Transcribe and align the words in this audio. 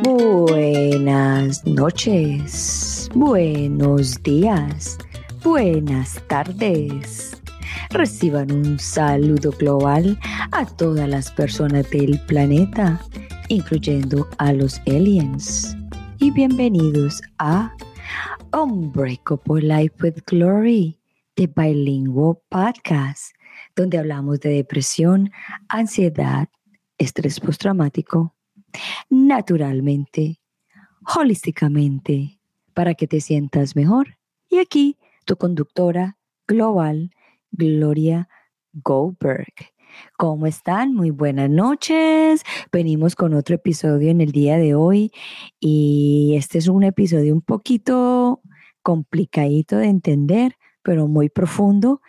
Buenas 0.00 1.66
noches, 1.66 3.10
buenos 3.14 4.22
días, 4.22 4.96
buenas 5.44 6.18
tardes. 6.28 7.36
Reciban 7.90 8.50
un 8.50 8.78
saludo 8.78 9.50
global 9.50 10.18
a 10.52 10.64
todas 10.64 11.06
las 11.06 11.30
personas 11.30 11.90
del 11.90 12.18
planeta, 12.26 13.02
incluyendo 13.48 14.26
a 14.38 14.54
los 14.54 14.80
aliens. 14.86 15.76
Y 16.18 16.30
bienvenidos 16.30 17.20
a 17.38 17.70
Unbreakable 18.54 19.62
Life 19.62 19.96
with 20.02 20.22
Glory, 20.26 20.98
de 21.36 21.48
Bilingual 21.48 22.38
Podcast, 22.48 23.34
donde 23.76 23.98
hablamos 23.98 24.40
de 24.40 24.50
depresión, 24.50 25.30
ansiedad, 25.68 26.48
estrés 26.96 27.38
postraumático, 27.40 28.34
naturalmente, 29.08 30.40
holísticamente, 31.16 32.38
para 32.74 32.94
que 32.94 33.06
te 33.06 33.20
sientas 33.20 33.76
mejor. 33.76 34.18
Y 34.48 34.58
aquí 34.58 34.98
tu 35.24 35.36
conductora 35.36 36.18
global, 36.46 37.10
Gloria 37.50 38.28
Goldberg. 38.72 39.52
¿Cómo 40.16 40.46
están? 40.46 40.94
Muy 40.94 41.10
buenas 41.10 41.50
noches. 41.50 42.42
Venimos 42.72 43.14
con 43.14 43.34
otro 43.34 43.56
episodio 43.56 44.10
en 44.10 44.20
el 44.20 44.32
día 44.32 44.56
de 44.56 44.74
hoy 44.74 45.12
y 45.60 46.34
este 46.36 46.58
es 46.58 46.68
un 46.68 46.82
episodio 46.82 47.34
un 47.34 47.42
poquito 47.42 48.40
complicadito 48.82 49.76
de 49.76 49.88
entender, 49.88 50.56
pero 50.82 51.08
muy 51.08 51.28
profundo 51.28 52.00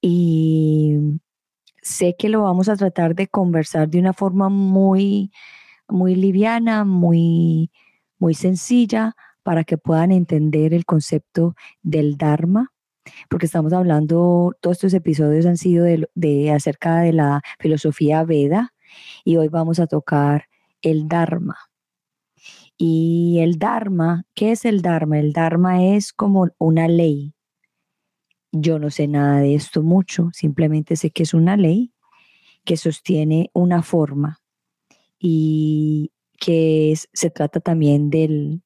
y 0.00 0.96
sé 1.82 2.16
que 2.18 2.28
lo 2.28 2.42
vamos 2.42 2.68
a 2.68 2.76
tratar 2.76 3.14
de 3.14 3.28
conversar 3.28 3.88
de 3.88 3.98
una 3.98 4.12
forma 4.12 4.48
muy, 4.48 5.32
muy 5.88 6.14
liviana, 6.14 6.84
muy, 6.84 7.70
muy 8.18 8.34
sencilla 8.34 9.14
para 9.42 9.64
que 9.64 9.78
puedan 9.78 10.12
entender 10.12 10.74
el 10.74 10.84
concepto 10.84 11.54
del 11.82 12.16
Dharma, 12.16 12.72
porque 13.30 13.46
estamos 13.46 13.72
hablando, 13.72 14.52
todos 14.60 14.76
estos 14.76 14.94
episodios 14.94 15.46
han 15.46 15.56
sido 15.56 15.86
de, 16.14 16.50
acerca 16.50 17.00
de 17.00 17.14
la 17.14 17.40
filosofía 17.58 18.24
Veda 18.24 18.74
y 19.24 19.36
hoy 19.36 19.48
vamos 19.48 19.80
a 19.80 19.86
tocar 19.86 20.48
el 20.82 21.08
Dharma. 21.08 21.56
Y 22.76 23.38
el 23.40 23.58
Dharma, 23.58 24.24
¿qué 24.34 24.52
es 24.52 24.64
el 24.64 24.82
Dharma? 24.82 25.18
El 25.18 25.32
Dharma 25.32 25.82
es 25.84 26.12
como 26.12 26.48
una 26.58 26.86
ley, 26.86 27.34
yo 28.52 28.78
no 28.78 28.90
sé 28.90 29.08
nada 29.08 29.40
de 29.40 29.54
esto 29.54 29.82
mucho, 29.82 30.30
simplemente 30.32 30.96
sé 30.96 31.10
que 31.10 31.22
es 31.22 31.34
una 31.34 31.56
ley 31.56 31.92
que 32.64 32.76
sostiene 32.76 33.50
una 33.54 33.82
forma 33.82 34.40
y 35.18 36.12
que 36.38 36.94
se 37.12 37.30
trata 37.30 37.60
también 37.60 38.10
del, 38.10 38.62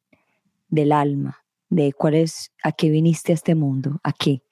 del 0.69 0.93
alma, 0.93 1.45
de 1.69 1.93
cuál 1.93 2.15
es, 2.15 2.53
a 2.63 2.73
qué 2.73 2.91
viniste 2.91 3.33
a 3.33 3.35
este 3.35 3.55
mundo, 3.55 4.01
a 4.03 4.13
qué, 4.13 4.43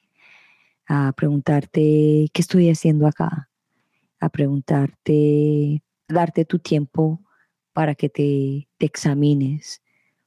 a 0.87 1.12
preguntarte 1.12 2.29
qué 2.33 2.42
estoy 2.42 2.70
haciendo 2.70 3.07
acá, 3.07 3.51
a 4.20 4.29
preguntarte, 4.29 5.83
darte 6.09 6.45
tu 6.45 6.59
tiempo 6.59 7.20
para 7.73 7.95
que 7.95 8.09
te, 8.09 8.69
te 8.79 8.87
examines, 8.87 9.83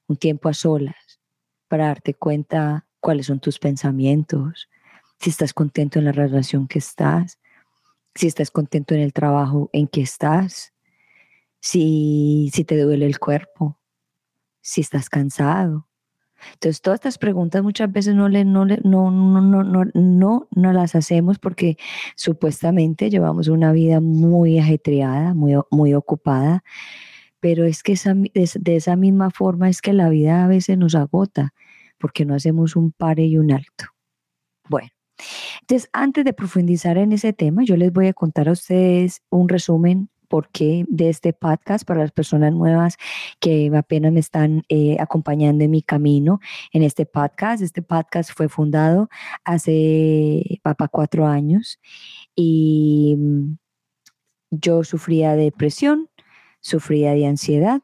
un 0.08 0.18
tiempo 0.18 0.50
a 0.50 0.54
solas, 0.54 1.20
para 1.68 1.88
darte 1.88 2.14
cuenta 2.14 2.86
cuáles 3.00 3.26
son 3.26 3.40
tus 3.40 3.60
pensamientos, 3.60 4.70
si 5.20 5.30
estás 5.30 5.54
contento 5.54 6.00
en 6.00 6.06
la 6.06 6.12
relación 6.12 6.68
que 6.68 6.80
estás, 6.80 7.40
si 8.16 8.28
estás 8.28 8.52
contento 8.52 8.94
en 8.94 9.02
el 9.02 9.14
trabajo 9.14 9.70
en 9.74 9.88
que 9.88 10.02
estás, 10.02 10.73
si, 11.64 12.50
si 12.54 12.66
te 12.66 12.78
duele 12.78 13.06
el 13.06 13.20
cuerpo, 13.20 13.80
si 14.62 14.82
estás 14.82 15.10
cansado. 15.10 15.88
Entonces, 16.56 16.82
todas 16.82 16.98
estas 16.98 17.18
preguntas 17.18 17.64
muchas 17.64 17.90
veces 17.90 18.16
no, 18.16 18.28
le, 18.28 18.44
no, 18.44 18.66
no, 18.66 19.12
no, 19.12 19.64
no, 19.94 20.48
no, 20.52 20.74
las 20.74 20.94
hacemos 20.94 21.40
porque 21.40 21.78
supuestamente 22.18 23.10
llevamos 23.10 23.48
una 23.48 23.72
vida 23.72 24.02
muy 24.02 24.60
ajetreada, 24.60 25.34
muy, 25.34 25.54
muy 25.72 25.94
ocupada, 25.94 26.66
pero 27.40 27.64
es 27.64 27.82
que 27.82 27.94
esa, 27.94 28.14
de, 28.14 28.52
de 28.60 28.76
esa 28.76 28.98
misma 28.98 29.32
forma 29.32 29.70
es 29.70 29.82
que 29.82 29.94
la 29.94 30.10
vida 30.10 30.44
a 30.44 30.48
veces 30.48 30.78
nos 30.78 30.96
agota 30.96 31.54
porque 31.98 32.26
no 32.26 32.36
hacemos 32.36 32.76
un 32.76 32.92
pare 32.92 33.24
y 33.24 33.38
un 33.38 33.54
alto. 33.54 33.86
Bueno, 34.68 34.90
entonces, 35.62 35.90
antes 35.94 36.26
de 36.26 36.34
profundizar 36.34 36.98
en 36.98 37.14
ese 37.14 37.32
tema, 37.32 37.64
yo 37.64 37.78
les 37.78 37.94
voy 37.94 38.08
a 38.08 38.14
contar 38.14 38.50
a 38.50 38.52
ustedes 38.52 39.22
un 39.30 39.48
resumen 39.48 40.10
porque 40.34 40.84
de 40.88 41.10
este 41.10 41.32
podcast 41.32 41.86
para 41.86 42.00
las 42.00 42.12
personas 42.12 42.52
nuevas 42.52 42.98
que 43.40 43.70
apenas 43.78 44.12
me 44.12 44.20
están 44.20 44.64
eh, 44.68 44.98
acompañando 45.00 45.64
en 45.64 45.70
mi 45.70 45.84
camino 45.84 46.40
en 46.72 46.82
este 46.82 47.06
podcast. 47.06 47.62
Este 47.62 47.84
podcast 47.84 48.32
fue 48.36 48.50
fundado 48.50 49.10
hace 49.44 50.60
cuatro 50.90 51.28
años 51.28 51.80
y 52.36 53.14
mm, 53.16 53.58
yo 54.50 54.84
sufría 54.84 55.36
de 55.36 55.44
depresión, 55.44 56.10
sufría 56.62 57.14
de 57.14 57.28
ansiedad 57.28 57.84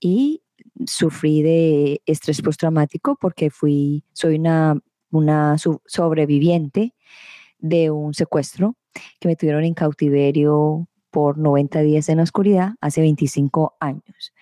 y 0.00 0.42
sufrí 0.86 1.42
de 1.42 2.00
estrés 2.06 2.40
postraumático 2.40 3.18
porque 3.20 3.50
fui, 3.50 4.04
soy 4.14 4.36
una 4.36 4.80
una 5.10 5.58
sobreviviente 5.58 6.94
de 7.58 7.90
un 7.90 8.14
secuestro 8.14 8.74
que 9.20 9.28
me 9.28 9.36
tuvieron 9.36 9.64
en 9.64 9.74
cautiverio 9.74 10.88
por 11.14 11.38
90 11.38 11.80
días 11.82 12.08
en 12.08 12.16
la 12.16 12.24
oscuridad 12.24 12.72
hace 12.80 13.00
25 13.00 13.76
años. 13.78 14.34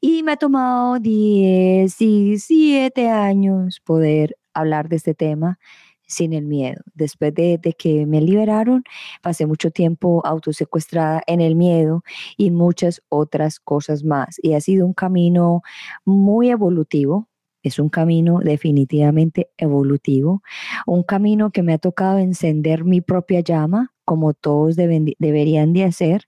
Y 0.00 0.24
me 0.24 0.32
ha 0.32 0.36
tomado 0.36 0.98
17 0.98 3.08
años 3.08 3.78
poder 3.78 4.36
hablar 4.52 4.88
de 4.88 4.96
este 4.96 5.14
tema 5.14 5.60
sin 6.08 6.32
el 6.32 6.44
miedo. 6.44 6.82
Después 6.94 7.32
de, 7.32 7.58
de, 7.58 7.74
que 7.74 8.06
me 8.06 8.20
liberaron, 8.20 8.82
pasé 9.22 9.46
mucho 9.46 9.70
tiempo 9.70 10.20
autosecuestrada 10.26 11.22
en 11.28 11.40
el 11.40 11.54
miedo 11.54 12.02
y 12.36 12.50
muchas 12.50 13.02
otras 13.08 13.60
cosas 13.60 14.02
más. 14.02 14.40
Y 14.42 14.54
ha 14.54 14.60
sido 14.60 14.84
un 14.84 14.94
camino 14.94 15.62
muy 16.04 16.50
evolutivo, 16.50 17.28
es 17.66 17.78
un 17.78 17.88
camino 17.88 18.40
definitivamente 18.40 19.50
evolutivo, 19.58 20.42
un 20.86 21.02
camino 21.02 21.50
que 21.50 21.62
me 21.62 21.72
ha 21.74 21.78
tocado 21.78 22.18
encender 22.18 22.84
mi 22.84 23.00
propia 23.00 23.40
llama, 23.40 23.92
como 24.04 24.34
todos 24.34 24.76
deberían 24.76 25.72
de 25.72 25.84
hacer, 25.84 26.26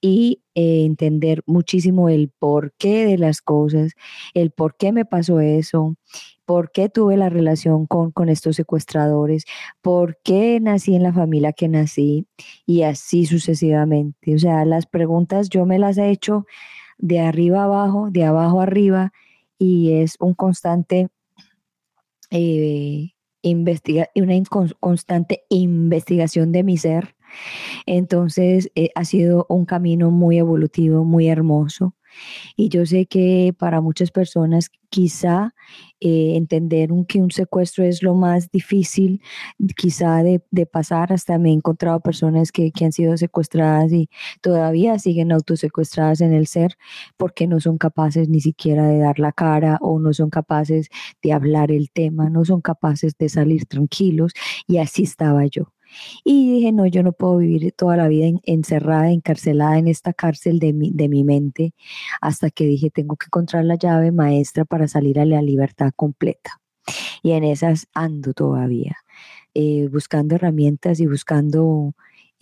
y 0.00 0.42
eh, 0.54 0.84
entender 0.84 1.42
muchísimo 1.46 2.10
el 2.10 2.30
porqué 2.38 3.06
de 3.06 3.16
las 3.18 3.40
cosas, 3.40 3.92
el 4.34 4.50
por 4.50 4.76
qué 4.76 4.92
me 4.92 5.06
pasó 5.06 5.40
eso, 5.40 5.96
por 6.44 6.70
qué 6.70 6.90
tuve 6.90 7.16
la 7.16 7.30
relación 7.30 7.86
con, 7.86 8.10
con 8.12 8.28
estos 8.28 8.56
secuestradores, 8.56 9.44
por 9.80 10.18
qué 10.22 10.60
nací 10.60 10.94
en 10.94 11.02
la 11.02 11.14
familia 11.14 11.54
que 11.54 11.68
nací, 11.68 12.26
y 12.66 12.82
así 12.82 13.24
sucesivamente. 13.24 14.34
O 14.34 14.38
sea, 14.38 14.64
las 14.66 14.86
preguntas 14.86 15.48
yo 15.48 15.64
me 15.64 15.78
las 15.78 15.96
he 15.96 16.10
hecho 16.10 16.44
de 16.98 17.20
arriba 17.20 17.64
abajo, 17.64 18.10
de 18.10 18.24
abajo 18.24 18.60
arriba, 18.60 19.12
y 19.64 19.94
es 19.94 20.16
un 20.20 20.34
constante 20.34 21.08
eh, 22.30 23.14
una 24.22 24.34
constante 24.80 25.44
investigación 25.48 26.52
de 26.52 26.62
mi 26.62 26.76
ser. 26.76 27.16
Entonces 27.86 28.70
eh, 28.74 28.90
ha 28.94 29.04
sido 29.04 29.46
un 29.48 29.64
camino 29.64 30.10
muy 30.10 30.38
evolutivo, 30.38 31.04
muy 31.04 31.28
hermoso. 31.28 31.94
Y 32.56 32.68
yo 32.68 32.86
sé 32.86 33.06
que 33.06 33.54
para 33.58 33.80
muchas 33.80 34.10
personas 34.10 34.70
quizá 34.94 35.54
eh, 36.00 36.36
entender 36.36 36.90
que 37.08 37.20
un 37.20 37.30
secuestro 37.32 37.84
es 37.84 38.02
lo 38.02 38.14
más 38.14 38.50
difícil, 38.50 39.20
quizá 39.76 40.22
de, 40.22 40.40
pasar. 40.66 41.12
Hasta 41.12 41.38
me 41.38 41.50
he 41.50 41.52
encontrado 41.52 42.00
personas 42.00 42.52
que, 42.52 42.70
que, 42.70 42.84
han 42.84 42.92
sido 42.92 43.16
secuestradas 43.16 43.92
y 43.92 44.08
todavía 44.40 44.98
siguen 44.98 45.32
autosecuestradas 45.32 46.20
en 46.20 46.32
el 46.32 46.46
ser 46.46 46.76
porque 47.16 47.46
no 47.48 47.60
son 47.60 47.78
capaces 47.78 48.28
ni 48.28 48.40
siquiera 48.40 48.86
de 48.86 48.98
dar 48.98 49.18
la 49.18 49.32
cara 49.32 49.78
o 49.80 49.98
no 49.98 50.12
son 50.12 50.30
capaces 50.30 50.88
de 51.22 51.32
hablar 51.32 51.72
el 51.72 51.90
tema, 51.90 52.30
no 52.30 52.44
son 52.44 52.60
capaces 52.60 53.14
de 53.18 53.28
salir 53.28 53.66
tranquilos. 53.66 54.32
Y 54.68 54.78
así 54.78 55.02
estaba 55.02 55.44
yo. 55.46 55.73
Y 56.24 56.52
dije, 56.52 56.72
no, 56.72 56.86
yo 56.86 57.02
no 57.02 57.12
puedo 57.12 57.38
vivir 57.38 57.72
toda 57.72 57.96
la 57.96 58.08
vida 58.08 58.26
encerrada, 58.44 59.10
encarcelada 59.10 59.78
en 59.78 59.88
esta 59.88 60.12
cárcel 60.12 60.58
de 60.58 60.72
mi, 60.72 60.90
de 60.92 61.08
mi 61.08 61.24
mente, 61.24 61.74
hasta 62.20 62.50
que 62.50 62.64
dije, 62.66 62.90
tengo 62.90 63.16
que 63.16 63.26
encontrar 63.26 63.64
la 63.64 63.76
llave 63.76 64.12
maestra 64.12 64.64
para 64.64 64.88
salir 64.88 65.18
a 65.20 65.24
la 65.24 65.42
libertad 65.42 65.92
completa. 65.94 66.60
Y 67.22 67.32
en 67.32 67.44
esas 67.44 67.88
ando 67.94 68.34
todavía, 68.34 68.96
eh, 69.54 69.88
buscando 69.90 70.34
herramientas 70.34 71.00
y 71.00 71.06
buscando 71.06 71.94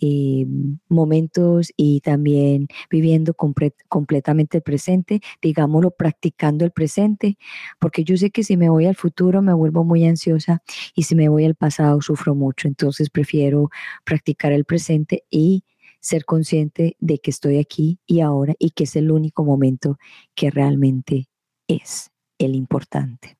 eh, 0.05 0.45
momentos 0.89 1.71
y 1.77 2.01
también 2.01 2.67
viviendo 2.89 3.33
completamente 3.33 4.57
el 4.57 4.61
presente, 4.61 5.21
digámoslo, 5.41 5.91
practicando 5.91 6.65
el 6.65 6.71
presente, 6.71 7.37
porque 7.79 8.03
yo 8.03 8.17
sé 8.17 8.29
que 8.29 8.43
si 8.43 8.57
me 8.57 8.67
voy 8.67 8.85
al 8.85 8.97
futuro 8.97 9.41
me 9.41 9.53
vuelvo 9.53 9.85
muy 9.85 10.05
ansiosa 10.05 10.61
y 10.93 11.03
si 11.03 11.15
me 11.15 11.29
voy 11.29 11.45
al 11.45 11.55
pasado 11.55 12.01
sufro 12.01 12.35
mucho, 12.35 12.67
entonces 12.67 13.09
prefiero 13.09 13.69
practicar 14.03 14.51
el 14.51 14.65
presente 14.65 15.23
y 15.29 15.63
ser 16.01 16.25
consciente 16.25 16.97
de 16.99 17.19
que 17.19 17.31
estoy 17.31 17.57
aquí 17.57 17.97
y 18.05 18.19
ahora 18.19 18.55
y 18.59 18.71
que 18.71 18.83
es 18.83 18.97
el 18.97 19.09
único 19.09 19.45
momento 19.45 19.97
que 20.35 20.51
realmente 20.51 21.29
es 21.65 22.11
el 22.39 22.55
importante. 22.55 23.37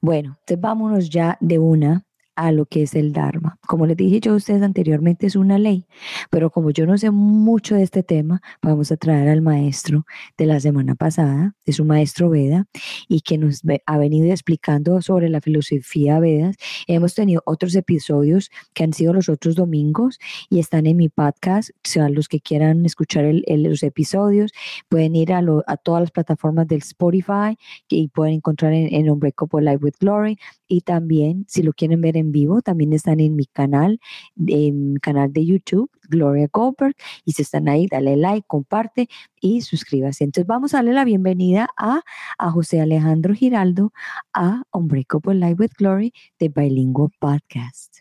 Bueno, 0.00 0.36
entonces 0.38 0.60
vámonos 0.60 1.10
ya 1.10 1.36
de 1.40 1.58
una 1.58 2.06
a 2.36 2.52
lo 2.52 2.66
que 2.66 2.82
es 2.82 2.94
el 2.94 3.12
Dharma. 3.12 3.58
Como 3.66 3.86
les 3.86 3.96
dije 3.96 4.20
yo 4.20 4.32
a 4.32 4.36
ustedes 4.36 4.62
anteriormente, 4.62 5.26
es 5.26 5.36
una 5.36 5.58
ley, 5.58 5.86
pero 6.30 6.50
como 6.50 6.70
yo 6.70 6.86
no 6.86 6.98
sé 6.98 7.10
mucho 7.10 7.74
de 7.74 7.82
este 7.82 8.02
tema, 8.02 8.40
vamos 8.62 8.90
a 8.92 8.96
traer 8.96 9.28
al 9.28 9.42
maestro 9.42 10.04
de 10.36 10.46
la 10.46 10.60
semana 10.60 10.94
pasada, 10.94 11.54
es 11.64 11.80
un 11.80 11.88
maestro 11.88 12.30
Veda, 12.30 12.66
y 13.08 13.20
que 13.20 13.38
nos 13.38 13.62
ha 13.86 13.98
venido 13.98 14.26
explicando 14.30 15.00
sobre 15.02 15.28
la 15.28 15.40
filosofía 15.40 16.18
Vedas. 16.18 16.56
Hemos 16.86 17.14
tenido 17.14 17.42
otros 17.46 17.74
episodios 17.74 18.50
que 18.72 18.84
han 18.84 18.92
sido 18.92 19.12
los 19.12 19.28
otros 19.28 19.54
domingos 19.54 20.18
y 20.50 20.58
están 20.58 20.86
en 20.86 20.96
mi 20.96 21.08
podcast. 21.08 21.70
O 21.70 21.88
sea, 21.88 22.08
los 22.08 22.28
que 22.28 22.40
quieran 22.40 22.84
escuchar 22.86 23.24
los 23.24 23.82
episodios 23.82 24.52
pueden 24.88 25.16
ir 25.16 25.32
a, 25.32 25.42
a, 25.66 25.76
todas 25.76 26.02
las 26.02 26.10
plataformas 26.10 26.66
del 26.66 26.78
Spotify 26.78 27.56
y 27.88 28.08
pueden 28.08 28.34
encontrar 28.34 28.72
en, 28.72 28.92
en 28.94 29.10
Unbreakable 29.10 29.62
Life 29.62 29.84
with 29.84 29.94
Glory. 30.00 30.38
Y 30.66 30.80
también, 30.80 31.44
si 31.48 31.62
lo 31.62 31.72
quieren 31.72 32.00
ver 32.00 32.16
en 32.16 32.23
en 32.24 32.32
vivo 32.32 32.62
también 32.62 32.92
están 32.92 33.20
en 33.20 33.36
mi 33.36 33.46
canal, 33.46 34.00
en 34.36 34.94
mi 34.94 35.00
canal 35.00 35.32
de 35.32 35.46
YouTube, 35.46 35.90
Gloria 36.08 36.48
Goldberg. 36.52 36.96
Y 37.24 37.32
si 37.32 37.42
están 37.42 37.68
ahí, 37.68 37.86
dale 37.86 38.16
like, 38.16 38.46
comparte 38.46 39.08
y 39.40 39.60
suscríbase. 39.60 40.24
Entonces 40.24 40.46
vamos 40.46 40.74
a 40.74 40.78
darle 40.78 40.92
la 40.92 41.04
bienvenida 41.04 41.68
a, 41.76 42.00
a 42.38 42.50
José 42.50 42.80
Alejandro 42.80 43.34
Giraldo 43.34 43.92
a 44.32 44.62
Unbreakable 44.72 45.34
Live 45.34 45.56
with 45.58 45.72
Glory 45.78 46.12
de 46.38 46.48
Bilingual 46.48 47.10
Podcast. 47.18 47.98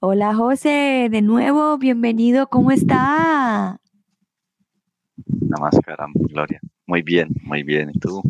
Hola 0.00 0.34
José, 0.34 1.08
de 1.10 1.22
nuevo, 1.22 1.78
bienvenido, 1.78 2.48
¿cómo 2.48 2.72
está? 2.72 3.80
Namaskaram, 5.26 6.12
Gloria. 6.14 6.60
Muy 6.86 7.02
bien, 7.02 7.28
muy 7.42 7.62
bien. 7.62 7.90
¿Y 7.94 7.98
tú? 7.98 8.22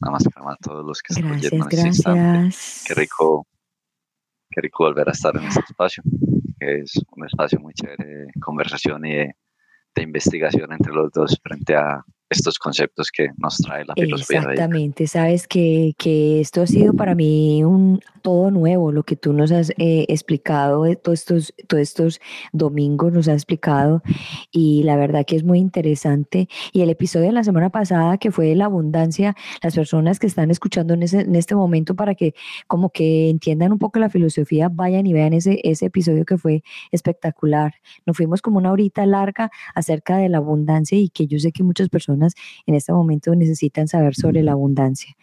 Namaskaram 0.00 0.48
a 0.48 0.56
todos 0.56 0.86
los 0.86 1.02
que 1.02 1.12
están 1.12 1.32
Gracias, 1.32 1.52
este 1.52 2.10
gracias. 2.10 2.84
Qué 2.86 2.94
rico 2.94 3.46
qué 4.58 4.62
rico 4.62 4.84
volver 4.84 5.08
a 5.08 5.12
estar 5.12 5.36
en 5.36 5.44
este 5.44 5.60
espacio, 5.60 6.02
que 6.58 6.80
es 6.80 6.92
un 7.16 7.24
espacio 7.24 7.60
muy 7.60 7.72
chévere 7.74 8.04
de 8.04 8.26
conversación 8.40 9.04
y 9.06 9.14
de, 9.14 9.36
de 9.94 10.02
investigación 10.02 10.72
entre 10.72 10.92
los 10.92 11.12
dos 11.12 11.38
frente 11.40 11.76
a 11.76 12.04
estos 12.30 12.58
conceptos 12.58 13.10
que 13.10 13.28
nos 13.38 13.56
trae 13.58 13.84
la 13.84 13.94
filosofía. 13.94 14.40
Exactamente, 14.40 15.06
sabes 15.06 15.48
que, 15.48 15.94
que, 15.96 16.40
esto 16.40 16.62
ha 16.62 16.66
sido 16.66 16.92
para 16.92 17.14
mí 17.14 17.64
un 17.64 18.00
todo 18.22 18.50
nuevo, 18.50 18.92
lo 18.92 19.04
que 19.04 19.16
tú 19.16 19.32
nos 19.32 19.52
has 19.52 19.70
eh, 19.78 20.04
explicado, 20.08 20.84
eh, 20.84 20.96
todos 20.96 21.20
estos, 21.20 21.54
todos 21.66 21.82
estos 21.82 22.20
domingos 22.52 23.12
nos 23.12 23.28
has 23.28 23.36
explicado 23.36 24.02
y 24.50 24.82
la 24.82 24.96
verdad 24.96 25.24
que 25.24 25.36
es 25.36 25.44
muy 25.44 25.58
interesante. 25.58 26.48
Y 26.72 26.82
el 26.82 26.90
episodio 26.90 27.26
de 27.26 27.32
la 27.32 27.44
semana 27.44 27.70
pasada 27.70 28.18
que 28.18 28.30
fue 28.30 28.46
de 28.46 28.56
la 28.56 28.66
abundancia, 28.66 29.34
las 29.62 29.74
personas 29.74 30.18
que 30.18 30.26
están 30.26 30.50
escuchando 30.50 30.94
en, 30.94 31.04
ese, 31.04 31.20
en 31.20 31.34
este 31.36 31.54
momento 31.54 31.94
para 31.94 32.14
que 32.14 32.34
como 32.66 32.90
que 32.90 33.30
entiendan 33.30 33.72
un 33.72 33.78
poco 33.78 33.98
la 33.98 34.10
filosofía, 34.10 34.68
vayan 34.68 35.06
y 35.06 35.12
vean 35.12 35.32
ese, 35.32 35.60
ese 35.64 35.86
episodio 35.86 36.24
que 36.24 36.36
fue 36.36 36.62
espectacular. 36.90 37.74
Nos 38.04 38.16
fuimos 38.16 38.42
como 38.42 38.58
una 38.58 38.72
horita 38.72 39.06
larga 39.06 39.50
acerca 39.74 40.18
de 40.18 40.28
la 40.28 40.38
abundancia 40.38 40.98
y 40.98 41.08
que 41.08 41.26
yo 41.26 41.38
sé 41.38 41.52
que 41.52 41.62
muchas 41.62 41.88
personas 41.88 42.17
en 42.66 42.74
este 42.74 42.92
momento 42.92 43.34
necesitan 43.34 43.88
saber 43.88 44.14
sobre 44.14 44.42
la 44.42 44.52
abundancia. 44.52 45.14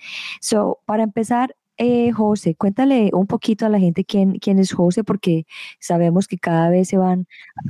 So, 0.42 0.80
para 0.86 1.04
empezar, 1.04 1.56
eh, 1.78 2.12
José, 2.14 2.56
cuéntale 2.56 3.10
un 3.14 3.28
poquito 3.28 3.66
a 3.66 3.70
la 3.70 3.80
gente 3.80 4.06
quién, 4.06 4.40
quién 4.40 4.60
es 4.60 4.72
José, 4.72 5.04
porque 5.04 5.46
sabemos 5.80 6.28
que 6.28 6.38
cada 6.38 6.70
vez 6.70 6.88
se 6.88 6.98
van 6.98 7.28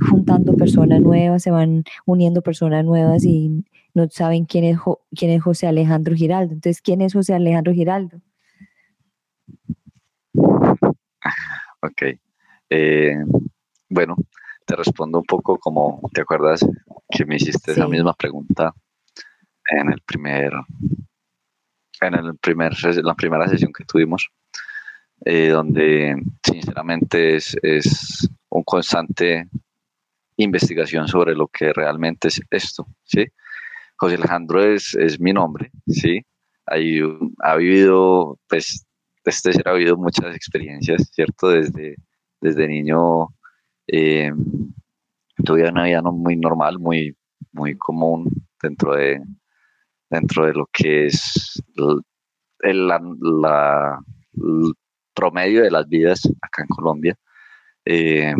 juntando 0.08 0.54
personas 0.54 1.00
nuevas, 1.00 1.42
se 1.42 1.50
van 1.50 1.82
uniendo 2.04 2.40
personas 2.42 2.84
nuevas 2.84 3.24
y 3.24 3.64
no 3.94 4.08
saben 4.08 4.44
quién 4.44 4.64
es, 4.64 4.78
quién 5.16 5.32
es 5.32 5.42
José 5.42 5.66
Alejandro 5.66 6.14
Giraldo. 6.14 6.54
Entonces, 6.54 6.80
¿quién 6.82 7.00
es 7.00 7.14
José 7.14 7.34
Alejandro 7.34 7.72
Giraldo? 7.72 8.20
Ok. 11.82 12.02
Eh, 12.70 13.16
bueno, 13.88 14.16
te 14.66 14.76
respondo 14.76 15.18
un 15.18 15.24
poco 15.24 15.58
como, 15.58 16.00
¿te 16.12 16.20
acuerdas 16.20 16.64
que 17.10 17.24
me 17.24 17.36
hiciste 17.36 17.72
esa 17.72 17.88
misma 17.88 18.14
pregunta 18.14 18.74
en 19.70 19.92
el 19.92 20.00
primer 20.02 20.52
en 22.00 22.14
el 22.14 22.36
primer 22.38 22.74
la 23.02 23.14
primera 23.14 23.48
sesión 23.48 23.72
que 23.72 23.84
tuvimos 23.84 24.28
eh, 25.24 25.48
donde 25.48 26.14
sinceramente 26.44 27.36
es, 27.36 27.56
es 27.62 28.28
un 28.50 28.62
constante 28.64 29.48
investigación 30.36 31.08
sobre 31.08 31.34
lo 31.34 31.48
que 31.48 31.72
realmente 31.72 32.28
es 32.28 32.40
esto 32.50 32.86
sí 33.04 33.24
José 33.96 34.16
Alejandro 34.16 34.62
es, 34.62 34.94
es 34.94 35.18
mi 35.18 35.32
nombre 35.32 35.70
sí 35.86 36.20
Hay, 36.66 37.00
ha 37.40 37.56
vivido 37.56 38.38
pues 38.48 38.84
este 39.24 39.52
ser 39.52 39.66
ha 39.68 39.72
habido 39.72 39.96
muchas 39.96 40.34
experiencias 40.36 41.10
cierto 41.12 41.48
desde 41.48 41.96
desde 42.40 42.68
niño 42.68 43.28
eh, 43.86 44.32
tuve 45.44 45.68
una 45.68 45.84
vida 45.84 46.02
no 46.02 46.12
muy 46.12 46.36
normal 46.36 46.78
muy 46.78 47.16
muy 47.52 47.76
común 47.76 48.28
dentro 48.62 48.94
de 48.94 49.22
dentro 50.10 50.46
de 50.46 50.52
lo 50.52 50.66
que 50.72 51.06
es 51.06 51.62
el, 52.60 52.88
promedio 55.14 55.62
de 55.62 55.70
las 55.70 55.88
vidas 55.88 56.28
acá 56.42 56.62
en 56.62 56.68
Colombia. 56.68 57.16
Eh, 57.84 58.34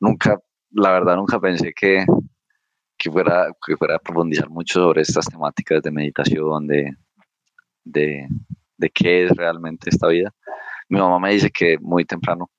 nunca, 0.00 0.38
la 0.70 0.92
verdad, 0.92 1.16
nunca 1.16 1.40
pensé 1.40 1.72
que, 1.72 2.04
que, 2.98 3.10
fuera, 3.10 3.50
que 3.66 3.76
fuera 3.76 3.96
a 3.96 3.98
profundizar 3.98 4.50
mucho 4.50 4.80
sobre 4.80 5.02
estas 5.02 5.26
temáticas 5.26 5.82
de 5.82 5.90
meditación, 5.90 6.66
de, 6.66 6.94
de, 7.84 8.28
de 8.76 8.90
qué 8.90 9.24
es 9.24 9.30
realmente 9.32 9.90
esta 9.90 10.08
vida. 10.08 10.32
Mi 10.88 10.98
mamá 10.98 11.18
me 11.20 11.32
dice 11.32 11.50
que 11.50 11.78
muy 11.78 12.04
temprano, 12.04 12.50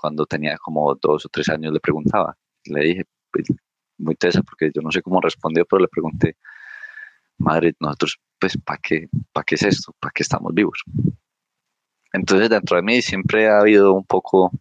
cuando 0.00 0.26
tenía 0.26 0.56
como 0.58 0.94
dos 0.96 1.24
o 1.24 1.28
tres 1.28 1.48
años, 1.48 1.72
le 1.72 1.80
preguntaba. 1.80 2.36
Le 2.64 2.80
dije, 2.80 3.04
pues, 3.30 3.46
muy 3.98 4.16
tesa, 4.16 4.42
porque 4.42 4.70
yo 4.74 4.82
no 4.82 4.90
sé 4.90 5.02
cómo 5.02 5.20
respondió, 5.20 5.64
pero 5.64 5.80
le 5.80 5.88
pregunté, 5.88 6.36
madre, 7.38 7.74
nosotros, 7.80 8.18
pues, 8.38 8.56
¿para 8.58 8.78
qué, 8.82 9.08
¿para 9.32 9.44
qué 9.44 9.54
es 9.56 9.62
esto? 9.62 9.94
¿Para 10.00 10.12
qué 10.14 10.22
estamos 10.22 10.52
vivos? 10.54 10.82
Entonces, 12.12 12.48
dentro 12.48 12.76
de 12.76 12.82
mí 12.82 13.02
siempre 13.02 13.48
ha 13.48 13.58
habido 13.58 13.92
un 13.92 14.04
poco 14.04 14.52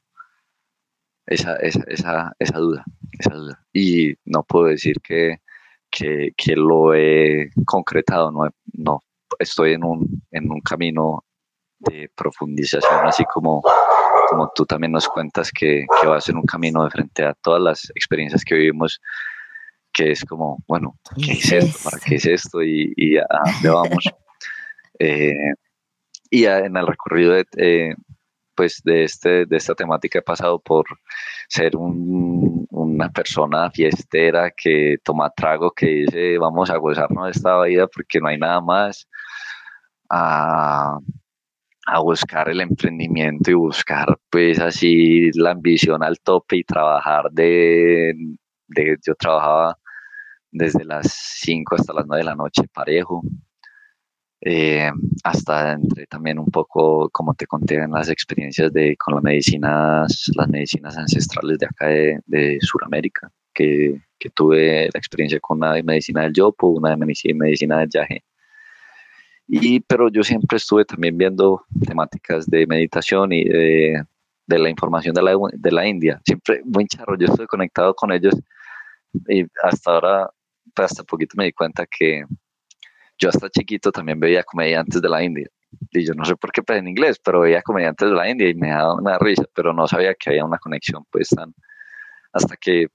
esa, 1.25 1.55
esa, 1.57 1.83
esa, 1.87 2.33
esa 2.39 2.57
duda, 2.57 2.83
esa 3.11 3.33
duda. 3.33 3.65
Y 3.71 4.15
no 4.25 4.43
puedo 4.43 4.67
decir 4.67 4.99
que, 5.01 5.37
que, 5.89 6.55
lo 6.55 6.93
he 6.93 7.49
concretado, 7.65 8.31
no, 8.31 8.49
no 8.73 8.99
estoy 9.39 9.73
en 9.73 9.83
un, 9.83 10.23
en 10.31 10.51
un 10.51 10.61
camino 10.61 11.23
de 11.79 12.09
profundización, 12.15 13.05
así 13.05 13.23
como, 13.25 13.61
como 14.29 14.51
tú 14.55 14.65
también 14.65 14.91
nos 14.91 15.07
cuentas 15.07 15.51
que, 15.51 15.85
que 16.01 16.07
vas 16.07 16.27
en 16.29 16.37
un 16.37 16.45
camino 16.45 16.83
de 16.83 16.89
frente 16.89 17.23
a 17.23 17.33
todas 17.33 17.61
las 17.61 17.89
experiencias 17.95 18.43
que 18.43 18.55
vivimos 18.55 18.99
que 19.93 20.11
es 20.11 20.25
como, 20.25 20.63
bueno, 20.67 20.97
¿qué 21.23 21.33
es 21.33 21.51
esto? 21.51 21.89
¿Para 21.89 21.99
qué 22.03 22.15
es 22.15 22.25
esto? 22.25 22.63
Y, 22.63 22.93
y 22.97 23.17
a 23.17 23.25
dónde 23.45 23.69
vamos. 23.69 24.03
Eh, 24.99 25.33
y 26.29 26.45
en 26.45 26.77
el 26.77 26.85
recorrido 26.85 27.33
de, 27.33 27.45
eh, 27.57 27.95
pues 28.55 28.81
de, 28.83 29.03
este, 29.03 29.45
de 29.45 29.57
esta 29.57 29.73
temática 29.75 30.19
he 30.19 30.21
pasado 30.21 30.59
por 30.59 30.85
ser 31.49 31.75
una 31.75 33.09
persona 33.09 33.71
fiestera 33.71 34.51
que 34.51 34.97
toma 35.03 35.31
trago, 35.31 35.71
que 35.71 35.87
dice 35.87 36.37
vamos 36.37 36.69
a 36.69 36.77
gozarnos 36.77 37.25
de 37.25 37.31
esta 37.31 37.61
vida 37.63 37.87
porque 37.87 38.19
no 38.19 38.27
hay 38.27 38.37
nada 38.37 38.61
más, 38.61 39.07
a, 40.09 40.97
a 41.87 41.99
buscar 41.99 42.49
el 42.49 42.61
emprendimiento 42.61 43.51
y 43.51 43.55
buscar 43.55 44.17
pues 44.29 44.59
así 44.59 45.31
la 45.33 45.51
ambición 45.51 46.03
al 46.03 46.19
tope 46.19 46.57
y 46.57 46.63
trabajar 46.63 47.25
de, 47.31 48.13
de 48.67 48.97
yo 49.05 49.15
trabajaba 49.15 49.77
desde 50.53 50.85
las 50.85 51.11
5 51.41 51.75
hasta 51.75 51.93
las 51.93 52.05
9 52.07 52.21
de 52.21 52.25
la 52.25 52.35
noche 52.35 52.63
parejo, 52.73 53.23
eh, 54.41 54.91
hasta 55.23 55.73
entre 55.73 56.05
también 56.05 56.37
un 56.37 56.47
poco, 56.47 57.09
como 57.11 57.33
te 57.33 57.47
conté, 57.47 57.75
en 57.75 57.91
las 57.91 58.09
experiencias 58.09 58.71
de, 58.73 58.95
con 58.97 59.15
las 59.15 59.23
medicinas, 59.23 60.31
las 60.35 60.49
medicinas 60.49 60.97
ancestrales 60.97 61.57
de 61.59 61.65
acá 61.65 61.87
de, 61.87 62.19
de 62.25 62.57
Sudamérica, 62.61 63.31
que, 63.53 63.99
que, 64.19 64.29
tuve 64.29 64.89
la 64.93 64.99
experiencia 64.99 65.39
con 65.39 65.57
una 65.57 65.73
de 65.73 65.83
medicina 65.83 66.23
del 66.23 66.33
yopo, 66.33 66.67
una 66.67 66.91
de 66.91 66.97
medicina 66.97 67.79
del 67.79 67.89
yaje. 67.89 68.23
Y, 69.47 69.79
pero 69.81 70.09
yo 70.09 70.23
siempre 70.23 70.57
estuve 70.57 70.85
también 70.85 71.17
viendo 71.17 71.65
temáticas 71.85 72.45
de 72.45 72.65
meditación 72.67 73.33
y 73.33 73.43
de, 73.45 74.03
de 74.47 74.59
la 74.59 74.69
información 74.69 75.13
de 75.15 75.21
la, 75.21 75.37
de 75.53 75.71
la 75.71 75.87
India. 75.87 76.21
Siempre 76.25 76.61
muy 76.65 76.85
charro, 76.87 77.17
yo 77.17 77.27
estoy 77.27 77.47
conectado 77.47 77.93
con 77.93 78.11
ellos 78.11 78.35
y 79.27 79.45
hasta 79.63 79.91
ahora 79.91 80.29
pues, 80.73 80.91
hasta 80.91 81.03
poquito 81.03 81.35
me 81.37 81.45
di 81.45 81.53
cuenta 81.53 81.85
que 81.85 82.23
yo 83.17 83.29
hasta 83.29 83.49
chiquito 83.49 83.91
también 83.91 84.19
veía 84.19 84.43
comediantes 84.43 85.01
de 85.01 85.09
la 85.09 85.23
India. 85.23 85.47
Y 85.91 86.05
yo 86.05 86.13
no 86.13 86.25
sé 86.25 86.35
por 86.35 86.51
qué 86.51 86.61
pues, 86.61 86.79
en 86.79 86.87
inglés, 86.87 87.19
pero 87.23 87.41
veía 87.41 87.61
comediantes 87.61 88.09
de 88.09 88.15
la 88.15 88.29
India 88.29 88.49
y 88.49 88.55
me 88.55 88.69
daba 88.69 88.95
una 88.95 89.17
risa, 89.17 89.45
pero 89.53 89.73
no 89.73 89.87
sabía 89.87 90.13
que 90.15 90.29
había 90.29 90.45
una 90.45 90.57
conexión 90.57 91.03
pues 91.09 91.29
tan, 91.29 91.53
hasta 92.31 92.55
que 92.57 92.87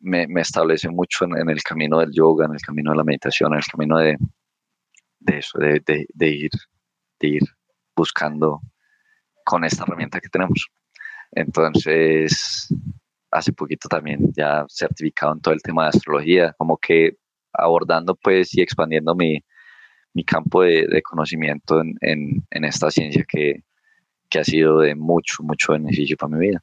me, 0.00 0.26
me 0.26 0.42
establece 0.42 0.88
mucho 0.90 1.24
en, 1.24 1.48
el 1.48 1.62
camino 1.62 1.98
del 1.98 2.12
yoga, 2.12 2.46
en 2.46 2.52
el 2.52 2.60
camino 2.60 2.90
de 2.90 2.96
la 2.98 3.04
meditación, 3.04 3.52
en 3.52 3.58
el 3.58 3.64
camino 3.64 3.98
de, 3.98 4.16
de 5.20 5.38
eso, 5.38 5.58
de, 5.58 5.80
de, 5.84 6.28
ir, 6.28 6.50
de 7.18 7.28
ir 7.28 7.42
buscando 7.94 8.60
con 9.44 9.64
esta 9.64 9.84
herramienta 9.84 10.20
que 10.20 10.28
tenemos. 10.28 10.68
Entonces, 11.32 12.68
hace 13.36 13.52
poquito 13.52 13.88
también 13.88 14.32
ya 14.36 14.64
certificado 14.68 15.34
en 15.34 15.40
todo 15.40 15.54
el 15.54 15.62
tema 15.62 15.84
de 15.84 15.88
astrología, 15.90 16.54
como 16.58 16.76
que 16.78 17.16
abordando 17.52 18.14
pues 18.14 18.54
y 18.56 18.62
expandiendo 18.62 19.14
mi, 19.14 19.42
mi 20.14 20.24
campo 20.24 20.62
de, 20.62 20.86
de 20.86 21.02
conocimiento 21.02 21.80
en, 21.80 21.94
en, 22.00 22.46
en, 22.50 22.64
esta 22.64 22.90
ciencia 22.90 23.24
que, 23.28 23.62
que 24.28 24.38
ha 24.38 24.44
sido 24.44 24.80
de 24.80 24.94
mucho, 24.94 25.42
mucho 25.42 25.72
beneficio 25.72 26.16
para 26.16 26.36
mi 26.36 26.46
vida. 26.48 26.60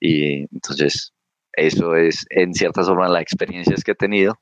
Y 0.00 0.42
entonces, 0.52 1.12
eso 1.52 1.96
es 1.96 2.24
en 2.30 2.54
cierta 2.54 2.82
forma 2.82 3.08
las 3.08 3.22
experiencias 3.22 3.82
que 3.84 3.92
he 3.92 3.96
tenido 3.96 4.38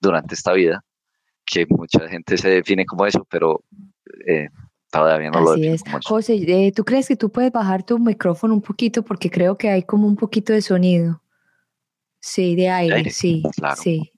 durante 0.00 0.34
esta 0.34 0.52
vida, 0.52 0.84
que 1.44 1.66
mucha 1.68 2.08
gente 2.08 2.36
se 2.36 2.48
define 2.48 2.86
como 2.86 3.06
eso, 3.06 3.26
pero 3.30 3.62
eh, 4.26 4.48
todavía 4.90 5.30
no 5.30 5.50
Así 5.50 5.62
lo 5.62 5.74
es. 5.74 5.82
Como 5.82 5.98
José, 6.04 6.34
eh, 6.34 6.72
¿tú 6.72 6.84
crees 6.84 7.08
que 7.08 7.16
tú 7.16 7.30
puedes 7.30 7.52
bajar 7.52 7.84
tu 7.84 7.98
micrófono 7.98 8.54
un 8.54 8.62
poquito? 8.62 9.02
Porque 9.02 9.30
creo 9.30 9.58
que 9.58 9.70
hay 9.70 9.82
como 9.82 10.06
un 10.06 10.16
poquito 10.16 10.52
de 10.52 10.62
sonido. 10.62 11.20
Sí, 12.26 12.56
de 12.56 12.70
aire, 12.70 13.10
sí, 13.10 13.42
sí. 13.76 14.10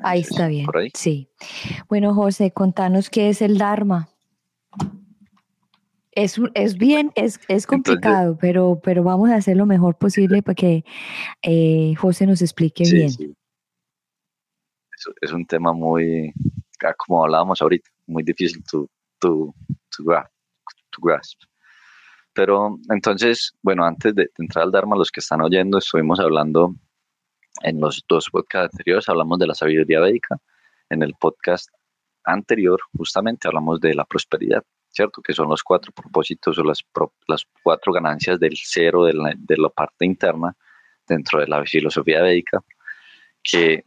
ahí, 0.00 0.20
está 0.20 0.46
bien. 0.46 0.64
Sí. 0.94 1.28
Bueno, 1.88 2.14
José, 2.14 2.52
contanos 2.52 3.10
qué 3.10 3.30
es 3.30 3.42
el 3.42 3.58
Dharma. 3.58 4.08
Es, 6.12 6.40
es 6.54 6.78
bien, 6.78 7.10
es, 7.16 7.40
es 7.48 7.66
complicado, 7.66 8.38
pero, 8.40 8.80
pero 8.80 9.02
vamos 9.02 9.30
a 9.30 9.34
hacer 9.34 9.56
lo 9.56 9.66
mejor 9.66 9.98
posible 9.98 10.40
para 10.40 10.54
que 10.54 10.84
eh, 11.42 11.94
José 11.96 12.26
nos 12.26 12.42
explique 12.42 12.84
bien. 12.88 13.10
Es, 15.20 15.32
un 15.32 15.44
tema 15.46 15.72
muy, 15.72 16.32
como 16.96 17.24
hablábamos 17.24 17.60
ahorita, 17.60 17.90
muy 18.06 18.22
difícil 18.22 18.62
to, 18.70 18.88
to, 19.18 19.52
to, 19.96 20.04
grasp, 21.02 21.40
Pero 22.36 22.78
entonces, 22.90 23.54
bueno, 23.62 23.86
antes 23.86 24.14
de, 24.14 24.28
entrar 24.36 24.66
al 24.66 24.70
Dharma, 24.70 24.94
los 24.94 25.10
que 25.10 25.20
están 25.20 25.40
oyendo, 25.40 25.78
estuvimos 25.78 26.20
hablando 26.20 26.74
en 27.62 27.80
los 27.80 28.04
dos 28.06 28.28
podcasts 28.28 28.74
anteriores, 28.74 29.08
hablamos 29.08 29.38
de 29.38 29.46
la 29.46 29.54
sabiduría 29.54 30.00
védica. 30.00 30.36
En 30.90 31.02
el 31.02 31.14
podcast 31.14 31.70
anterior, 32.24 32.78
justamente, 32.94 33.48
hablamos 33.48 33.80
de 33.80 33.94
la 33.94 34.04
prosperidad. 34.04 34.62
¿cierto? 34.90 35.22
Que 35.22 35.32
son 35.32 35.48
los 35.48 35.62
cuatro 35.62 35.92
propósitos 35.92 36.58
o 36.58 36.64
las, 36.64 36.84
las 37.26 37.46
cuatro 37.62 37.92
ganancias 37.92 38.38
del 38.38 38.54
cero 38.56 39.04
de 39.04 39.12
la, 39.12 39.32
de 39.36 39.56
la 39.58 39.68
parte 39.68 40.06
interna 40.06 40.56
dentro 41.06 41.40
de 41.40 41.46
la 41.46 41.64
filosofía 41.64 42.22
védica, 42.22 42.60
que 43.42 43.84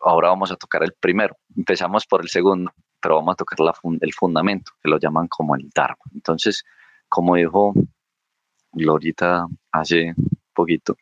ahora 0.00 0.28
vamos 0.28 0.50
a 0.50 0.56
tocar 0.56 0.82
el 0.82 0.92
primero. 0.98 1.36
Empezamos 1.56 2.06
por 2.06 2.22
el 2.22 2.28
segundo, 2.28 2.72
pero 3.00 3.16
vamos 3.16 3.34
a 3.34 3.36
tocar 3.36 3.60
la 3.60 3.72
el 4.00 4.12
fundamento, 4.12 4.72
que 4.82 4.88
lo 4.88 4.98
llaman 4.98 5.28
como 5.28 5.56
el 5.56 5.70
Dharma. 5.74 6.04
Entonces, 6.12 6.64
como 7.12 7.36
dijo 7.36 7.74
Glorita 8.72 9.46
hace 9.70 10.14
poquito, 10.54 10.96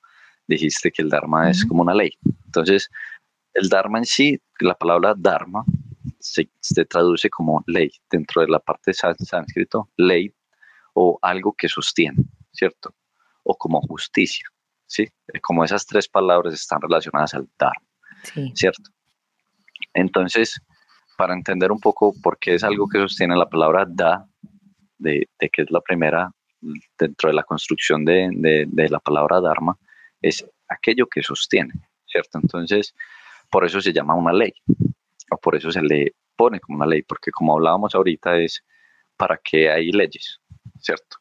dijiste 0.48 0.90
que 0.90 1.02
el 1.02 1.08
Dharma 1.08 1.48
es 1.48 1.64
como 1.64 1.82
una 1.82 1.94
ley. 1.94 2.10
Entonces, 2.46 2.90
el 3.54 3.68
Dharma 3.68 3.98
en 3.98 4.04
sí, 4.04 4.42
la 4.58 4.74
palabra 4.74 5.14
Dharma 5.16 5.64
se, 6.18 6.50
traduce 6.86 7.30
como 7.30 7.62
ley 7.68 7.92
dentro 8.10 8.42
de 8.42 8.48
la 8.48 8.58
parte 8.58 8.92
sánscrito, 8.92 9.88
ley 9.96 10.34
o 10.94 11.16
algo 11.22 11.54
que 11.56 11.68
sostiene, 11.68 12.24
¿cierto? 12.50 12.92
O 13.44 13.56
como 13.56 13.80
justicia, 13.82 14.48
¿sí? 14.86 15.06
Como 15.40 15.62
esas 15.62 15.86
tres 15.86 16.08
palabras 16.08 16.54
están 16.54 16.80
relacionadas 16.80 17.34
al 17.34 17.48
Dharma, 17.56 17.86
¿cierto? 18.54 18.90
Entonces, 19.94 20.60
para 21.16 21.34
entender 21.34 21.70
un 21.70 21.78
poco 21.78 22.12
por 22.20 22.36
qué 22.40 22.54
es 22.54 22.64
algo 22.64 22.88
que 22.88 22.98
sostiene 22.98 23.36
la 23.36 23.48
palabra 23.48 23.86
da, 23.88 24.26
de, 25.00 25.28
que 25.38 25.62
es 25.62 25.70
la 25.70 25.80
primera 25.80 26.30
dentro 26.98 27.30
de 27.30 27.34
la 27.34 27.42
construcción 27.42 28.04
de, 28.04 28.66
de 28.68 28.88
la 28.88 29.00
palabra 29.00 29.40
Dharma, 29.40 29.76
es 30.20 30.46
aquello 30.68 31.06
que 31.06 31.22
sostiene, 31.22 31.72
¿cierto? 32.06 32.38
Entonces, 32.42 32.94
por 33.50 33.64
eso 33.64 33.80
se 33.80 33.92
llama 33.92 34.14
una 34.14 34.32
ley, 34.32 34.52
o 35.30 35.36
por 35.38 35.56
eso 35.56 35.70
se 35.72 35.82
le 35.82 36.14
pone 36.36 36.60
como 36.60 36.76
una 36.76 36.86
ley, 36.86 37.02
porque 37.02 37.30
como 37.30 37.54
hablábamos 37.54 37.94
ahorita 37.94 38.38
es 38.38 38.62
para 39.16 39.38
qué 39.42 39.70
hay 39.70 39.90
leyes, 39.92 40.40
¿cierto? 40.78 41.16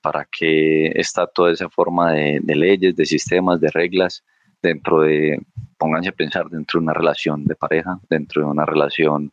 Para 0.00 0.26
qué 0.26 0.92
está 0.94 1.26
toda 1.26 1.52
esa 1.52 1.68
forma 1.68 2.12
de, 2.12 2.54
leyes, 2.54 2.96
de 2.96 3.06
sistemas, 3.06 3.60
de 3.60 3.70
reglas 3.70 4.24
dentro 4.62 5.00
de, 5.02 5.40
pónganse 5.78 6.10
a 6.10 6.12
pensar, 6.12 6.48
dentro 6.48 6.78
de 6.78 6.84
una 6.84 6.92
relación 6.92 7.44
de 7.44 7.54
pareja, 7.54 7.98
dentro 8.08 8.42
de 8.42 8.48
una 8.48 8.66
relación 8.66 9.32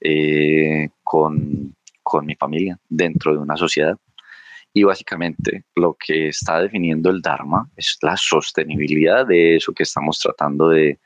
eh, 0.00 0.88
con, 1.02 1.74
con 2.08 2.26
mi 2.26 2.36
familia, 2.36 2.78
dentro 2.88 3.32
de 3.32 3.38
una 3.38 3.56
sociedad. 3.56 3.96
Y 4.72 4.84
básicamente 4.84 5.64
lo 5.74 5.96
que 5.98 6.28
está 6.28 6.60
definiendo 6.60 7.10
el 7.10 7.20
Dharma 7.20 7.68
es 7.76 7.98
la 8.02 8.16
sostenibilidad 8.16 9.26
de 9.26 9.56
eso 9.56 9.72
que 9.72 9.82
estamos 9.82 10.18
tratando 10.18 10.68
de, 10.68 11.00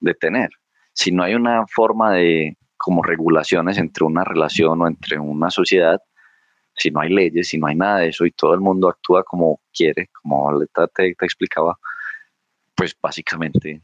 de 0.00 0.14
tener 0.14 0.50
si 0.92 1.12
no 1.12 1.22
hay 1.22 1.34
una 1.34 1.66
forma 1.66 2.12
de 2.12 2.56
como 2.76 3.02
regulaciones 3.02 3.78
entre 3.78 4.04
una 4.04 4.24
relación 4.24 4.80
o 4.82 4.86
entre 4.86 5.18
una 5.18 5.50
sociedad, 5.50 6.00
si 6.74 6.90
no 6.90 7.00
hay 7.00 7.10
leyes, 7.10 7.48
si 7.48 7.58
no 7.58 7.66
hay 7.66 7.76
nada 7.76 7.98
de 7.98 8.08
eso 8.08 8.24
y 8.24 8.32
todo 8.32 8.54
el 8.54 8.60
mundo 8.60 8.88
actúa 8.88 9.22
como 9.24 9.60
quiere, 9.72 10.08
como 10.20 10.50
te, 10.94 11.14
te 11.14 11.24
explicaba, 11.24 11.78
pues 12.74 12.96
básicamente 13.00 13.80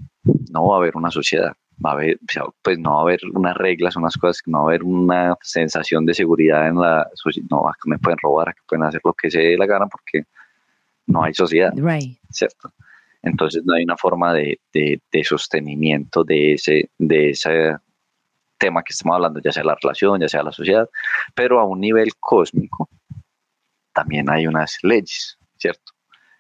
no 0.50 0.68
va 0.68 0.76
a 0.76 0.78
haber 0.78 0.96
una 0.96 1.10
sociedad, 1.10 1.52
va 1.84 1.90
a 1.90 1.92
haber, 1.94 2.18
pues 2.62 2.78
no 2.78 2.94
va 2.94 2.98
a 2.98 3.02
haber 3.02 3.20
unas 3.32 3.56
reglas, 3.56 3.96
unas 3.96 4.16
cosas, 4.16 4.42
no 4.46 4.58
va 4.58 4.64
a 4.64 4.68
haber 4.68 4.82
una 4.82 5.36
sensación 5.42 6.04
de 6.06 6.14
seguridad 6.14 6.68
en 6.68 6.80
la 6.80 7.08
sociedad, 7.14 7.46
no, 7.50 7.70
que 7.82 7.90
me 7.90 7.98
pueden 7.98 8.18
robar, 8.22 8.54
que 8.54 8.62
pueden 8.66 8.84
hacer 8.84 9.00
lo 9.04 9.12
que 9.14 9.30
se 9.30 9.40
dé 9.40 9.56
la 9.56 9.66
gana 9.66 9.86
porque 9.86 10.24
no 11.06 11.22
hay 11.22 11.34
sociedad, 11.34 11.72
¿cierto? 12.30 12.72
Entonces 13.22 13.62
no 13.64 13.74
hay 13.74 13.84
una 13.84 13.96
forma 13.96 14.32
de, 14.32 14.60
sostenimiento 15.24 16.24
de 16.24 16.54
ese, 16.54 16.90
de 16.98 17.30
ese 17.30 17.76
tema 18.58 18.82
que 18.82 18.92
estamos 18.92 19.16
hablando, 19.16 19.40
ya 19.40 19.52
sea 19.52 19.64
la 19.64 19.76
relación, 19.80 20.20
ya 20.20 20.28
sea 20.28 20.42
la 20.42 20.52
sociedad, 20.52 20.88
pero 21.34 21.60
a 21.60 21.64
un 21.64 21.80
nivel 21.80 22.14
cósmico 22.18 22.88
también 23.92 24.30
hay 24.30 24.46
unas 24.46 24.78
leyes, 24.82 25.38
¿cierto? 25.56 25.92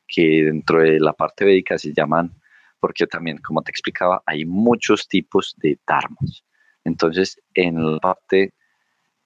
Que 0.06 0.44
dentro 0.44 0.80
de 0.80 1.00
la 1.00 1.12
parte 1.12 1.44
védica 1.44 1.76
se 1.78 1.92
llaman, 1.92 2.32
porque 2.80 3.06
también, 3.06 3.38
como 3.38 3.62
te 3.62 3.70
explicaba, 3.70 4.22
hay 4.26 4.44
muchos 4.44 5.08
tipos 5.08 5.54
de 5.58 5.78
dharmas. 5.86 6.44
Entonces, 6.84 7.40
en 7.54 7.92
la 7.92 7.98
parte 7.98 8.54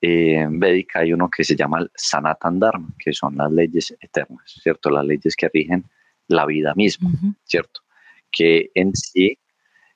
eh, 0.00 0.46
védica 0.50 0.98
hay 0.98 1.12
uno 1.12 1.30
que 1.30 1.44
se 1.44 1.54
llama 1.54 1.78
el 1.78 1.90
Sanatan 1.94 2.58
Dharma, 2.58 2.88
que 2.98 3.12
son 3.12 3.36
las 3.36 3.52
leyes 3.52 3.94
eternas, 4.00 4.58
¿cierto? 4.60 4.90
Las 4.90 5.04
leyes 5.04 5.36
que 5.36 5.48
rigen 5.48 5.84
la 6.26 6.44
vida 6.44 6.74
misma, 6.74 7.10
¿cierto? 7.44 7.80
Que 8.30 8.70
en 8.74 8.94
sí 8.94 9.38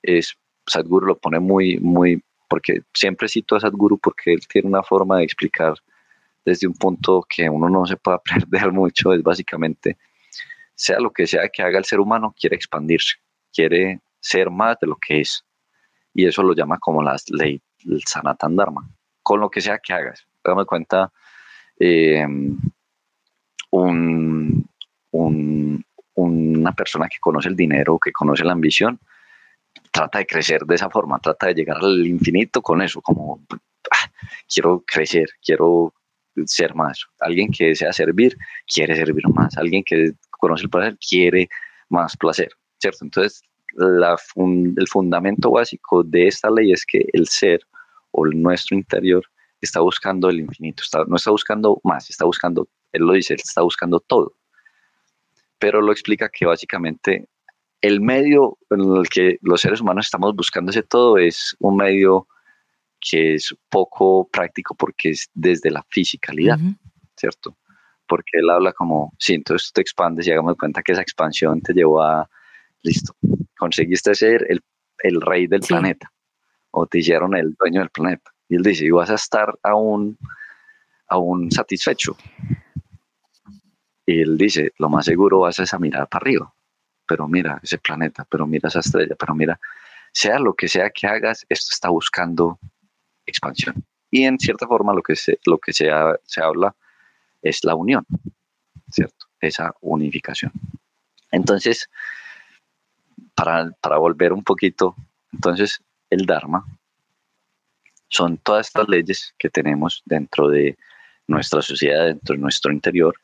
es, 0.02 0.36
Sadhguru 0.66 1.06
lo 1.06 1.18
pone 1.18 1.40
muy, 1.40 1.78
muy, 1.78 2.22
porque 2.48 2.82
siempre 2.94 3.28
cito 3.28 3.56
a 3.56 3.60
Sadhguru 3.60 3.98
porque 3.98 4.32
él 4.34 4.46
tiene 4.46 4.68
una 4.68 4.82
forma 4.82 5.18
de 5.18 5.24
explicar 5.24 5.74
desde 6.44 6.68
un 6.68 6.74
punto 6.74 7.26
que 7.28 7.50
uno 7.50 7.68
no 7.68 7.84
se 7.86 7.96
puede 7.96 8.18
perder 8.48 8.70
mucho, 8.72 9.12
es 9.12 9.22
básicamente, 9.22 9.98
sea 10.74 11.00
lo 11.00 11.10
que 11.10 11.26
sea 11.26 11.48
que 11.48 11.62
haga 11.62 11.78
el 11.78 11.84
ser 11.84 11.98
humano, 11.98 12.34
quiere 12.38 12.54
expandirse, 12.54 13.16
quiere 13.56 14.00
ser 14.20 14.50
más 14.50 14.76
de 14.80 14.86
lo 14.86 14.96
que 14.96 15.20
es. 15.22 15.44
Y 16.12 16.26
eso 16.26 16.42
lo 16.42 16.54
llama 16.54 16.78
como 16.78 17.02
la 17.02 17.16
ley, 17.30 17.60
Sanatan 18.04 18.56
Dharma, 18.56 18.88
con 19.22 19.40
lo 19.40 19.50
que 19.50 19.60
sea 19.60 19.78
que 19.78 19.92
hagas. 19.92 20.26
Dame 20.44 20.64
cuenta, 20.64 21.10
un, 23.70 24.68
una 26.14 26.72
persona 26.72 27.08
que 27.08 27.18
conoce 27.20 27.48
el 27.48 27.56
dinero, 27.56 27.98
que 27.98 28.12
conoce 28.12 28.44
la 28.44 28.52
ambición, 28.52 28.98
trata 29.90 30.18
de 30.18 30.26
crecer 30.26 30.62
de 30.64 30.74
esa 30.74 30.90
forma, 30.90 31.18
trata 31.18 31.48
de 31.48 31.54
llegar 31.54 31.78
al 31.78 32.06
infinito 32.06 32.62
con 32.62 32.80
eso, 32.82 33.00
como 33.02 33.40
ah, 33.50 34.10
quiero 34.48 34.82
crecer, 34.86 35.28
quiero 35.44 35.92
ser 36.44 36.74
más. 36.74 37.06
Alguien 37.20 37.50
que 37.50 37.66
desea 37.66 37.92
servir, 37.92 38.36
quiere 38.66 38.94
servir 38.96 39.28
más. 39.28 39.56
Alguien 39.56 39.82
que 39.84 40.12
conoce 40.30 40.64
el 40.64 40.70
placer, 40.70 40.96
quiere 40.98 41.48
más 41.88 42.16
placer, 42.16 42.50
¿cierto? 42.78 43.04
Entonces, 43.04 43.42
el 43.78 44.88
fundamento 44.88 45.50
básico 45.50 46.02
de 46.02 46.28
esta 46.28 46.50
ley 46.50 46.72
es 46.72 46.84
que 46.86 47.04
el 47.12 47.28
ser 47.28 47.60
o 48.12 48.26
nuestro 48.26 48.76
interior 48.76 49.22
está 49.60 49.80
buscando 49.80 50.30
el 50.30 50.40
infinito, 50.40 50.82
no 51.06 51.16
está 51.16 51.30
buscando 51.30 51.80
más, 51.84 52.08
está 52.08 52.24
buscando, 52.24 52.68
él 52.92 53.02
lo 53.02 53.12
dice, 53.12 53.34
él 53.34 53.40
está 53.42 53.62
buscando 53.62 54.00
todo 54.00 54.34
pero 55.58 55.80
lo 55.80 55.92
explica 55.92 56.28
que 56.28 56.46
básicamente 56.46 57.28
el 57.80 58.00
medio 58.00 58.58
en 58.70 58.80
el 58.80 59.08
que 59.08 59.38
los 59.42 59.60
seres 59.60 59.80
humanos 59.80 60.06
estamos 60.06 60.34
buscando 60.34 60.70
ese 60.70 60.82
todo 60.82 61.18
es 61.18 61.56
un 61.60 61.76
medio 61.76 62.26
que 63.00 63.34
es 63.34 63.54
poco 63.68 64.28
práctico 64.28 64.74
porque 64.74 65.10
es 65.10 65.28
desde 65.34 65.70
la 65.70 65.84
fisicalidad, 65.90 66.58
¿cierto? 67.16 67.56
porque 68.08 68.38
él 68.38 68.48
habla 68.50 68.72
como, 68.72 69.12
sí, 69.18 69.34
entonces 69.34 69.68
tú 69.68 69.72
te 69.74 69.80
expandes 69.80 70.26
y 70.26 70.30
hagamos 70.30 70.56
cuenta 70.56 70.82
que 70.82 70.92
esa 70.92 71.02
expansión 71.02 71.60
te 71.60 71.72
llevó 71.72 72.00
a, 72.00 72.28
listo, 72.86 73.14
conseguiste 73.58 74.14
ser 74.14 74.46
el, 74.48 74.62
el 74.98 75.20
rey 75.20 75.46
del 75.46 75.60
planeta 75.60 76.10
o 76.70 76.86
te 76.86 76.98
hicieron 76.98 77.34
el 77.36 77.54
dueño 77.54 77.80
del 77.80 77.90
planeta. 77.90 78.30
Y 78.48 78.56
él 78.56 78.62
dice, 78.62 78.84
y 78.84 78.90
vas 78.90 79.10
a 79.10 79.14
estar 79.14 79.58
aún, 79.62 80.18
aún 81.08 81.50
satisfecho. 81.50 82.16
Y 84.04 84.20
él 84.20 84.36
dice, 84.36 84.72
lo 84.78 84.88
más 84.88 85.06
seguro 85.06 85.40
vas 85.40 85.58
a 85.58 85.64
esa 85.64 85.78
mirar 85.78 86.06
para 86.08 86.22
arriba, 86.22 86.54
pero 87.06 87.26
mira 87.26 87.58
ese 87.62 87.78
planeta, 87.78 88.26
pero 88.30 88.46
mira 88.46 88.68
esa 88.68 88.80
estrella, 88.80 89.16
pero 89.18 89.34
mira, 89.34 89.58
sea 90.12 90.38
lo 90.38 90.54
que 90.54 90.68
sea 90.68 90.90
que 90.90 91.06
hagas, 91.06 91.44
esto 91.48 91.70
está 91.72 91.88
buscando 91.88 92.58
expansión. 93.24 93.84
Y 94.10 94.24
en 94.24 94.38
cierta 94.38 94.66
forma 94.66 94.94
lo 94.94 95.02
que 95.02 95.16
se, 95.16 95.38
lo 95.46 95.58
que 95.58 95.72
se, 95.72 95.90
se 96.24 96.40
habla 96.40 96.76
es 97.42 97.64
la 97.64 97.74
unión, 97.74 98.06
¿cierto? 98.90 99.26
Esa 99.40 99.74
unificación. 99.80 100.52
Entonces, 101.32 101.88
para, 103.34 103.70
para 103.80 103.98
volver 103.98 104.32
un 104.32 104.42
poquito, 104.42 104.94
entonces 105.32 105.80
el 106.10 106.26
Dharma 106.26 106.64
son 108.08 108.38
todas 108.38 108.68
estas 108.68 108.88
leyes 108.88 109.34
que 109.38 109.50
tenemos 109.50 110.02
dentro 110.04 110.48
de 110.48 110.76
nuestra 111.26 111.60
sociedad, 111.60 112.06
dentro 112.06 112.34
de 112.34 112.40
nuestro 112.40 112.72
interior, 112.72 113.14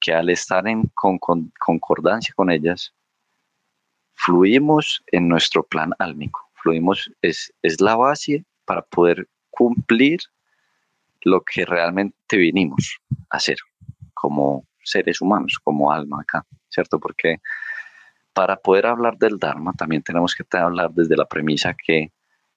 que 0.00 0.12
al 0.12 0.28
estar 0.30 0.66
en 0.66 0.90
concordancia 1.58 2.34
con 2.34 2.50
ellas, 2.50 2.92
fluimos 4.14 5.02
en 5.12 5.28
nuestro 5.28 5.62
plan 5.62 5.92
álmico. 5.98 6.50
Fluimos, 6.54 7.10
es, 7.22 7.52
es 7.62 7.80
la 7.80 7.96
base 7.96 8.44
para 8.64 8.82
poder 8.82 9.28
cumplir 9.50 10.20
lo 11.22 11.42
que 11.42 11.64
realmente 11.64 12.36
vinimos 12.36 12.98
a 13.30 13.36
hacer 13.36 13.56
como 14.14 14.66
seres 14.82 15.20
humanos, 15.20 15.58
como 15.62 15.90
alma 15.90 16.20
acá, 16.20 16.44
¿cierto? 16.68 16.98
Porque 16.98 17.38
para 18.36 18.56
poder 18.56 18.84
hablar 18.84 19.16
del 19.16 19.38
Dharma 19.38 19.72
también 19.72 20.02
tenemos 20.02 20.34
que 20.34 20.44
hablar 20.58 20.90
desde 20.90 21.16
la 21.16 21.24
premisa 21.24 21.72
que 21.72 22.12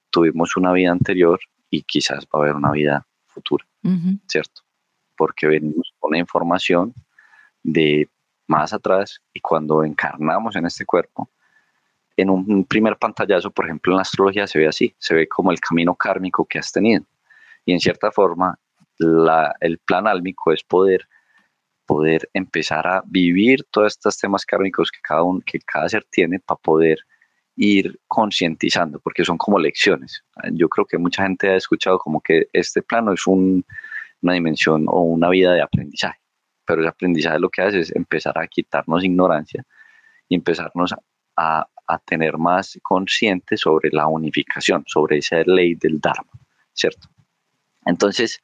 tuvimos 0.10 0.58
una 0.58 0.74
vida 0.74 0.92
anterior 0.92 1.40
y 1.70 1.84
quizás 1.84 2.26
va 2.26 2.40
a 2.40 2.42
haber 2.44 2.56
una 2.56 2.72
vida 2.72 3.08
futura, 3.28 3.66
¿cierto? 4.28 4.64
Porque 5.16 5.48
venimos 5.48 5.94
con 5.98 6.10
una 6.10 6.18
información 6.18 6.94
de 7.64 8.10
más 8.48 8.74
atrás 8.74 9.22
y 9.34 9.40
cuando 9.40 9.86
encarnamos 9.86 10.58
en 10.58 10.66
este 10.66 10.86
cuerpo, 10.86 11.30
en 12.18 12.30
un 12.30 12.66
primer 12.66 12.98
pantallazo, 12.98 13.50
por 13.50 13.64
ejemplo, 13.64 13.94
en 13.94 13.98
la 13.98 14.02
astrología 14.02 14.48
se 14.48 14.60
ve 14.60 14.68
así, 14.68 14.94
se 14.98 15.16
ve 15.16 15.30
como 15.30 15.50
el 15.50 15.62
camino 15.62 15.96
kármico 15.96 16.44
que 16.44 16.60
has 16.60 16.74
tenido. 16.74 17.06
Y 17.64 17.72
en 17.72 17.80
cierta 17.80 18.12
forma, 18.12 18.60
el 18.98 19.78
plan 19.86 20.08
álmico 20.08 20.52
es 20.52 20.62
poder, 20.62 21.08
poder 21.90 22.30
empezar 22.36 22.86
a 22.86 23.02
vivir 23.04 23.66
todos 23.72 23.94
estos 23.94 24.16
temas 24.16 24.46
kármicos 24.46 24.92
que 24.92 25.00
cada, 25.02 25.24
que 25.44 25.58
cada 25.60 25.90
ser 25.90 26.06
tiene 26.12 26.40
para 26.40 26.60
poder 26.60 27.00
ir 27.56 28.00
concientizando, 28.08 29.00
porque 29.00 29.26
son 29.26 29.40
como 29.40 29.58
lecciones. 29.58 30.24
Yo 30.52 30.70
creo 30.70 30.86
que 30.86 31.00
mucha 31.00 31.24
gente 31.24 31.50
ha 31.50 31.56
escuchado 31.56 31.98
como 31.98 32.22
que 32.22 32.46
este 32.54 32.84
plano 32.84 33.12
es 33.14 33.26
una 33.26 33.64
dimensión 34.34 34.86
o 34.88 35.02
una 35.02 35.30
vida 35.30 35.52
de 35.54 35.64
aprendizaje, 35.64 36.20
pero 36.64 36.82
el 36.82 36.88
aprendizaje 36.88 37.40
lo 37.40 37.50
que 37.50 37.64
hace 37.64 37.80
es 37.80 37.96
empezar 37.96 38.38
a 38.38 38.46
quitarnos 38.46 39.04
ignorancia 39.04 39.66
y 40.28 40.36
empezarnos 40.36 40.94
a, 41.36 41.68
tener 42.06 42.38
más 42.38 42.78
consciente 42.84 43.58
sobre 43.58 43.90
la 43.92 44.06
unificación, 44.06 44.84
sobre 44.86 45.18
esa 45.18 45.42
ley 45.48 45.74
del 45.74 46.00
Dharma, 46.00 46.32
¿cierto? 46.72 47.08
Entonces, 47.84 48.40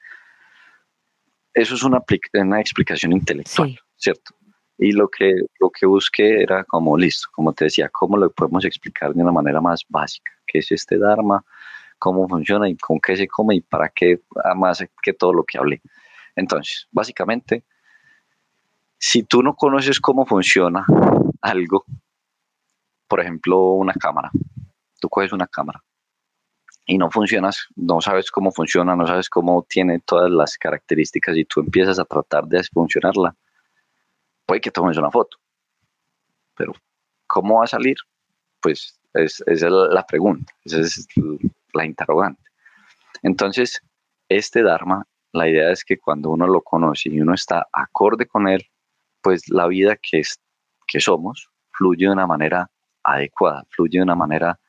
eso 1.56 1.76
es 1.76 1.84
una, 1.84 2.04
una 2.34 2.60
explicación 2.60 3.14
intelectual, 3.14 3.80
¿cierto? 3.96 4.36
Y 4.78 4.92
lo 4.92 5.08
que, 5.08 5.34
lo 5.62 5.70
que 5.70 5.86
busqué 5.86 6.44
era 6.44 6.66
como, 6.66 6.98
listo, 6.98 7.30
como 7.32 7.54
te 7.54 7.66
decía, 7.66 7.90
cómo 7.90 8.18
lo 8.18 8.30
podemos 8.30 8.66
explicar 8.66 9.14
de 9.14 9.24
una 9.24 9.32
manera 9.32 9.62
más 9.62 9.86
básica, 9.88 10.34
qué 10.46 10.60
es 10.60 10.70
este 10.74 10.98
Dharma, 10.98 11.46
cómo 11.98 12.28
funciona 12.28 12.68
y 12.68 12.76
con 12.76 13.00
qué 13.00 13.16
se 13.16 13.28
come 13.28 13.56
y 13.56 13.62
para 13.62 13.88
qué, 13.88 14.20
más 14.58 14.84
que 15.02 15.14
todo 15.14 15.32
lo 15.32 15.46
que 15.46 15.58
hablé. 15.58 15.82
Entonces, 16.36 16.90
básicamente, 16.92 17.64
si 18.98 19.24
tú 19.24 19.42
no 19.42 19.56
conoces 19.56 20.02
cómo 20.02 20.26
funciona 20.26 20.86
algo, 21.42 21.86
por 23.08 23.22
ejemplo, 23.22 23.72
una 23.76 23.94
cámara, 23.94 24.30
tú 25.00 25.08
coges 25.08 25.32
una 25.32 25.48
cámara 25.48 25.82
y 26.86 26.98
no 26.98 27.10
funcionas, 27.10 27.68
no 27.76 28.00
sabes 28.02 28.30
cómo 28.30 28.52
funciona, 28.52 28.96
no 28.96 29.08
sabes 29.08 29.30
cómo 29.30 29.66
tiene 29.68 30.00
todas 30.00 30.30
las 30.30 30.58
características 30.58 31.36
y 31.36 31.46
tú 31.46 31.62
empiezas 31.62 32.00
a 32.00 32.06
tratar 32.06 32.46
de 32.46 32.64
funcionarla, 32.64 33.36
puede 34.46 34.62
que 34.62 34.72
tomes 34.72 34.98
una 34.98 35.10
foto, 35.10 35.38
pero 36.56 36.74
¿cómo 37.28 37.60
va 37.60 37.66
a 37.66 37.68
salir? 37.68 37.98
Pues 38.62 39.00
es, 39.14 39.44
esa 39.48 39.68
es 39.68 39.72
la 39.72 40.06
pregunta, 40.06 40.54
esa 40.64 40.80
es 40.80 41.08
la 41.74 41.86
interrogante. 41.86 42.42
Entonces, 43.24 43.82
este 44.30 44.62
Dharma, 44.62 45.06
la 45.32 45.50
idea 45.50 45.72
es 45.72 45.84
que 45.84 45.98
cuando 45.98 46.30
uno 46.30 46.48
lo 46.48 46.62
conoce 46.62 47.10
y 47.10 47.20
uno 47.20 47.34
está 47.34 47.68
acorde 47.74 48.26
con 48.28 48.48
él, 48.48 48.64
pues 49.22 49.50
la 49.50 49.68
vida 49.68 49.96
que, 49.96 50.20
es, 50.20 50.40
que 50.88 51.00
somos 51.00 51.50
fluye 51.72 52.06
de 52.06 52.14
una 52.14 52.28
manera 52.28 52.70
adecuada, 53.04 53.66
fluye 53.70 53.98
de 54.00 54.04
una 54.04 54.16
manera, 54.16 54.60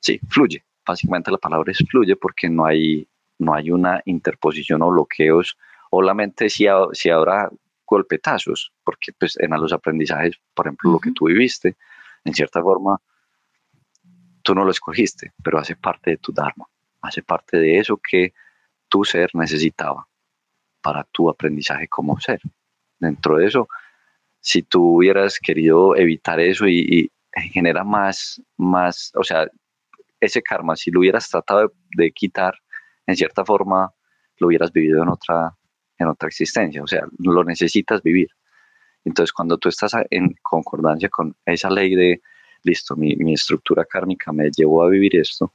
sí, 0.00 0.20
fluye. 0.28 0.64
Básicamente 0.84 1.30
la 1.30 1.38
palabra 1.38 1.72
es 1.72 1.84
fluye 1.88 2.16
porque 2.16 2.48
no 2.48 2.66
hay, 2.66 3.06
no 3.38 3.54
hay 3.54 3.70
una 3.70 4.02
interposición 4.04 4.82
o 4.82 4.90
bloqueos, 4.90 5.56
o 5.90 6.02
la 6.02 6.14
mente 6.14 6.48
si, 6.48 6.66
si 6.92 7.10
habrá 7.10 7.50
golpetazos, 7.86 8.72
porque 8.84 9.12
pues 9.12 9.38
en 9.38 9.50
los 9.50 9.72
aprendizajes, 9.72 10.36
por 10.54 10.66
ejemplo, 10.66 10.92
lo 10.92 10.98
que 10.98 11.12
tú 11.12 11.26
viviste, 11.26 11.76
en 12.24 12.34
cierta 12.34 12.62
forma, 12.62 13.00
tú 14.42 14.54
no 14.54 14.64
lo 14.64 14.70
escogiste, 14.70 15.32
pero 15.42 15.58
hace 15.58 15.76
parte 15.76 16.12
de 16.12 16.16
tu 16.16 16.32
Dharma, 16.32 16.66
hace 17.02 17.22
parte 17.22 17.58
de 17.58 17.78
eso 17.78 17.98
que 17.98 18.32
tu 18.88 19.04
ser 19.04 19.30
necesitaba 19.34 20.06
para 20.80 21.04
tu 21.04 21.28
aprendizaje 21.28 21.88
como 21.88 22.18
ser. 22.18 22.40
Dentro 22.98 23.36
de 23.36 23.46
eso, 23.46 23.68
si 24.40 24.62
tú 24.62 24.96
hubieras 24.96 25.38
querido 25.38 25.96
evitar 25.96 26.40
eso 26.40 26.66
y, 26.66 27.10
genera 27.52 27.82
más, 27.82 28.42
más, 28.58 29.10
o 29.14 29.24
sea, 29.24 29.48
ese 30.22 30.40
karma, 30.40 30.76
si 30.76 30.90
lo 30.92 31.00
hubieras 31.00 31.28
tratado 31.28 31.72
de 31.96 32.12
quitar, 32.12 32.54
en 33.06 33.16
cierta 33.16 33.44
forma, 33.44 33.92
lo 34.38 34.46
hubieras 34.46 34.72
vivido 34.72 35.02
en 35.02 35.08
otra, 35.08 35.56
en 35.98 36.06
otra 36.06 36.28
existencia, 36.28 36.80
o 36.80 36.86
sea, 36.86 37.02
lo 37.18 37.42
necesitas 37.42 38.02
vivir. 38.02 38.28
Entonces, 39.04 39.32
cuando 39.32 39.58
tú 39.58 39.68
estás 39.68 39.92
en 40.10 40.36
concordancia 40.40 41.08
con 41.08 41.34
esa 41.44 41.68
ley 41.70 41.96
de, 41.96 42.22
listo, 42.62 42.94
mi, 42.94 43.16
estructura 43.34 43.84
kármica 43.84 44.30
me 44.32 44.48
llevó 44.56 44.84
a 44.84 44.88
vivir 44.88 45.16
esto, 45.16 45.52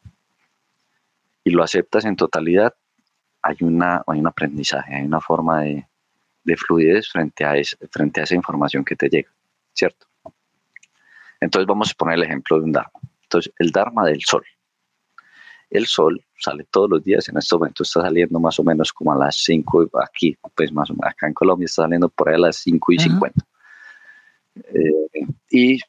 y 1.45 1.51
lo 1.51 1.63
aceptas 1.63 2.03
en 2.03 2.17
totalidad, 2.17 2.73
hay, 3.41 3.55
una, 3.61 4.03
hay 4.05 4.19
un 4.19 4.27
aprendizaje, 4.27 4.95
hay 4.95 5.05
una 5.05 5.21
forma 5.21 5.61
de, 5.61 5.87
fluidez 6.57 7.09
frente 7.09 7.45
a, 7.45 7.53
frente 7.89 8.19
a 8.19 8.23
esa 8.25 8.35
información 8.35 8.83
que 8.83 8.97
te 8.97 9.07
llega, 9.07 9.29
¿cierto? 9.73 10.07
Entonces 11.39 11.67
vamos 11.67 11.91
a 11.91 11.93
poner 11.93 12.15
el 12.15 12.23
ejemplo 12.23 12.57
de 12.57 12.63
un 12.65 12.71
Dharma. 12.73 12.99
Entonces, 13.21 13.53
el 13.59 13.71
Dharma 13.71 14.05
del 14.05 14.21
Sol 14.23 14.45
el 15.69 15.85
sol 15.85 16.23
sale 16.39 16.65
todos 16.71 16.89
los 16.89 17.03
días, 17.03 17.27
en 17.29 17.37
este 17.37 17.55
momento 17.55 17.83
está 17.83 18.01
saliendo 18.01 18.39
más 18.39 18.59
o 18.59 18.63
menos 18.63 18.93
como 18.93 19.13
a 19.13 19.17
las 19.17 19.35
5, 19.43 19.89
aquí, 20.01 20.37
pues 20.55 20.71
más 20.71 20.89
o 20.89 20.93
menos, 20.93 21.11
acá 21.11 21.27
en 21.27 21.33
Colombia 21.33 21.65
está 21.65 21.83
saliendo 21.83 22.09
por 22.09 22.29
ahí 22.29 22.35
a 22.35 22.39
las 22.39 22.57
5 22.57 22.91
y 22.93 22.99
50. 22.99 23.45
Eh, 24.55 25.27
y 25.49 25.79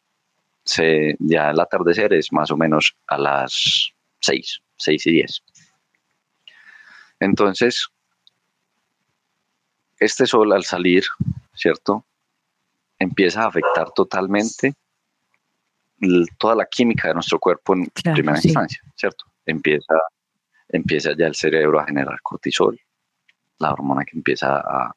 se, 0.64 1.16
ya 1.18 1.50
el 1.50 1.60
atardecer 1.60 2.12
es 2.12 2.32
más 2.32 2.50
o 2.50 2.56
menos 2.56 2.94
a 3.06 3.18
las 3.18 3.92
6, 4.20 4.60
6 4.76 5.06
y 5.06 5.12
10. 5.12 5.42
Entonces, 7.20 7.88
este 9.98 10.26
sol 10.26 10.52
al 10.52 10.64
salir, 10.64 11.04
¿cierto? 11.54 12.04
Empieza 12.98 13.42
a 13.42 13.48
afectar 13.48 13.90
totalmente 13.92 14.74
toda 16.38 16.54
la 16.54 16.66
química 16.66 17.08
de 17.08 17.14
nuestro 17.14 17.38
cuerpo 17.38 17.74
en 17.74 17.86
primera 18.14 18.38
instancia, 18.42 18.80
¿cierto? 18.94 19.27
Empieza, 19.50 19.94
empieza 20.68 21.12
ya 21.16 21.26
el 21.26 21.34
cerebro 21.34 21.80
a 21.80 21.87
generar 21.87 22.20
cortisol, 22.22 22.78
la 23.58 23.72
hormona 23.72 24.04
que 24.04 24.16
empieza 24.16 24.58
a, 24.58 24.94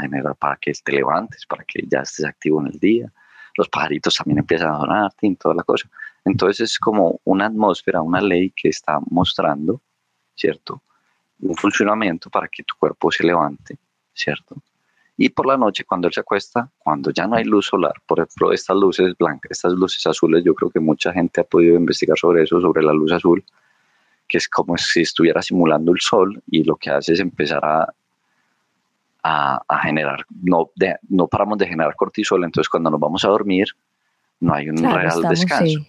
generar 0.00 0.36
para 0.36 0.56
que 0.56 0.72
te 0.72 0.92
levantes, 0.92 1.46
para 1.46 1.64
que 1.64 1.84
ya 1.90 2.00
estés 2.00 2.24
activo 2.24 2.60
en 2.60 2.68
el 2.68 2.78
día. 2.78 3.12
Los 3.56 3.68
pajaritos 3.68 4.16
también 4.16 4.38
empiezan 4.38 4.74
a 4.74 4.78
donarte 4.78 5.26
y 5.26 5.36
toda 5.36 5.54
la 5.54 5.62
cosa. 5.62 5.88
Entonces 6.24 6.72
es 6.72 6.78
como 6.78 7.20
una 7.24 7.46
atmósfera, 7.46 8.02
una 8.02 8.20
ley 8.20 8.50
que 8.50 8.68
está 8.68 8.98
mostrando, 9.10 9.80
¿cierto? 10.34 10.82
Un 11.40 11.54
funcionamiento 11.56 12.30
para 12.30 12.48
que 12.48 12.62
tu 12.62 12.74
cuerpo 12.78 13.10
se 13.10 13.24
levante, 13.24 13.78
¿cierto? 14.12 14.56
Y 15.16 15.28
por 15.28 15.46
la 15.46 15.56
noche, 15.56 15.84
cuando 15.84 16.08
él 16.08 16.14
se 16.14 16.20
acuesta, 16.20 16.68
cuando 16.78 17.10
ya 17.10 17.26
no 17.26 17.36
hay 17.36 17.44
luz 17.44 17.66
solar, 17.66 17.94
por 18.06 18.18
ejemplo, 18.18 18.52
estas 18.52 18.76
luces 18.76 19.16
blancas, 19.16 19.52
estas 19.52 19.72
luces 19.72 20.04
azules, 20.06 20.42
yo 20.44 20.54
creo 20.54 20.70
que 20.70 20.80
mucha 20.80 21.12
gente 21.12 21.40
ha 21.40 21.44
podido 21.44 21.76
investigar 21.76 22.18
sobre 22.18 22.42
eso, 22.42 22.60
sobre 22.60 22.82
la 22.82 22.92
luz 22.92 23.12
azul, 23.12 23.44
que 24.34 24.38
es 24.38 24.48
como 24.48 24.76
si 24.76 25.02
estuviera 25.02 25.40
simulando 25.40 25.92
el 25.92 26.00
sol 26.00 26.42
y 26.50 26.64
lo 26.64 26.74
que 26.74 26.90
hace 26.90 27.12
es 27.12 27.20
empezar 27.20 27.64
a, 27.64 27.88
a, 29.22 29.78
generar, 29.78 30.26
no, 30.42 30.72
no 31.08 31.28
paramos 31.28 31.56
de 31.58 31.68
generar 31.68 31.94
cortisol, 31.94 32.42
entonces 32.42 32.68
cuando 32.68 32.90
nos 32.90 32.98
vamos 32.98 33.24
a 33.24 33.28
dormir 33.28 33.68
no 34.40 34.52
hay 34.52 34.70
un 34.70 34.78
real 34.78 35.22
descanso. 35.28 35.86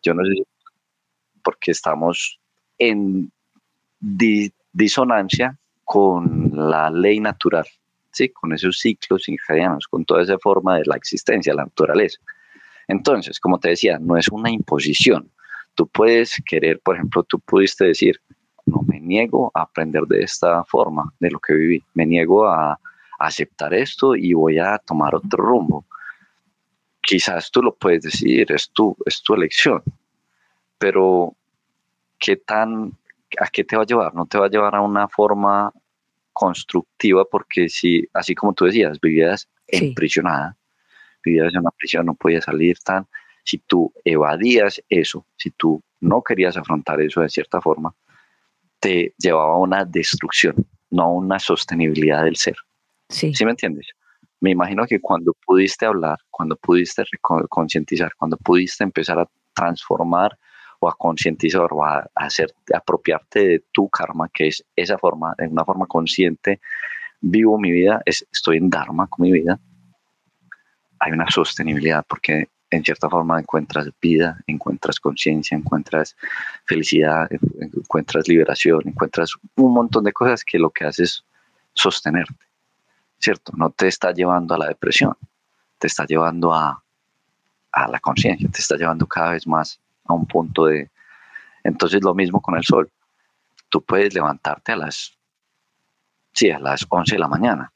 Yo 0.00 0.14
no 0.14 0.24
sé 0.24 0.44
porque 1.42 1.72
estamos 1.72 2.38
en 2.78 3.32
disonancia 3.98 5.58
con 5.82 6.52
la 6.54 6.90
ley 6.90 7.18
natural, 7.18 7.66
¿sí? 8.12 8.28
con 8.28 8.52
esos 8.52 8.78
ciclos 8.78 9.24
circadianos, 9.24 9.88
con 9.88 10.04
toda 10.04 10.22
esa 10.22 10.38
forma 10.38 10.76
de 10.76 10.84
la 10.86 10.94
existencia, 10.94 11.52
la 11.52 11.64
naturaleza. 11.64 12.20
Entonces, 12.86 13.40
como 13.40 13.58
te 13.58 13.70
decía, 13.70 13.98
no 13.98 14.16
es 14.16 14.28
una 14.28 14.52
imposición. 14.52 15.32
Tú 15.78 15.86
puedes 15.86 16.42
querer, 16.44 16.80
por 16.80 16.96
ejemplo, 16.96 17.22
tú 17.22 17.38
pudiste 17.38 17.84
decir, 17.84 18.20
no 18.66 18.82
me 18.82 18.98
niego 18.98 19.52
a 19.54 19.62
aprender 19.62 20.02
de 20.08 20.24
esta 20.24 20.64
forma, 20.64 21.14
de 21.20 21.30
lo 21.30 21.38
que 21.38 21.52
viví, 21.52 21.84
me 21.94 22.04
niego 22.04 22.48
a, 22.48 22.80
aceptar 23.20 23.72
esto 23.74 24.16
y 24.16 24.32
voy 24.32 24.58
a 24.58 24.76
tomar 24.78 25.14
otro 25.14 25.44
rumbo. 25.44 25.84
Quizás 27.00 27.48
tú 27.52 27.62
lo 27.62 27.76
puedes 27.76 28.02
decir, 28.02 28.50
es 28.50 28.70
tu, 28.70 28.96
es 29.06 29.22
tu 29.22 29.34
elección, 29.34 29.84
pero 30.78 31.32
¿qué 32.18 32.34
tan, 32.34 32.92
¿a 33.40 33.46
qué 33.46 33.62
te 33.62 33.76
va 33.76 33.84
a 33.84 33.86
llevar? 33.86 34.14
No 34.16 34.26
te 34.26 34.36
va 34.36 34.46
a 34.46 34.50
llevar 34.50 34.74
a 34.74 34.80
una 34.80 35.06
forma 35.06 35.72
constructiva 36.32 37.24
porque 37.24 37.68
si, 37.68 38.04
así 38.14 38.34
como 38.34 38.52
tú 38.52 38.64
decías, 38.64 39.00
vivías 39.00 39.48
emprisionada, 39.68 40.56
vivías 41.24 41.54
en 41.54 41.60
una 41.60 41.70
prisión, 41.70 42.04
no 42.04 42.14
podías 42.14 42.46
salir 42.46 42.78
tan, 42.80 43.06
si 43.48 43.56
tú 43.56 43.90
evadías 44.04 44.82
eso, 44.90 45.24
si 45.38 45.50
tú 45.52 45.82
no 46.00 46.20
querías 46.22 46.58
afrontar 46.58 47.00
eso 47.00 47.22
de 47.22 47.30
cierta 47.30 47.62
forma, 47.62 47.94
te 48.78 49.14
llevaba 49.16 49.54
a 49.54 49.56
una 49.56 49.86
destrucción, 49.86 50.54
no 50.90 51.02
a 51.04 51.08
una 51.08 51.38
sostenibilidad 51.38 52.24
del 52.24 52.36
ser. 52.36 52.56
Sí. 53.08 53.34
¿Sí 53.34 53.46
me 53.46 53.52
entiendes? 53.52 53.86
Me 54.40 54.50
imagino 54.50 54.84
que 54.84 55.00
cuando 55.00 55.32
pudiste 55.46 55.86
hablar, 55.86 56.18
cuando 56.30 56.56
pudiste 56.56 57.04
concientizar, 57.48 58.12
cuando 58.18 58.36
pudiste 58.36 58.84
empezar 58.84 59.18
a 59.18 59.26
transformar 59.54 60.38
o 60.80 60.90
a 60.90 60.94
concientizar 60.94 61.68
o 61.70 61.82
a, 61.82 62.06
hacer, 62.16 62.52
apropiarte 62.74 63.48
de 63.48 63.64
tu 63.72 63.88
karma, 63.88 64.28
que 64.28 64.48
es 64.48 64.62
esa 64.76 64.98
forma, 64.98 65.34
en 65.38 65.52
una 65.52 65.64
forma 65.64 65.86
consciente, 65.86 66.60
vivo 67.22 67.58
mi 67.58 67.72
vida, 67.72 68.02
estoy 68.04 68.58
en 68.58 68.68
Dharma 68.68 69.06
con 69.06 69.22
mi 69.22 69.32
vida, 69.32 69.58
hay 71.00 71.12
una 71.12 71.30
sostenibilidad 71.30 72.04
porque 72.06 72.48
en 72.70 72.84
cierta 72.84 73.08
forma 73.08 73.38
encuentras 73.38 73.88
vida, 74.00 74.38
encuentras 74.46 75.00
conciencia, 75.00 75.56
encuentras 75.56 76.16
felicidad, 76.64 77.28
encuentras 77.60 78.28
liberación, 78.28 78.82
encuentras 78.86 79.32
un 79.56 79.72
montón 79.72 80.04
de 80.04 80.12
cosas 80.12 80.44
que 80.44 80.58
lo 80.58 80.70
que 80.70 80.84
haces 80.84 81.10
es 81.10 81.24
sostenerte, 81.72 82.46
¿cierto? 83.18 83.52
No 83.56 83.70
te 83.70 83.88
está 83.88 84.12
llevando 84.12 84.54
a 84.54 84.58
la 84.58 84.68
depresión, 84.68 85.16
te 85.78 85.86
está 85.86 86.04
llevando 86.04 86.52
a, 86.52 86.82
a 87.72 87.88
la 87.88 88.00
conciencia, 88.00 88.48
te 88.50 88.60
está 88.60 88.76
llevando 88.76 89.06
cada 89.06 89.30
vez 89.30 89.46
más 89.46 89.80
a 90.04 90.12
un 90.12 90.26
punto 90.26 90.66
de... 90.66 90.90
Entonces 91.64 92.02
lo 92.02 92.14
mismo 92.14 92.40
con 92.40 92.56
el 92.56 92.64
sol. 92.64 92.90
Tú 93.68 93.82
puedes 93.82 94.14
levantarte 94.14 94.72
a 94.72 94.76
las, 94.76 95.16
sí, 96.32 96.50
a 96.50 96.58
las 96.58 96.86
11 96.88 97.14
de 97.14 97.18
la 97.18 97.28
mañana 97.28 97.72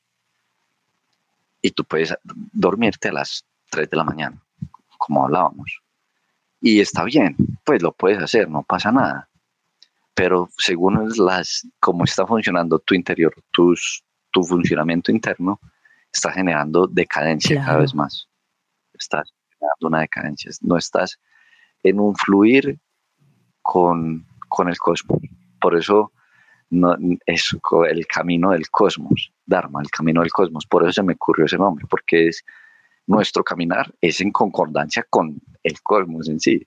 y 1.61 1.71
tú 1.71 1.85
puedes 1.85 2.15
dormirte 2.25 3.09
a 3.09 3.13
las 3.13 3.45
3 3.71 3.89
de 3.89 3.97
la 3.97 4.05
mañana 4.05 4.43
como 5.03 5.25
hablábamos. 5.25 5.83
Y 6.61 6.81
está 6.81 7.03
bien, 7.03 7.37
pues 7.65 7.83
lo 7.83 7.93
puedes 7.93 8.23
hacer, 8.23 8.49
no 8.49 8.63
pasa 8.63 8.93
nada. 8.93 9.29
Pero 10.15 10.49
según 10.59 11.11
las, 11.17 11.67
cómo 11.81 12.05
está 12.05 12.25
funcionando 12.25 12.79
tu 12.79 12.95
interior, 12.95 13.35
tus, 13.51 14.05
tu 14.31 14.45
funcionamiento 14.45 15.11
interno, 15.11 15.59
está 16.13 16.31
generando 16.31 16.87
decadencia 16.87 17.65
cada 17.65 17.79
vez 17.79 17.95
más. 17.95 18.29
Estás 18.93 19.33
generando 19.51 19.89
una 19.89 20.01
decadencia. 20.03 20.53
No 20.61 20.77
estás 20.77 21.19
en 21.83 21.99
un 21.99 22.15
fluir 22.15 22.79
con, 23.61 24.25
con 24.49 24.69
el 24.69 24.79
cosmos. 24.79 25.21
Por 25.61 25.77
eso 25.77 26.13
no, 26.71 26.95
es 27.27 27.57
el 27.89 28.07
camino 28.07 28.53
del 28.53 28.71
cosmos, 28.71 29.33
Dharma, 29.47 29.81
el 29.83 29.91
camino 29.91 30.21
del 30.21 30.31
cosmos. 30.31 30.65
Por 30.67 30.85
eso 30.85 30.93
se 30.93 31.03
me 31.03 31.15
ocurrió 31.15 31.47
ese 31.47 31.59
nombre, 31.59 31.87
porque 31.91 32.29
es 32.29 32.45
nuestro 33.07 33.43
caminar 33.43 33.93
es 34.01 34.21
en 34.21 34.31
concordancia 34.31 35.05
con 35.09 35.41
el 35.63 35.81
cosmos 35.83 36.29
en 36.29 36.41
sí, 36.41 36.67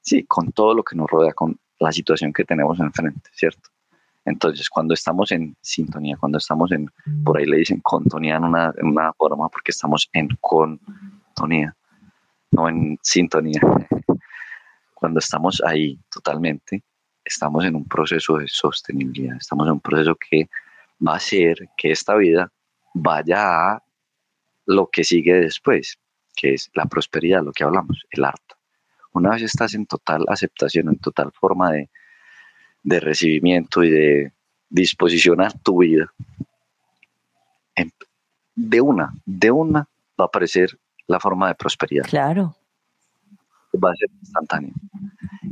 sí, 0.00 0.24
con 0.24 0.52
todo 0.52 0.74
lo 0.74 0.82
que 0.82 0.96
nos 0.96 1.10
rodea, 1.10 1.32
con 1.32 1.58
la 1.78 1.92
situación 1.92 2.32
que 2.32 2.44
tenemos 2.44 2.78
enfrente, 2.80 3.30
¿cierto? 3.32 3.70
Entonces, 4.24 4.68
cuando 4.68 4.94
estamos 4.94 5.32
en 5.32 5.56
sintonía, 5.60 6.16
cuando 6.16 6.38
estamos 6.38 6.70
en, 6.70 6.88
por 7.24 7.38
ahí 7.38 7.46
le 7.46 7.56
dicen 7.58 7.80
contonía 7.80 8.36
en 8.36 8.44
una, 8.44 8.72
en 8.76 8.86
una 8.86 9.12
forma, 9.14 9.48
porque 9.48 9.72
estamos 9.72 10.08
en 10.12 10.28
contonía, 10.40 11.74
no 12.52 12.68
en 12.68 12.98
sintonía. 13.02 13.60
Cuando 14.94 15.18
estamos 15.18 15.60
ahí 15.66 15.98
totalmente, 16.08 16.84
estamos 17.24 17.64
en 17.64 17.74
un 17.74 17.86
proceso 17.86 18.38
de 18.38 18.46
sostenibilidad, 18.46 19.36
estamos 19.36 19.66
en 19.66 19.72
un 19.72 19.80
proceso 19.80 20.14
que 20.14 20.48
va 21.04 21.14
a 21.14 21.16
hacer 21.16 21.56
que 21.76 21.90
esta 21.90 22.14
vida 22.14 22.52
vaya 22.94 23.72
a 23.72 23.82
lo 24.66 24.88
que 24.90 25.04
sigue 25.04 25.34
después, 25.34 25.98
que 26.34 26.54
es 26.54 26.70
la 26.74 26.86
prosperidad, 26.86 27.42
lo 27.42 27.52
que 27.52 27.64
hablamos, 27.64 28.04
el 28.10 28.24
arte. 28.24 28.54
Una 29.12 29.30
vez 29.30 29.42
estás 29.42 29.74
en 29.74 29.86
total 29.86 30.24
aceptación, 30.28 30.88
en 30.88 30.98
total 30.98 31.32
forma 31.32 31.72
de, 31.72 31.90
de 32.82 33.00
recibimiento 33.00 33.82
y 33.82 33.90
de 33.90 34.32
disposición 34.70 35.40
a 35.42 35.50
tu 35.50 35.80
vida, 35.80 36.12
de 38.54 38.80
una, 38.80 39.12
de 39.24 39.50
una 39.50 39.88
va 40.20 40.24
a 40.24 40.26
aparecer 40.26 40.78
la 41.06 41.18
forma 41.20 41.48
de 41.48 41.54
prosperidad. 41.54 42.04
Claro. 42.04 42.56
Va 43.74 43.90
a 43.90 43.96
ser 43.96 44.10
instantáneo. 44.20 44.72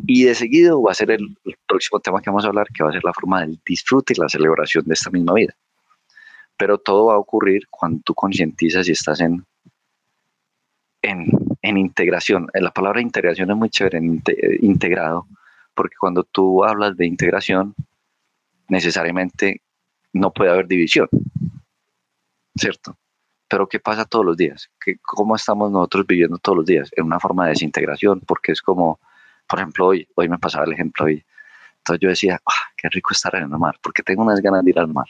Y 0.06 0.24
de 0.24 0.34
seguido 0.34 0.82
va 0.82 0.92
a 0.92 0.94
ser 0.94 1.10
el, 1.10 1.36
el, 1.44 1.56
próximo 1.66 2.00
tema 2.00 2.20
que 2.20 2.30
vamos 2.30 2.44
a 2.44 2.48
hablar, 2.48 2.66
que 2.74 2.82
va 2.82 2.90
a 2.90 2.92
ser 2.92 3.04
la 3.04 3.12
forma 3.12 3.40
del 3.40 3.60
disfrute 3.64 4.12
y 4.12 4.20
la 4.20 4.28
celebración 4.28 4.84
de 4.84 4.94
esta 4.94 5.10
misma 5.10 5.34
vida. 5.34 5.54
Pero 6.60 6.76
todo 6.76 7.06
va 7.06 7.14
a 7.14 7.18
ocurrir 7.18 7.62
cuando 7.70 8.02
tú 8.04 8.14
concientizas 8.14 8.86
y 8.86 8.92
estás 8.92 9.22
en, 9.22 9.46
en, 11.00 11.78
integración. 11.78 12.48
Eh, 12.52 12.60
la 12.60 12.70
palabra 12.70 13.00
integración 13.00 13.50
es 13.50 13.56
muy 13.56 13.70
chévere, 13.70 13.98
eh, 13.98 14.58
integrado, 14.60 15.26
porque 15.72 15.96
cuando 15.98 16.22
tú 16.22 16.62
hablas 16.62 16.98
de 16.98 17.06
integración, 17.06 17.74
necesariamente 18.68 19.62
no 20.12 20.34
puede 20.34 20.50
haber 20.50 20.66
división, 20.66 21.08
¿cierto? 22.54 22.94
Pero 23.48 23.66
¿qué 23.66 23.80
pasa 23.80 24.04
todos 24.04 24.26
los 24.26 24.36
días? 24.36 24.70
¿Qué, 24.84 24.96
¿Cómo 25.00 25.36
estamos 25.36 25.72
nosotros 25.72 26.06
viviendo 26.06 26.36
todos 26.36 26.58
los 26.58 26.66
días? 26.66 26.90
En 26.94 27.06
una 27.06 27.18
forma 27.18 27.44
de 27.44 27.52
desintegración, 27.52 28.20
porque 28.20 28.52
es 28.52 28.60
como, 28.60 29.00
por 29.48 29.60
ejemplo, 29.60 29.86
hoy, 29.86 30.06
hoy 30.14 30.28
me 30.28 30.38
pasaba 30.38 30.66
el 30.66 30.74
ejemplo 30.74 31.06
hoy. 31.06 31.24
Entonces 31.78 32.00
yo 32.02 32.10
decía, 32.10 32.38
ah, 32.44 32.70
qué 32.76 32.90
rico 32.90 33.14
estar 33.14 33.34
en 33.36 33.44
el 33.44 33.48
mar, 33.48 33.78
porque 33.82 34.02
tengo 34.02 34.22
unas 34.24 34.42
ganas 34.42 34.62
de 34.62 34.70
ir 34.72 34.78
al 34.78 34.88
mar 34.88 35.06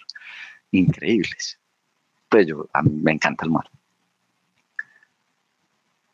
increíbles. 0.73 1.59
Pues 2.29 2.47
yo, 2.47 2.69
a 2.73 2.83
mí 2.83 2.91
me 3.03 3.13
encanta 3.13 3.45
el 3.45 3.51
mar. 3.51 3.69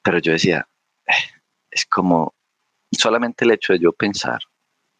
Pero 0.02 0.18
yo 0.18 0.32
decía, 0.32 0.66
eh, 1.06 1.12
es 1.70 1.84
como 1.86 2.34
solamente 2.90 3.44
el 3.44 3.50
hecho 3.52 3.72
de 3.72 3.80
yo 3.80 3.92
pensar, 3.92 4.40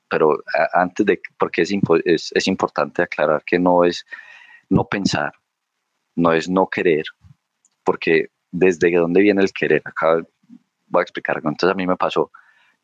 pero 0.08 0.38
antes 0.72 1.06
de, 1.06 1.20
porque 1.38 1.62
es, 1.62 2.32
es, 2.34 2.46
importante 2.46 3.02
aclarar 3.02 3.42
que 3.44 3.58
no 3.58 3.84
es 3.84 4.04
no 4.68 4.84
pensar, 4.84 5.32
no 6.14 6.32
es 6.32 6.48
no 6.48 6.68
querer, 6.68 7.04
porque 7.84 8.28
desde 8.50 8.94
dónde 8.94 9.20
viene 9.20 9.42
el 9.42 9.52
querer, 9.52 9.82
acá 9.84 10.22
voy 10.88 11.00
a 11.00 11.02
explicar. 11.02 11.38
Entonces 11.38 11.70
a 11.70 11.74
mí 11.74 11.86
me 11.86 11.96
pasó, 11.96 12.30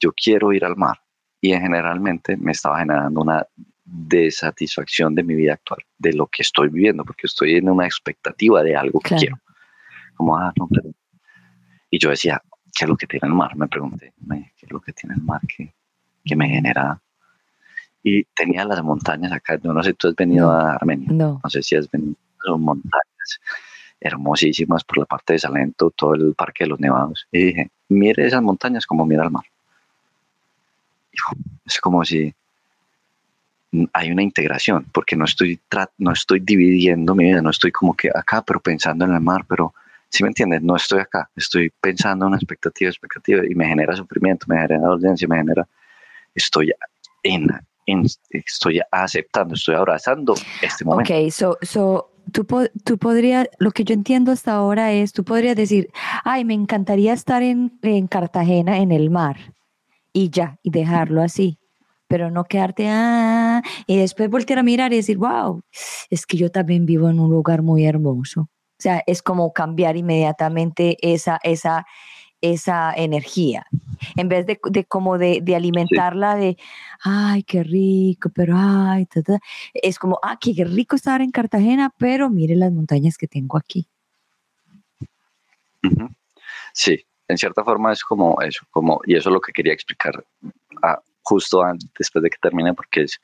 yo 0.01 0.13
quiero 0.13 0.53
ir 0.53 0.65
al 0.65 0.77
mar 0.77 1.01
y 1.41 1.51
generalmente 1.51 2.37
me 2.37 2.53
estaba 2.53 2.79
generando 2.79 3.21
una 3.21 3.47
de 3.85 4.31
satisfacción 4.31 5.15
de 5.15 5.23
mi 5.23 5.35
vida 5.35 5.55
actual, 5.55 5.81
de 5.99 6.13
lo 6.13 6.27
que 6.27 6.43
estoy 6.43 6.69
viviendo, 6.69 7.05
porque 7.05 7.27
estoy 7.27 7.57
en 7.57 7.69
una 7.69 7.87
expectativa 7.87 8.63
de 8.63 8.77
algo 8.77 9.01
que 9.01 9.17
quiero. 9.17 9.39
Como, 10.15 10.37
ah, 10.37 10.53
no, 10.57 10.69
pero... 10.69 10.91
Y 11.91 11.99
yo 11.99 12.11
decía, 12.11 12.41
¿qué 12.75 12.85
es 12.85 12.89
lo 12.89 12.97
que 12.97 13.07
tiene 13.07 13.29
el 13.29 13.35
mar? 13.35 13.57
Me 13.57 13.69
pregunté, 13.69 14.13
¿qué 14.29 14.67
es 14.67 14.73
lo 14.73 14.81
que 14.81 14.93
tiene 14.93 15.17
el 15.17 15.23
mar 15.23 15.41
que, 15.47 15.75
que 16.25 16.37
me 16.37 16.49
genera? 16.49 17.01
Y 18.03 18.25
tenía 18.25 18.65
las 18.65 18.83
montañas 18.83 19.33
acá, 19.33 19.59
yo 19.63 19.73
no 19.73 19.83
sé, 19.83 19.95
tú 19.95 20.09
has 20.09 20.15
venido 20.15 20.51
a 20.51 20.75
Armenia, 20.75 21.09
no. 21.13 21.41
no 21.43 21.51
sé 21.51 21.63
si 21.63 21.77
has 21.77 21.91
venido, 21.91 22.17
son 22.45 22.63
montañas 22.63 23.41
hermosísimas 24.01 24.83
por 24.85 24.99
la 24.99 25.05
parte 25.05 25.35
de 25.35 25.39
Salento, 25.39 25.91
todo 25.91 26.15
el 26.15 26.35
Parque 26.35 26.65
de 26.65 26.71
los 26.71 26.81
Nevados. 26.81 27.27
Y 27.31 27.45
dije, 27.45 27.71
mire 27.89 28.27
esas 28.27 28.43
montañas 28.43 28.87
como 28.87 29.07
mira 29.07 29.25
el 29.25 29.31
mar. 29.31 29.45
es 31.65 31.81
como 31.81 32.05
si 32.05 32.35
hay 33.93 34.11
una 34.11 34.23
integración, 34.23 34.87
porque 34.93 35.17
no 35.17 35.25
estoy, 35.25 35.59
no 35.99 36.13
estoy 36.13 36.41
dividiendo 36.41 37.15
mi 37.15 37.25
vida, 37.25 37.41
no 37.41 37.51
estoy 37.51 37.73
como 37.73 37.95
que 37.95 38.11
acá, 38.15 38.43
pero 38.43 38.61
pensando 38.61 39.05
en 39.05 39.15
el 39.15 39.21
mar, 39.21 39.45
pero 39.49 39.75
si 40.11 40.23
me 40.23 40.29
entiendes, 40.29 40.63
no 40.63 40.77
estoy 40.77 41.01
acá, 41.01 41.31
estoy 41.35 41.73
pensando 41.81 42.27
en 42.27 42.29
una 42.29 42.37
expectativa, 42.37 42.91
expectativa, 42.91 43.43
y 43.49 43.55
me 43.55 43.67
genera 43.67 43.97
sufrimiento, 43.97 44.47
me 44.49 44.57
genera 44.61 44.87
audiencia, 44.87 45.27
me 45.27 45.39
genera, 45.39 45.67
estoy 46.35 46.71
en, 47.23 47.49
estoy 48.31 48.81
aceptando, 48.91 49.55
estoy 49.55 49.75
abrazando 49.75 50.35
este 50.61 50.85
momento. 50.85 51.15
Ok, 51.15 51.31
so, 51.31 51.57
so 51.63 52.11
tú, 52.31 52.47
tú 52.85 52.99
podrías, 52.99 53.49
lo 53.59 53.71
que 53.71 53.85
yo 53.85 53.95
entiendo 53.95 54.33
hasta 54.33 54.53
ahora 54.53 54.93
es, 54.93 55.15
tú 55.15 55.25
podrías 55.25 55.57
decir, 55.57 55.89
ay, 56.25 56.45
me 56.45 56.53
encantaría 56.53 57.15
estar 57.15 57.43
en, 57.43 57.79
en 57.81 58.07
Cartagena, 58.07 58.79
en 58.79 58.93
el 58.93 59.09
mar, 59.09 59.55
y 60.13 60.29
ya, 60.29 60.59
y 60.63 60.71
dejarlo 60.71 61.23
así 61.23 61.59
pero 62.13 62.31
no 62.31 62.45
quedarte, 62.45 62.91
ah, 62.91 63.63
y 63.87 63.97
después 63.97 64.29
voltear 64.29 64.59
a 64.59 64.63
mirar 64.63 64.93
y 64.93 64.97
decir, 64.97 65.17
wow, 65.17 65.63
es 66.11 66.27
que 66.27 66.37
yo 66.37 66.51
también 66.51 66.85
vivo 66.85 67.09
en 67.09 67.19
un 67.19 67.31
lugar 67.31 67.63
muy 67.63 67.87
hermoso. 67.87 68.43
O 68.43 68.79
sea, 68.79 69.03
es 69.07 69.23
como 69.23 69.55
cambiar 69.55 69.97
inmediatamente 69.97 70.99
esa, 71.01 71.41
esa, 71.43 71.87
esa 72.43 72.93
energía. 72.93 73.65
En 74.15 74.29
vez 74.29 74.45
de, 74.45 74.61
de 74.63 74.85
como 74.85 75.17
de, 75.17 75.41
de 75.43 75.57
alimentarla 75.57 76.37
de, 76.37 76.59
ay, 77.03 77.45
qué 77.45 77.63
rico, 77.63 78.29
pero 78.35 78.57
ay, 78.59 79.09
es 79.73 79.99
como, 79.99 80.19
ah, 80.23 80.37
qué 80.39 80.53
rico 80.67 80.97
estar 80.97 81.23
en 81.23 81.31
Cartagena, 81.31 81.95
pero 81.97 82.29
mire 82.29 82.57
las 82.57 82.73
montañas 82.73 83.17
que 83.17 83.27
tengo 83.27 83.57
aquí. 83.57 83.89
Sí, 86.75 87.07
en 87.27 87.39
cierta 87.39 87.65
forma 87.65 87.91
es 87.91 88.05
como 88.05 88.39
eso, 88.43 88.67
como, 88.71 89.01
y 89.07 89.17
eso 89.17 89.31
es 89.31 89.33
lo 89.33 89.41
que 89.41 89.53
quería 89.53 89.73
explicar 89.73 90.23
a, 90.83 91.01
justo 91.23 91.63
antes, 91.63 91.89
después 91.99 92.23
de 92.23 92.31
que 92.31 92.39
termine, 92.41 92.75
porque 92.75 93.03
es 93.03 93.21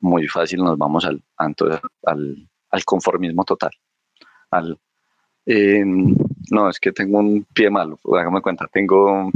muy 0.00 0.26
fácil, 0.28 0.60
nos 0.62 0.76
vamos 0.76 1.04
al, 1.04 1.22
al, 1.36 2.48
al 2.70 2.84
conformismo 2.84 3.44
total. 3.44 3.70
Al, 4.50 4.78
em, 5.46 6.14
no, 6.50 6.68
es 6.68 6.78
que 6.78 6.92
tengo 6.92 7.18
un 7.18 7.44
pie 7.52 7.70
malo, 7.70 7.98
hágame 8.16 8.40
cuenta, 8.40 8.66
tengo, 8.72 9.30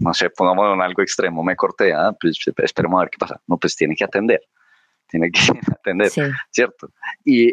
no 0.00 0.14
sé, 0.14 0.30
pongámoslo 0.30 0.74
en 0.74 0.82
algo 0.82 1.02
extremo, 1.02 1.42
me 1.42 1.56
corté, 1.56 1.92
ah, 1.92 2.12
pues 2.18 2.38
esperemos 2.58 2.98
a 2.98 3.04
ver 3.04 3.10
qué 3.10 3.18
pasa. 3.18 3.40
No, 3.46 3.56
pues 3.56 3.74
tiene 3.76 3.94
que 3.94 4.04
atender, 4.04 4.40
tiene 5.08 5.30
que 5.30 5.40
atender, 5.72 6.10
¿cierto? 6.50 6.90
Y 7.24 7.52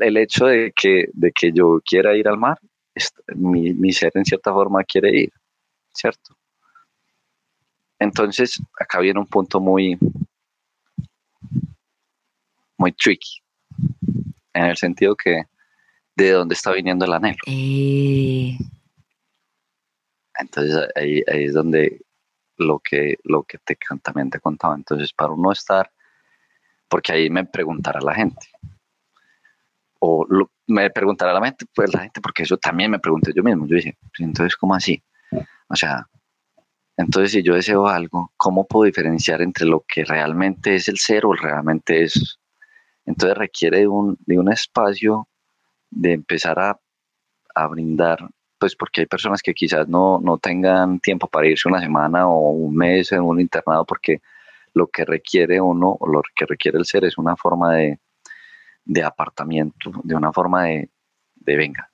el 0.00 0.16
hecho 0.16 0.46
de 0.46 0.72
que, 0.74 1.06
de 1.12 1.32
que 1.32 1.52
yo 1.52 1.80
quiera 1.84 2.16
ir 2.16 2.28
al 2.28 2.38
mar, 2.38 2.58
mi, 3.34 3.72
mi 3.74 3.92
ser 3.92 4.12
en 4.14 4.24
cierta 4.24 4.52
forma 4.52 4.84
quiere 4.84 5.10
ir, 5.10 5.32
¿cierto? 5.94 6.36
Entonces, 8.00 8.60
acá 8.78 8.98
viene 8.98 9.20
un 9.20 9.26
punto 9.26 9.60
muy, 9.60 9.98
muy 12.78 12.92
tricky, 12.92 13.42
en 14.54 14.64
el 14.64 14.76
sentido 14.76 15.14
que 15.14 15.42
de 16.16 16.30
dónde 16.32 16.54
está 16.54 16.72
viniendo 16.72 17.04
el 17.04 17.12
anhelo. 17.12 17.38
Eh. 17.46 18.56
Entonces 20.38 20.88
ahí, 20.96 21.22
es 21.26 21.52
donde 21.52 22.00
lo 22.56 22.78
que, 22.78 23.16
lo 23.24 23.42
que 23.42 23.58
te, 23.58 23.76
también 24.02 24.30
te 24.30 24.40
contaba. 24.40 24.74
Entonces, 24.74 25.12
para 25.12 25.32
uno 25.32 25.52
estar, 25.52 25.90
porque 26.88 27.12
ahí 27.12 27.28
me 27.28 27.44
preguntará 27.44 28.00
la 28.00 28.14
gente, 28.14 28.46
o 29.98 30.26
me 30.66 30.88
preguntará 30.90 31.34
la 31.34 31.44
gente, 31.44 31.66
pues 31.74 31.92
la 31.92 32.00
gente, 32.00 32.22
porque 32.22 32.44
eso 32.44 32.56
también 32.56 32.90
me 32.90 32.98
pregunté 32.98 33.32
yo 33.36 33.42
mismo. 33.42 33.66
Yo 33.66 33.76
dije, 33.76 33.98
pues, 34.00 34.20
entonces, 34.20 34.56
¿cómo 34.56 34.74
así? 34.74 35.02
O 35.68 35.76
sea, 35.76 36.06
entonces, 37.00 37.32
si 37.32 37.42
yo 37.42 37.54
deseo 37.54 37.88
algo, 37.88 38.30
¿cómo 38.36 38.66
puedo 38.66 38.84
diferenciar 38.84 39.40
entre 39.40 39.66
lo 39.66 39.84
que 39.88 40.04
realmente 40.04 40.74
es 40.74 40.86
el 40.88 40.98
ser 40.98 41.24
o 41.24 41.32
realmente 41.32 42.02
es? 42.02 42.38
Entonces 43.06 43.38
requiere 43.38 43.78
de 43.78 43.88
un, 43.88 44.18
de 44.26 44.38
un 44.38 44.52
espacio 44.52 45.26
de 45.90 46.12
empezar 46.12 46.58
a, 46.58 46.78
a, 47.54 47.66
brindar, 47.68 48.18
pues 48.58 48.76
porque 48.76 49.00
hay 49.00 49.06
personas 49.06 49.40
que 49.40 49.54
quizás 49.54 49.88
no, 49.88 50.20
no 50.20 50.36
tengan 50.36 51.00
tiempo 51.00 51.26
para 51.26 51.48
irse 51.48 51.68
una 51.68 51.80
semana 51.80 52.28
o 52.28 52.50
un 52.50 52.76
mes 52.76 53.12
en 53.12 53.22
un 53.22 53.40
internado 53.40 53.86
porque 53.86 54.20
lo 54.74 54.86
que 54.88 55.04
requiere 55.04 55.60
uno 55.60 55.98
lo 56.06 56.22
que 56.36 56.46
requiere 56.46 56.78
el 56.78 56.84
ser 56.84 57.04
es 57.06 57.18
una 57.18 57.34
forma 57.34 57.74
de, 57.76 57.98
de 58.84 59.02
apartamiento, 59.02 59.90
de 60.04 60.14
una 60.14 60.32
forma 60.32 60.64
de, 60.64 60.90
de 61.36 61.56
venga, 61.56 61.90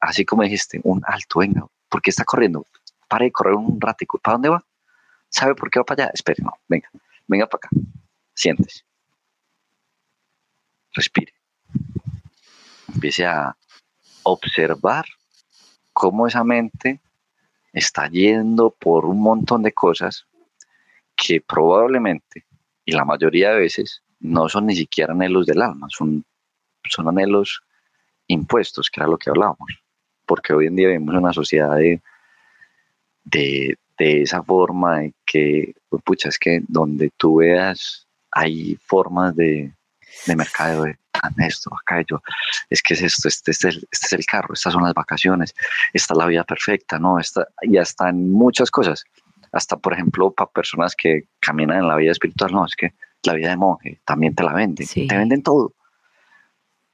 así 0.00 0.24
como 0.24 0.44
dijiste, 0.44 0.80
un 0.84 1.02
alto, 1.06 1.40
venga, 1.40 1.66
¿por 1.88 2.00
qué 2.00 2.10
está 2.10 2.24
corriendo? 2.24 2.64
Pare 3.08 3.26
de 3.26 3.32
correr 3.32 3.54
un 3.54 3.80
ratico. 3.80 4.18
¿Para 4.18 4.34
dónde 4.34 4.48
va? 4.50 4.64
¿Sabe 5.28 5.54
por 5.54 5.70
qué 5.70 5.80
va 5.80 5.84
para 5.84 6.04
allá? 6.04 6.12
Espere, 6.14 6.42
no, 6.42 6.52
venga, 6.68 6.88
venga 7.26 7.46
para 7.46 7.58
acá. 7.58 7.68
Siéntese. 8.34 8.84
Respire. 10.92 11.32
Empiece 12.94 13.26
a 13.26 13.56
observar 14.22 15.06
cómo 15.92 16.26
esa 16.26 16.44
mente 16.44 17.00
está 17.72 18.08
yendo 18.08 18.70
por 18.70 19.04
un 19.04 19.20
montón 19.20 19.62
de 19.62 19.72
cosas 19.72 20.26
que 21.16 21.40
probablemente, 21.40 22.46
y 22.84 22.92
la 22.92 23.04
mayoría 23.04 23.50
de 23.50 23.60
veces, 23.60 24.02
no 24.20 24.48
son 24.48 24.66
ni 24.66 24.76
siquiera 24.76 25.12
anhelos 25.12 25.46
del 25.46 25.62
alma, 25.62 25.88
son, 25.90 26.24
son 26.88 27.08
anhelos 27.08 27.62
impuestos, 28.28 28.90
que 28.90 29.00
era 29.00 29.08
lo 29.08 29.18
que 29.18 29.30
hablábamos. 29.30 29.82
Porque 30.26 30.52
hoy 30.52 30.66
en 30.66 30.76
día 30.76 30.88
vivimos 30.88 31.14
en 31.14 31.20
una 31.20 31.32
sociedad 31.32 31.74
de 31.76 32.00
de, 33.30 33.76
esa 33.98 34.42
forma 34.42 35.00
de 35.00 35.14
que, 35.26 35.74
pues, 35.88 36.02
pucha, 36.02 36.28
es 36.28 36.38
que 36.38 36.60
donde 36.68 37.10
tú 37.16 37.36
veas 37.36 38.06
hay 38.30 38.78
formas 38.86 39.34
de, 39.34 39.72
de 40.26 40.36
mercado 40.36 40.84
de 40.84 40.96
esto, 41.38 41.70
acá 41.74 42.04
yo, 42.08 42.20
es 42.70 42.82
que 42.82 42.94
es 42.94 43.02
esto, 43.02 43.28
este, 43.28 43.50
este, 43.50 43.68
este, 43.68 43.86
es 43.90 44.12
el 44.12 44.24
carro, 44.24 44.54
estas 44.54 44.72
son 44.72 44.84
las 44.84 44.94
vacaciones, 44.94 45.54
esta 45.92 46.14
es 46.14 46.18
la 46.18 46.26
vida 46.26 46.44
perfecta, 46.44 46.98
¿no? 46.98 47.18
Esta, 47.18 47.46
y 47.62 47.76
hasta 47.76 48.08
en 48.08 48.30
muchas 48.30 48.70
cosas, 48.70 49.04
hasta 49.50 49.76
por 49.76 49.94
ejemplo 49.94 50.30
para 50.30 50.50
personas 50.50 50.94
que 50.94 51.24
caminan 51.40 51.78
en 51.78 51.88
la 51.88 51.96
vida 51.96 52.12
espiritual, 52.12 52.52
no, 52.52 52.66
es 52.66 52.76
que 52.76 52.92
la 53.24 53.34
vida 53.34 53.50
de 53.50 53.56
monje 53.56 54.00
también 54.04 54.34
te 54.34 54.44
la 54.44 54.52
venden, 54.52 54.86
te 54.86 55.16
venden 55.16 55.42
todo, 55.42 55.72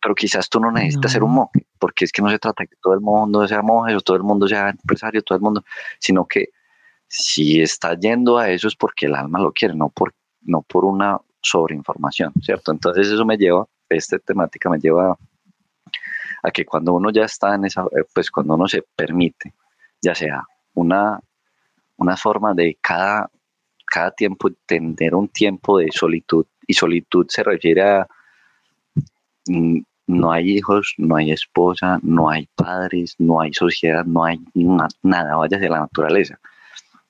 pero 0.04 0.14
quizás 0.14 0.50
tú 0.50 0.60
no 0.60 0.70
necesitas 0.70 1.12
ser 1.12 1.22
un 1.22 1.32
monje, 1.32 1.66
porque 1.78 2.04
es 2.04 2.12
que 2.12 2.20
no 2.20 2.28
se 2.28 2.38
trata 2.38 2.64
de 2.64 2.68
que 2.68 2.76
todo 2.76 2.92
el 2.92 3.00
mundo 3.00 3.48
sea 3.48 3.62
monje 3.62 3.96
o 3.96 4.02
todo 4.02 4.18
el 4.18 4.22
mundo 4.22 4.46
sea 4.46 4.68
empresario, 4.68 5.22
todo 5.22 5.36
el 5.36 5.42
mundo, 5.42 5.64
sino 5.98 6.26
que 6.26 6.50
si 7.08 7.62
está 7.62 7.98
yendo 7.98 8.36
a 8.36 8.50
eso 8.50 8.68
es 8.68 8.76
porque 8.76 9.06
el 9.06 9.14
alma 9.14 9.40
lo 9.40 9.50
quiere, 9.50 9.74
no 9.74 9.88
por, 9.88 10.12
no 10.42 10.60
por 10.60 10.84
una 10.84 11.18
sobreinformación, 11.40 12.34
¿cierto? 12.42 12.70
Entonces 12.70 13.08
eso 13.08 13.24
me 13.24 13.38
lleva, 13.38 13.66
esta 13.88 14.18
temática 14.18 14.68
me 14.68 14.78
lleva 14.78 15.16
a 16.42 16.50
que 16.50 16.66
cuando 16.66 16.92
uno 16.92 17.10
ya 17.10 17.24
está 17.24 17.54
en 17.54 17.64
esa, 17.64 17.84
eh, 17.84 18.04
pues 18.12 18.30
cuando 18.30 18.56
uno 18.56 18.68
se 18.68 18.84
permite, 18.94 19.54
ya 20.02 20.14
sea 20.14 20.46
una, 20.74 21.18
una 21.96 22.16
forma 22.18 22.52
de 22.52 22.76
cada, 22.78 23.30
cada 23.86 24.10
tiempo 24.10 24.50
tener 24.66 25.14
un 25.14 25.28
tiempo 25.28 25.78
de 25.78 25.88
solitud, 25.90 26.44
y 26.66 26.74
solitud 26.74 27.24
se 27.30 27.42
refiere 27.42 27.82
a 27.82 28.06
mm, 29.46 29.78
no 30.06 30.32
hay 30.32 30.50
hijos, 30.50 30.94
no 30.98 31.16
hay 31.16 31.32
esposa, 31.32 31.98
no 32.02 32.28
hay 32.28 32.48
padres, 32.54 33.14
no 33.18 33.40
hay 33.40 33.52
sociedad, 33.54 34.04
no 34.04 34.24
hay 34.24 34.40
nada, 35.02 35.36
vaya 35.36 35.58
de 35.58 35.68
la 35.68 35.80
naturaleza, 35.80 36.38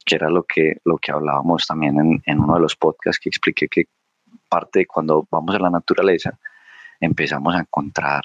que 0.05 0.15
era 0.15 0.31
lo 0.31 0.45
que, 0.45 0.79
lo 0.85 0.99
que 0.99 1.13
hablábamos 1.13 1.67
también 1.67 1.99
en, 1.99 2.23
en, 2.25 2.41
uno 2.41 2.55
de 2.55 2.61
los 2.61 2.77
podcasts 2.77 3.19
que 3.21 3.29
expliqué 3.29 3.69
que 3.69 3.85
parte 4.49 4.81
de 4.81 4.87
cuando 4.87 5.27
vamos 5.31 5.55
a 5.55 5.59
la 5.59 5.71
naturaleza 5.71 6.39
empezamos 7.01 7.55
a 7.55 7.61
encontrar 7.61 8.23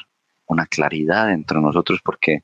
una 0.48 0.66
claridad 0.66 1.28
dentro 1.28 1.60
de 1.60 1.66
nosotros 1.66 2.00
porque 2.04 2.44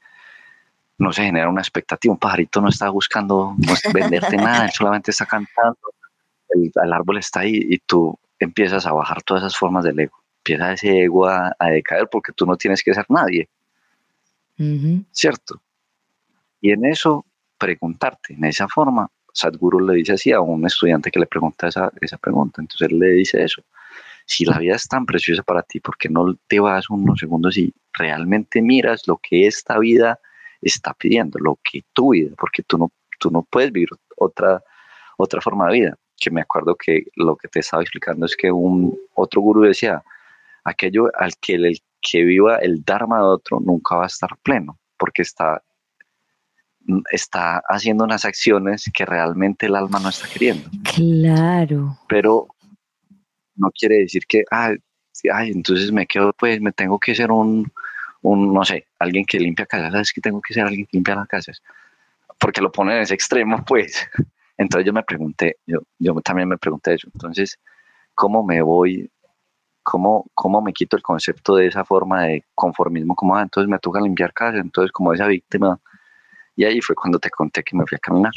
no 0.98 1.12
se 1.12 1.24
genera 1.24 1.50
una 1.50 1.62
expectativa, 1.62 2.14
un 2.14 2.20
pajarito 2.20 2.62
no 2.62 2.70
está 2.70 2.90
buscando 2.90 3.56
venderte 3.94 4.38
nada, 4.38 4.66
él 4.66 4.72
solamente 4.72 5.12
está 5.12 5.26
cantando, 5.26 5.78
el, 6.50 6.72
el 6.74 6.94
árbol 6.94 7.18
está 7.18 7.42
ahí 7.42 7.60
y 7.70 7.78
tú 7.80 8.18
empiezas 8.40 8.86
a 8.86 8.94
bajar 8.94 9.22
todas 9.22 9.44
esas 9.44 9.58
formas 9.58 9.84
del 9.84 10.00
ego 10.00 10.25
empieza 10.46 10.74
ese 10.74 11.04
ego 11.04 11.28
a, 11.28 11.56
decaer 11.72 12.08
porque 12.12 12.32
tú 12.32 12.46
no 12.46 12.56
tienes 12.56 12.84
que 12.84 12.94
ser 12.94 13.06
nadie. 13.10 13.50
¿Cierto? 15.12 15.62
Y 16.62 16.72
en 16.72 16.86
eso, 16.86 17.26
preguntarte, 17.58 18.34
en 18.34 18.46
esa 18.46 18.68
forma, 18.68 19.10
Sadhguru 19.34 19.80
le 19.80 19.96
dice 19.96 20.14
así 20.14 20.32
a 20.32 20.40
un 20.40 20.66
estudiante 20.66 21.12
que 21.12 21.20
le 21.20 21.26
pregunta 21.26 21.68
esa, 21.68 21.92
esa 22.00 22.18
pregunta. 22.18 22.62
Entonces 22.62 22.90
él 22.90 23.00
le 23.00 23.10
dice 23.12 23.44
eso. 23.44 23.64
Si 24.26 24.46
la 24.46 24.58
vida 24.58 24.76
es 24.76 24.88
tan 24.88 25.06
preciosa 25.06 25.44
para 25.44 25.62
ti, 25.62 25.80
¿por 25.80 25.98
qué 25.98 26.10
no 26.10 26.36
te 26.48 26.60
vas 26.60 26.90
unos 26.90 27.20
segundos 27.20 27.58
y 27.58 27.74
realmente 27.94 28.62
miras 28.62 29.08
lo 29.08 29.18
que 29.18 29.46
esta 29.46 29.78
vida 29.78 30.20
está 30.62 30.94
pidiendo, 30.94 31.38
lo 31.40 31.60
que 31.64 31.84
tu 31.94 32.14
vida, 32.14 32.34
porque 32.38 32.64
tú 32.64 32.78
no, 32.78 32.92
tú 33.20 33.30
no 33.30 33.44
puedes 33.44 33.72
vivir 33.72 33.90
otra, 34.18 34.64
otra 35.18 35.42
forma 35.42 35.68
de 35.68 35.74
vida? 35.74 35.98
Que 36.18 36.32
me 36.32 36.42
acuerdo 36.42 36.76
que 36.76 37.06
lo 37.16 37.36
que 37.36 37.50
te 37.50 37.60
estaba 37.60 37.84
explicando 37.84 38.26
es 38.26 38.36
que 38.36 38.52
un 38.52 38.98
otro 39.16 39.42
gurú 39.42 39.62
decía, 39.64 40.02
aquello 40.66 41.10
al 41.16 41.34
que 41.40 41.56
el 41.56 41.80
que 42.02 42.24
viva 42.24 42.58
el 42.58 42.84
Dharma 42.84 43.18
de 43.18 43.26
otro 43.26 43.60
nunca 43.60 43.96
va 43.96 44.04
a 44.04 44.08
estar 44.08 44.30
pleno, 44.44 44.80
porque 44.98 45.24
está, 45.24 45.64
está 47.12 47.62
haciendo 47.68 48.04
unas 48.04 48.26
acciones 48.26 48.90
que 48.94 49.06
realmente 49.06 49.66
el 49.66 49.76
alma 49.76 50.00
no 50.00 50.10
está 50.10 50.28
queriendo. 50.28 50.70
Claro. 50.96 51.98
Pero 52.08 52.48
no 53.56 53.72
quiere 53.72 54.00
decir 54.00 54.24
que, 54.28 54.44
ay, 54.52 54.76
ay 55.34 55.52
entonces 55.52 55.92
me 55.92 56.06
quedo, 56.06 56.34
pues 56.34 56.62
me 56.62 56.72
tengo 56.72 57.00
que 57.00 57.16
ser 57.16 57.32
un, 57.32 57.72
un, 58.22 58.54
no 58.54 58.64
sé, 58.64 58.88
alguien 59.00 59.26
que 59.26 59.40
limpia 59.40 59.66
casas, 59.66 59.94
es 59.96 60.14
que 60.14 60.22
tengo 60.22 60.42
que 60.42 60.54
ser 60.54 60.64
alguien 60.64 60.86
que 60.86 60.98
limpia 60.98 61.16
las 61.16 61.28
casas, 61.28 61.62
porque 62.40 62.62
lo 62.62 62.72
pone 62.72 62.96
en 62.96 63.02
ese 63.02 63.14
extremo, 63.14 63.64
pues. 63.66 64.08
Entonces 64.58 64.86
yo 64.86 64.94
me 64.94 65.04
pregunté, 65.04 65.58
yo, 65.66 65.80
yo 66.00 66.14
también 66.22 66.48
me 66.48 66.58
pregunté 66.58 66.94
eso, 66.94 67.10
entonces, 67.14 67.60
¿cómo 68.14 68.42
me 68.42 68.62
voy 68.62 69.12
¿Cómo, 69.86 70.26
¿Cómo 70.34 70.64
me 70.64 70.74
quito 70.74 70.98
el 70.98 71.04
concepto 71.04 71.58
de 71.58 71.68
esa 71.68 71.86
forma 71.86 72.24
de 72.24 72.44
conformismo? 72.56 73.16
Como, 73.16 73.36
ah, 73.38 73.44
entonces 73.44 73.70
me 73.70 73.78
toca 73.78 74.02
limpiar 74.02 74.34
casa, 74.34 74.58
entonces 74.58 74.92
como 74.92 75.14
esa 75.14 75.28
víctima. 75.28 75.80
Y 76.56 76.66
ahí 76.66 76.82
fue 76.82 76.96
cuando 76.96 77.20
te 77.20 77.30
conté 77.30 77.62
que 77.64 77.78
me 77.78 77.86
fui 77.86 77.96
a 77.96 78.00
caminar. 78.00 78.32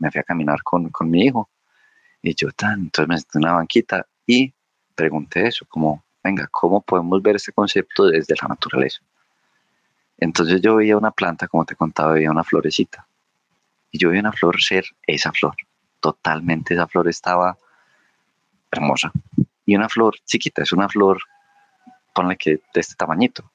Me 0.00 0.10
fui 0.10 0.18
a 0.18 0.24
caminar 0.24 0.60
con, 0.64 0.88
con 0.88 1.08
mi 1.08 1.26
hijo. 1.26 1.48
Y 2.20 2.34
yo, 2.34 2.50
tan, 2.50 2.80
entonces 2.80 3.08
me 3.08 3.16
senté 3.16 3.38
en 3.38 3.44
una 3.44 3.52
banquita 3.54 4.04
y 4.26 4.52
pregunté 4.96 5.46
eso, 5.46 5.64
como, 5.68 6.04
venga, 6.24 6.48
¿cómo 6.50 6.80
podemos 6.80 7.22
ver 7.22 7.36
este 7.36 7.52
concepto 7.52 8.06
desde 8.08 8.34
la 8.42 8.48
naturaleza? 8.48 9.00
Entonces 10.18 10.60
yo 10.60 10.74
veía 10.74 10.96
una 10.96 11.12
planta, 11.12 11.46
como 11.46 11.64
te 11.64 11.76
contaba, 11.76 12.14
veía 12.14 12.30
una 12.32 12.42
florecita. 12.42 13.06
Y 13.92 13.98
yo 13.98 14.08
veía 14.08 14.20
una 14.20 14.32
flor 14.32 14.60
ser 14.60 14.84
esa 15.06 15.30
flor. 15.30 15.54
Totalmente 16.00 16.74
esa 16.74 16.88
flor 16.88 17.06
estaba 17.08 17.56
hermosa. 18.72 19.12
Y 19.70 19.76
una 19.76 19.88
flor 19.88 20.16
chiquita, 20.24 20.64
es 20.64 20.72
una 20.72 20.88
flor, 20.88 21.22
ponle 22.12 22.36
que 22.36 22.56
de 22.74 22.80
este 22.80 22.96
tamañito, 22.96 23.52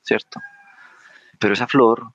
¿cierto? 0.00 0.40
Pero 1.38 1.52
esa 1.52 1.66
flor, 1.66 2.10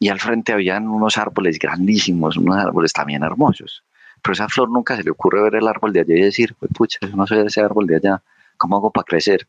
y 0.00 0.08
al 0.08 0.18
frente 0.18 0.52
habían 0.52 0.88
unos 0.88 1.16
árboles 1.16 1.60
grandísimos, 1.60 2.36
unos 2.36 2.56
árboles 2.56 2.92
también 2.92 3.22
hermosos. 3.22 3.84
Pero 4.20 4.32
esa 4.32 4.48
flor 4.48 4.68
nunca 4.68 4.96
se 4.96 5.04
le 5.04 5.12
ocurre 5.12 5.42
ver 5.42 5.54
el 5.54 5.68
árbol 5.68 5.92
de 5.92 6.00
allá 6.00 6.16
y 6.16 6.22
decir, 6.22 6.56
pues 6.58 6.72
pucha, 6.74 6.98
no 7.14 7.24
soy 7.24 7.46
ese 7.46 7.60
árbol 7.60 7.86
de 7.86 7.94
allá. 7.98 8.20
¿Cómo 8.56 8.78
hago 8.78 8.90
para 8.90 9.04
crecer? 9.04 9.46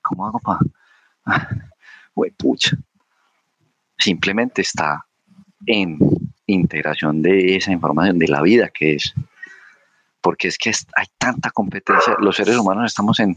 ¿Cómo 0.00 0.26
hago 0.26 0.38
para...? 0.38 0.60
Ah, 1.26 1.50
pucha. 2.38 2.78
Simplemente 3.98 4.62
está 4.62 5.04
en 5.66 5.98
integración 6.46 7.20
de 7.20 7.56
esa 7.56 7.72
información, 7.72 8.18
de 8.18 8.28
la 8.28 8.40
vida 8.40 8.70
que 8.70 8.94
es. 8.94 9.12
Porque 10.20 10.48
es 10.48 10.58
que 10.58 10.70
hay 10.96 11.06
tanta 11.16 11.50
competencia. 11.50 12.16
Los 12.18 12.36
seres 12.36 12.56
humanos 12.56 12.86
estamos 12.86 13.20
en... 13.20 13.34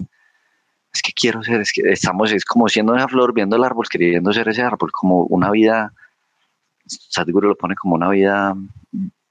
Es 0.94 1.02
que 1.02 1.14
quiero 1.14 1.42
ser, 1.42 1.62
es 1.62 1.72
que 1.72 1.82
estamos, 1.86 2.32
es 2.34 2.44
como 2.44 2.68
siendo 2.68 2.96
esa 2.96 3.08
flor, 3.08 3.34
viendo 3.34 3.56
el 3.56 3.64
árbol, 3.64 3.88
queriendo 3.90 4.34
ser 4.34 4.50
ese 4.50 4.62
árbol, 4.62 4.92
como 4.92 5.24
una 5.24 5.50
vida, 5.50 5.94
Sadhguru 6.86 7.48
lo 7.48 7.56
pone 7.56 7.76
como 7.76 7.96
una 7.96 8.10
vida 8.10 8.56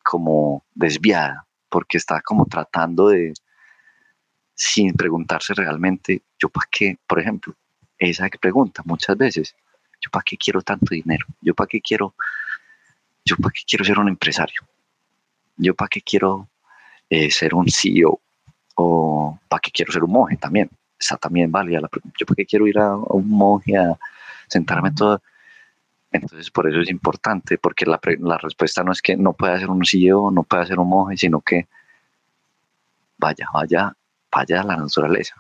como 0.03 0.65
desviada, 0.75 1.47
porque 1.69 1.99
está 1.99 2.23
como 2.23 2.47
tratando 2.47 3.09
de, 3.09 3.35
sin 4.55 4.93
preguntarse 4.95 5.55
realmente, 5.55 6.23
yo 6.39 6.49
para 6.49 6.67
qué, 6.71 6.99
por 7.07 7.21
ejemplo, 7.21 7.55
esa 7.99 8.29
pregunta 8.29 8.83
muchas 8.85 9.17
veces, 9.17 9.55
yo 10.01 10.11
para 10.11 10.23
qué 10.23 10.37
quiero 10.37 10.63
tanto 10.63 10.95
dinero, 10.95 11.27
yo 11.41 11.55
para 11.55 11.67
qué 11.67 11.81
quiero, 11.81 12.15
yo 13.25 13.37
para 13.37 13.53
qué 13.53 13.63
quiero 13.67 13.85
ser 13.85 13.99
un 13.99 14.09
empresario, 14.09 14.63
yo 15.57 15.75
para 15.75 15.89
qué 15.89 16.01
quiero 16.01 16.49
eh, 17.11 17.31
ser 17.31 17.55
un 17.55 17.67
CEO 17.69 18.21
o 18.77 19.39
para 19.49 19.61
qué 19.61 19.71
quiero 19.71 19.93
ser 19.93 20.05
un 20.05 20.13
monje 20.13 20.37
también, 20.37 20.71
esa 20.99 21.17
también 21.17 21.53
válida 21.53 21.81
la 21.81 21.91
yo 22.19 22.27
para 22.27 22.37
qué 22.37 22.47
quiero 22.47 22.67
ir 22.67 22.79
a, 22.79 22.93
a 22.93 22.97
un 22.97 23.29
monje 23.29 23.77
a 23.77 23.99
sentarme 24.49 24.93
todo 24.93 25.21
entonces, 26.13 26.51
por 26.51 26.69
eso 26.69 26.81
es 26.81 26.91
importante, 26.91 27.57
porque 27.59 27.87
la, 27.87 28.01
la, 28.21 28.39
respuesta 28.39 28.83
no 28.83 28.93
es 28.93 29.01
que 29.01 29.17
no 29.17 29.33
pueda 29.33 29.59
ser 29.59 29.71
un 29.71 29.85
CEO, 29.85 30.31
no 30.31 30.43
pueda 30.43 30.67
ser 30.67 30.81
un 30.81 30.89
monje, 30.89 31.17
sino 31.17 31.41
que 31.41 31.69
vaya, 33.17 33.47
vaya, 33.53 33.93
vaya 34.33 34.61
a 34.61 34.65
la 34.65 34.77
naturaleza 34.77 35.35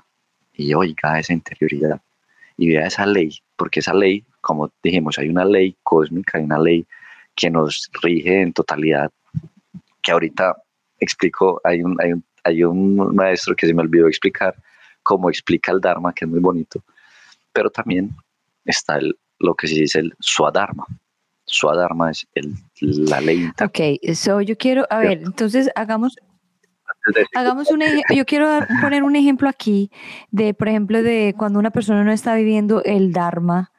y 0.52 0.72
oiga 0.74 1.18
esa 1.18 1.32
interioridad 1.32 2.00
y 2.56 2.68
vea 2.68 2.86
esa 2.86 3.06
ley, 3.06 3.36
porque 3.56 3.80
esa 3.80 3.94
ley, 3.94 4.24
como 4.40 4.70
dijimos, 4.82 5.18
hay 5.18 5.28
una 5.28 5.44
ley 5.44 5.76
cósmica, 5.82 6.38
hay 6.38 6.44
una 6.44 6.58
ley 6.58 6.86
que 7.34 7.50
nos 7.50 7.90
rige 8.02 8.42
en 8.42 8.52
totalidad, 8.52 9.10
que 10.02 10.12
ahorita 10.12 10.56
explico, 11.00 11.60
hay 11.64 11.82
un, 11.82 11.96
hay 12.00 12.12
un, 12.12 12.24
hay 12.44 12.64
un 12.64 13.14
maestro 13.14 13.54
que 13.56 13.66
se 13.66 13.74
me 13.74 13.82
olvidó 13.82 14.06
explicar 14.06 14.54
cómo 15.02 15.28
explica 15.28 15.72
el 15.72 15.80
Dharma, 15.80 16.12
que 16.12 16.24
es 16.24 16.30
muy 16.30 16.40
bonito, 16.40 16.82
pero 17.52 17.70
también 17.70 18.10
está 18.64 18.96
el, 18.96 19.18
lo 19.38 19.54
que 19.54 19.66
se 19.66 19.74
dice 19.74 20.00
el 20.00 20.14
Swadharma. 20.20 20.86
Swadharma 21.46 22.10
es 22.10 22.26
el, 22.34 22.54
la 22.80 23.20
ley. 23.20 23.50
Ok, 23.62 23.98
eso 24.02 24.40
yo 24.40 24.56
quiero, 24.56 24.86
a 24.88 24.98
ver, 24.98 25.22
entonces 25.24 25.68
hagamos, 25.74 26.16
hagamos 27.34 27.70
un 27.70 27.82
yo 28.14 28.24
quiero 28.24 28.60
poner 28.80 29.02
un 29.02 29.16
ejemplo 29.16 29.48
aquí 29.48 29.90
de, 30.30 30.54
por 30.54 30.68
ejemplo, 30.68 31.02
de 31.02 31.34
cuando 31.36 31.58
una 31.58 31.70
persona 31.70 32.04
no 32.04 32.12
está 32.12 32.34
viviendo 32.36 32.84
el 32.84 33.12
Dharma 33.12 33.72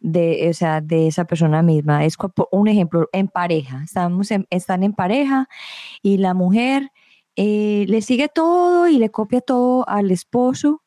de, 0.00 0.48
o 0.50 0.54
sea, 0.54 0.80
de 0.80 1.06
esa 1.06 1.24
persona 1.24 1.62
misma. 1.62 2.04
Es 2.04 2.16
un 2.50 2.68
ejemplo 2.68 3.08
en 3.12 3.28
pareja. 3.28 3.82
Estamos 3.84 4.28
están 4.50 4.82
en 4.82 4.92
pareja 4.92 5.48
y 6.02 6.18
la 6.18 6.34
mujer 6.34 6.90
eh, 7.36 7.84
le 7.88 8.02
sigue 8.02 8.28
todo 8.28 8.88
y 8.88 8.98
le 8.98 9.10
copia 9.10 9.40
todo 9.40 9.88
al 9.88 10.10
esposo 10.10 10.82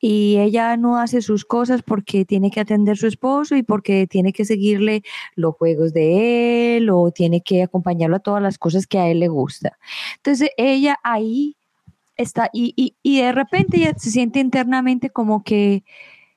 y 0.00 0.36
ella 0.38 0.76
no 0.76 0.98
hace 0.98 1.22
sus 1.22 1.44
cosas 1.44 1.82
porque 1.82 2.24
tiene 2.24 2.50
que 2.50 2.60
atender 2.60 2.94
a 2.94 2.96
su 2.96 3.06
esposo 3.06 3.56
y 3.56 3.62
porque 3.62 4.06
tiene 4.06 4.32
que 4.32 4.44
seguirle 4.44 5.02
los 5.36 5.54
juegos 5.54 5.92
de 5.92 6.76
él 6.76 6.90
o 6.90 7.10
tiene 7.10 7.42
que 7.42 7.62
acompañarlo 7.62 8.16
a 8.16 8.20
todas 8.20 8.42
las 8.42 8.58
cosas 8.58 8.86
que 8.86 8.98
a 8.98 9.08
él 9.08 9.20
le 9.20 9.28
gusta. 9.28 9.78
Entonces 10.16 10.50
ella 10.56 10.98
ahí 11.02 11.56
está 12.16 12.50
y, 12.52 12.94
y, 13.02 13.20
de 13.20 13.32
repente 13.32 13.78
ella 13.78 13.94
se 13.96 14.10
siente 14.10 14.38
internamente 14.40 15.10
como 15.10 15.42
que 15.42 15.84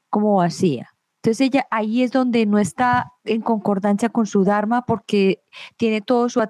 como 0.10 0.36
vacía. 0.38 0.93
Entonces 1.17 1.41
ella 1.41 1.67
ahí 1.71 2.03
es 2.03 2.12
donde 2.12 2.45
no 2.45 2.60
está 2.60 3.13
en 3.25 3.41
concordancia 3.41 4.10
con 4.10 4.25
su 4.25 4.43
Dharma 4.43 4.86
porque 4.86 5.43
tiene, 5.75 6.01
todo 6.01 6.30
su 6.30 6.41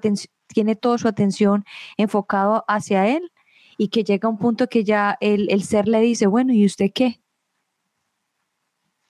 tiene 0.46 0.76
toda 0.76 0.98
su 0.98 1.08
atención 1.08 1.64
enfocado 1.96 2.64
hacia 2.68 3.06
él 3.08 3.32
y 3.76 3.88
que 3.88 4.04
llega 4.04 4.28
un 4.28 4.38
punto 4.38 4.68
que 4.68 4.84
ya 4.84 5.16
el, 5.20 5.50
el 5.50 5.62
ser 5.62 5.88
le 5.88 6.00
dice, 6.00 6.26
bueno, 6.26 6.52
¿y 6.52 6.66
usted 6.66 6.90
qué? 6.92 7.20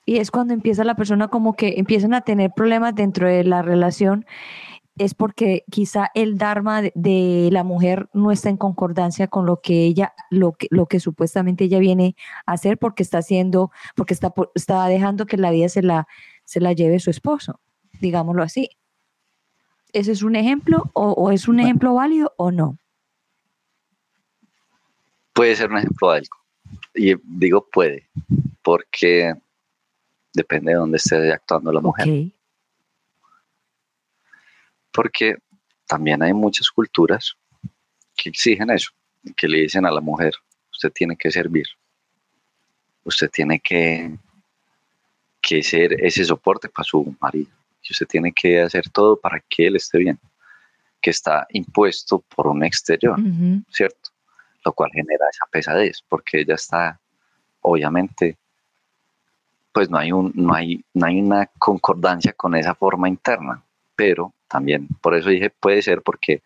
Y 0.06 0.18
es 0.18 0.30
cuando 0.30 0.54
empieza 0.54 0.84
la 0.84 0.94
persona 0.94 1.28
como 1.28 1.54
que 1.54 1.74
empiezan 1.76 2.14
a 2.14 2.22
tener 2.22 2.52
problemas 2.56 2.94
dentro 2.94 3.28
de 3.28 3.44
la 3.44 3.60
relación, 3.60 4.24
es 4.98 5.14
porque 5.14 5.64
quizá 5.70 6.10
el 6.14 6.38
dharma 6.38 6.82
de, 6.82 7.48
la 7.52 7.64
mujer 7.64 8.08
no 8.12 8.30
está 8.30 8.48
en 8.50 8.56
concordancia 8.56 9.28
con 9.28 9.46
lo 9.46 9.60
que 9.60 9.84
ella, 9.84 10.14
lo 10.30 10.52
que, 10.52 10.68
lo 10.70 10.86
que 10.86 11.00
supuestamente 11.00 11.64
ella 11.64 11.78
viene 11.78 12.16
a 12.46 12.52
hacer 12.52 12.78
porque 12.78 13.02
está 13.02 13.18
haciendo, 13.18 13.70
porque 13.96 14.14
está, 14.14 14.32
está 14.54 14.86
dejando 14.86 15.26
que 15.26 15.36
la 15.36 15.50
vida 15.50 15.68
se 15.68 15.82
la, 15.82 16.06
se 16.44 16.60
la 16.60 16.72
lleve 16.72 16.98
su 17.00 17.10
esposo, 17.10 17.60
digámoslo 18.00 18.42
así. 18.42 18.70
¿Ese 19.92 20.12
es 20.12 20.22
un 20.22 20.36
ejemplo 20.36 20.90
o, 20.92 21.12
o 21.12 21.30
es 21.30 21.48
un 21.48 21.60
ejemplo 21.60 21.94
válido 21.94 22.34
o 22.36 22.50
no? 22.50 22.76
puede 25.38 25.54
ser 25.54 25.70
un 25.70 25.78
ejemplo 25.78 26.10
de 26.10 26.18
algo. 26.18 26.36
Y 26.94 27.14
digo 27.22 27.68
puede, 27.70 28.08
porque 28.60 29.34
depende 30.34 30.72
de 30.72 30.78
dónde 30.78 30.96
esté 30.96 31.32
actuando 31.32 31.70
la 31.70 31.80
mujer. 31.80 32.08
Porque 34.98 35.36
también 35.86 36.20
hay 36.24 36.32
muchas 36.32 36.68
culturas 36.72 37.36
que 38.16 38.30
exigen 38.30 38.68
eso, 38.68 38.90
que 39.36 39.46
le 39.46 39.58
dicen 39.58 39.86
a 39.86 39.92
la 39.92 40.00
mujer, 40.00 40.34
usted 40.72 40.90
tiene 40.90 41.16
que 41.16 41.30
servir, 41.30 41.66
usted 43.04 43.30
tiene 43.30 43.60
que, 43.60 44.12
que 45.40 45.62
ser 45.62 46.04
ese 46.04 46.24
soporte 46.24 46.68
para 46.68 46.82
su 46.82 47.14
marido, 47.20 47.52
y 47.80 47.92
usted 47.92 48.08
tiene 48.08 48.32
que 48.32 48.60
hacer 48.60 48.90
todo 48.90 49.16
para 49.16 49.38
que 49.48 49.68
él 49.68 49.76
esté 49.76 49.98
bien, 49.98 50.18
que 51.00 51.10
está 51.10 51.46
impuesto 51.50 52.18
por 52.34 52.48
un 52.48 52.64
exterior, 52.64 53.20
¿cierto? 53.70 54.10
lo 54.64 54.72
cual 54.72 54.90
genera 54.92 55.26
esa 55.30 55.46
pesadez, 55.48 56.02
porque 56.08 56.40
ella 56.40 56.56
está, 56.56 56.98
obviamente, 57.60 58.36
pues 59.70 59.88
no 59.88 59.96
hay, 59.96 60.10
un, 60.10 60.32
no 60.34 60.52
hay, 60.54 60.84
no 60.92 61.06
hay 61.06 61.20
una 61.20 61.46
concordancia 61.56 62.32
con 62.32 62.56
esa 62.56 62.74
forma 62.74 63.08
interna, 63.08 63.62
pero 63.94 64.34
también, 64.48 64.88
por 65.00 65.14
eso 65.14 65.28
dije, 65.28 65.50
puede 65.50 65.82
ser 65.82 66.02
porque 66.02 66.42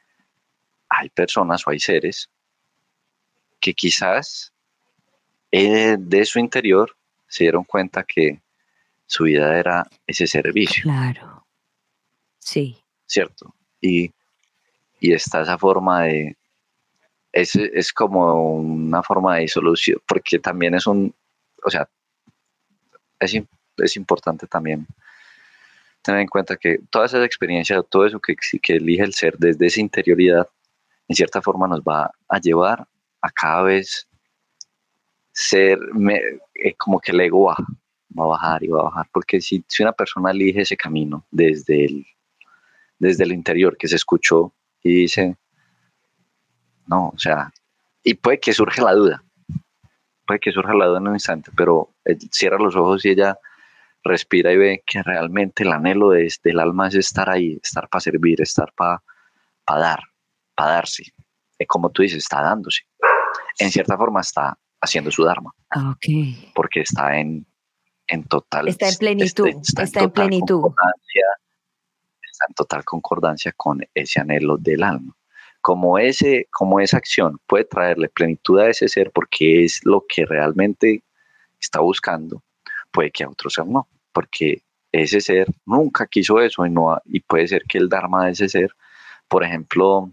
hay 0.88 1.08
personas 1.08 1.66
o 1.66 1.70
hay 1.70 1.80
seres 1.80 2.28
que 3.60 3.72
quizás 3.72 4.52
eh, 5.50 5.96
de 5.98 6.24
su 6.24 6.38
interior 6.38 6.96
se 7.28 7.44
dieron 7.44 7.64
cuenta 7.64 8.02
que 8.02 8.40
su 9.06 9.24
vida 9.24 9.58
era 9.58 9.86
ese 10.06 10.26
servicio. 10.26 10.82
Claro. 10.82 11.46
Sí. 12.38 12.76
¿Cierto? 13.07 13.55
Y, 13.80 14.12
y 15.00 15.12
está 15.12 15.42
esa 15.42 15.57
forma 15.59 16.03
de, 16.03 16.36
es, 17.32 17.57
es 17.57 17.92
como 17.92 18.57
una 18.57 19.03
forma 19.03 19.36
de 19.36 19.42
disolución, 19.42 19.98
porque 20.07 20.38
también 20.38 20.74
es 20.74 20.86
un, 20.86 21.14
o 21.64 21.70
sea, 21.70 21.88
es, 23.18 23.40
es 23.78 23.96
importante 23.96 24.46
también 24.46 24.86
tener 26.03 26.20
en 26.20 26.26
cuenta 26.26 26.57
que 26.57 26.78
toda 26.90 27.07
esa 27.07 27.24
experiencia, 27.24 27.82
todo 27.82 28.07
eso 28.07 28.20
que, 28.20 28.34
que 28.61 28.74
elige 28.74 29.03
el 29.03 29.14
ser 29.14 29.36
desde 29.38 29.66
esa 29.66 29.80
interioridad, 29.80 30.48
en 31.09 31.16
cierta 31.16 31.40
forma 31.40 31.68
nos 31.68 31.80
va 31.80 32.11
a 32.28 32.38
llevar 32.38 32.86
a 33.20 33.30
cada 33.30 33.62
vez 33.62 34.09
ser 35.32 35.78
eh, 36.55 36.74
como 36.76 37.00
que 37.00 37.12
el 37.12 37.20
ego 37.20 37.46
va, 37.46 37.57
va, 38.18 38.24
a 38.24 38.28
bajar 38.28 38.62
y 38.64 38.68
va 38.68 38.80
a 38.80 38.84
bajar, 38.84 39.09
porque 39.12 39.40
si, 39.40 39.64
si 39.66 39.82
una 39.82 39.92
persona 39.92 40.30
elige 40.30 40.62
ese 40.62 40.76
camino 40.76 41.24
desde 41.30 41.86
el, 41.86 42.07
desde 42.98 43.24
el 43.24 43.32
interior 43.32 43.76
que 43.76 43.88
se 43.88 43.96
escuchó 43.96 44.53
y 44.82 45.03
dice, 45.03 45.36
no, 46.86 47.09
o 47.09 47.18
sea, 47.18 47.53
y 48.03 48.14
puede 48.14 48.40
que 48.40 48.53
surge 48.53 48.82
la 48.82 48.92
duda. 48.92 49.22
puede 50.26 50.40
que 50.40 50.53
surja 50.53 50.74
la 50.74 50.86
duda 50.86 50.98
en 50.98 51.09
un 51.09 51.14
instante, 51.14 51.50
pero 51.57 51.90
cierra 52.30 52.59
los 52.59 52.76
ojos 52.76 53.05
y 53.05 53.11
ella 53.11 53.38
respira 54.05 54.53
y 54.53 54.57
ve 54.57 54.82
que 54.86 55.03
realmente 55.03 55.62
el 55.62 55.72
anhelo 55.72 56.11
de, 56.11 56.32
del 56.42 56.59
alma 56.59 56.88
es 56.88 56.94
estar 56.94 57.30
ahí, 57.30 57.59
estar 57.62 57.88
para 57.88 58.00
servir, 58.00 58.40
estar 58.40 58.72
para 58.74 59.03
dar, 59.66 60.00
para 60.55 60.72
darse. 60.72 61.05
Eh, 61.59 61.66
como 61.66 61.90
tú 61.90 62.03
dices, 62.03 62.18
está 62.18 62.42
dándose. 62.42 62.82
En 63.59 63.70
cierta 63.70 63.96
forma 63.96 64.20
está 64.20 64.59
haciendo 64.80 65.11
su 65.11 65.24
dharma. 65.24 65.55
Ah, 65.70 65.96
porque 66.55 66.80
está 66.80 67.18
en, 67.18 67.46
en 68.09 68.24
total. 68.24 68.68
Está 68.68 68.88
en 68.88 68.96
plenitud. 68.96 69.48
Está, 69.48 69.82
en, 70.00 70.11
plenitud. 70.11 70.72
Está 72.20 72.46
en 72.48 72.55
total 72.55 72.84
concordancia 72.84 73.53
con 73.57 73.80
ese 73.94 74.20
anhelo 74.20 74.57
del 74.57 74.82
alma. 74.82 75.16
Como, 75.61 75.98
ese, 75.98 76.48
como 76.50 76.80
esa 76.80 76.96
acción 76.96 77.38
puede 77.46 77.64
traerle 77.64 78.09
plenitud 78.09 78.59
a 78.59 78.68
ese 78.68 78.88
ser 78.88 79.12
porque 79.12 79.64
es 79.64 79.80
lo 79.84 80.05
que 80.09 80.26
realmente 80.26 81.05
está 81.61 81.78
buscando, 81.78 82.42
puede 82.93 83.11
que 83.11 83.24
a 83.24 83.28
otro 83.28 83.51
ser 83.51 83.66
no, 83.66 83.88
porque 84.12 84.62
ese 84.93 85.20
ser 85.20 85.49
nunca 85.64 86.07
quiso 86.07 86.40
eso 86.40 86.64
y, 86.66 86.70
no, 86.70 87.01
y 87.07 87.20
puede 87.20 87.49
ser 87.49 87.64
que 87.64 87.78
el 87.78 87.88
Dharma 87.88 88.26
de 88.26 88.32
ese 88.32 88.49
ser, 88.49 88.70
por 89.26 89.43
ejemplo, 89.43 90.11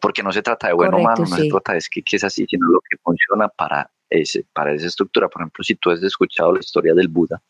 porque 0.00 0.22
no 0.22 0.32
se 0.32 0.42
trata 0.42 0.68
de 0.68 0.72
bueno 0.72 0.96
o 0.96 1.02
malo, 1.02 1.20
no 1.20 1.36
se 1.36 1.48
trata 1.48 1.74
de 1.74 1.80
que, 1.90 2.02
que, 2.02 2.16
es 2.16 2.24
así, 2.24 2.46
sino 2.48 2.66
lo 2.66 2.80
que 2.80 2.96
funciona 2.96 3.48
para, 3.48 3.90
ese, 4.08 4.44
para 4.52 4.72
esa 4.72 4.86
estructura. 4.86 5.28
Por 5.28 5.42
ejemplo, 5.42 5.62
si 5.62 5.74
tú 5.74 5.90
has 5.90 6.02
escuchado 6.02 6.52
la 6.52 6.60
historia 6.60 6.94
del 6.94 7.08
Buda, 7.08 7.42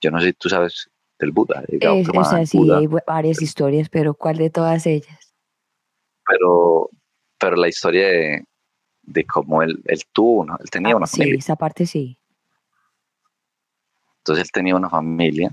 yo 0.00 0.10
no 0.10 0.20
sé 0.20 0.28
si 0.28 0.32
tú 0.34 0.48
sabes 0.48 0.90
del 1.18 1.32
Buda. 1.32 1.64
o 1.66 2.24
sea, 2.24 2.46
sí, 2.46 2.70
hay 2.70 2.86
varias 2.86 3.42
historias, 3.42 3.88
pero 3.88 4.14
¿cuál 4.14 4.36
de 4.36 4.50
todas 4.50 4.86
ellas? 4.86 5.34
Pero, 6.26 6.90
pero 7.38 7.56
la 7.56 7.68
historia 7.68 8.06
de, 8.06 8.44
de 9.02 9.24
cómo 9.24 9.62
él, 9.62 9.82
él 9.86 10.02
tuvo, 10.12 10.44
¿no? 10.44 10.56
él 10.60 10.70
tenía 10.70 10.92
ah, 10.92 10.96
una 10.96 11.06
familia. 11.06 11.34
Sí, 11.34 11.38
esa 11.38 11.56
parte 11.56 11.86
sí. 11.86 12.18
Entonces 14.28 14.44
él 14.44 14.52
tenía 14.52 14.76
una 14.76 14.90
familia 14.90 15.50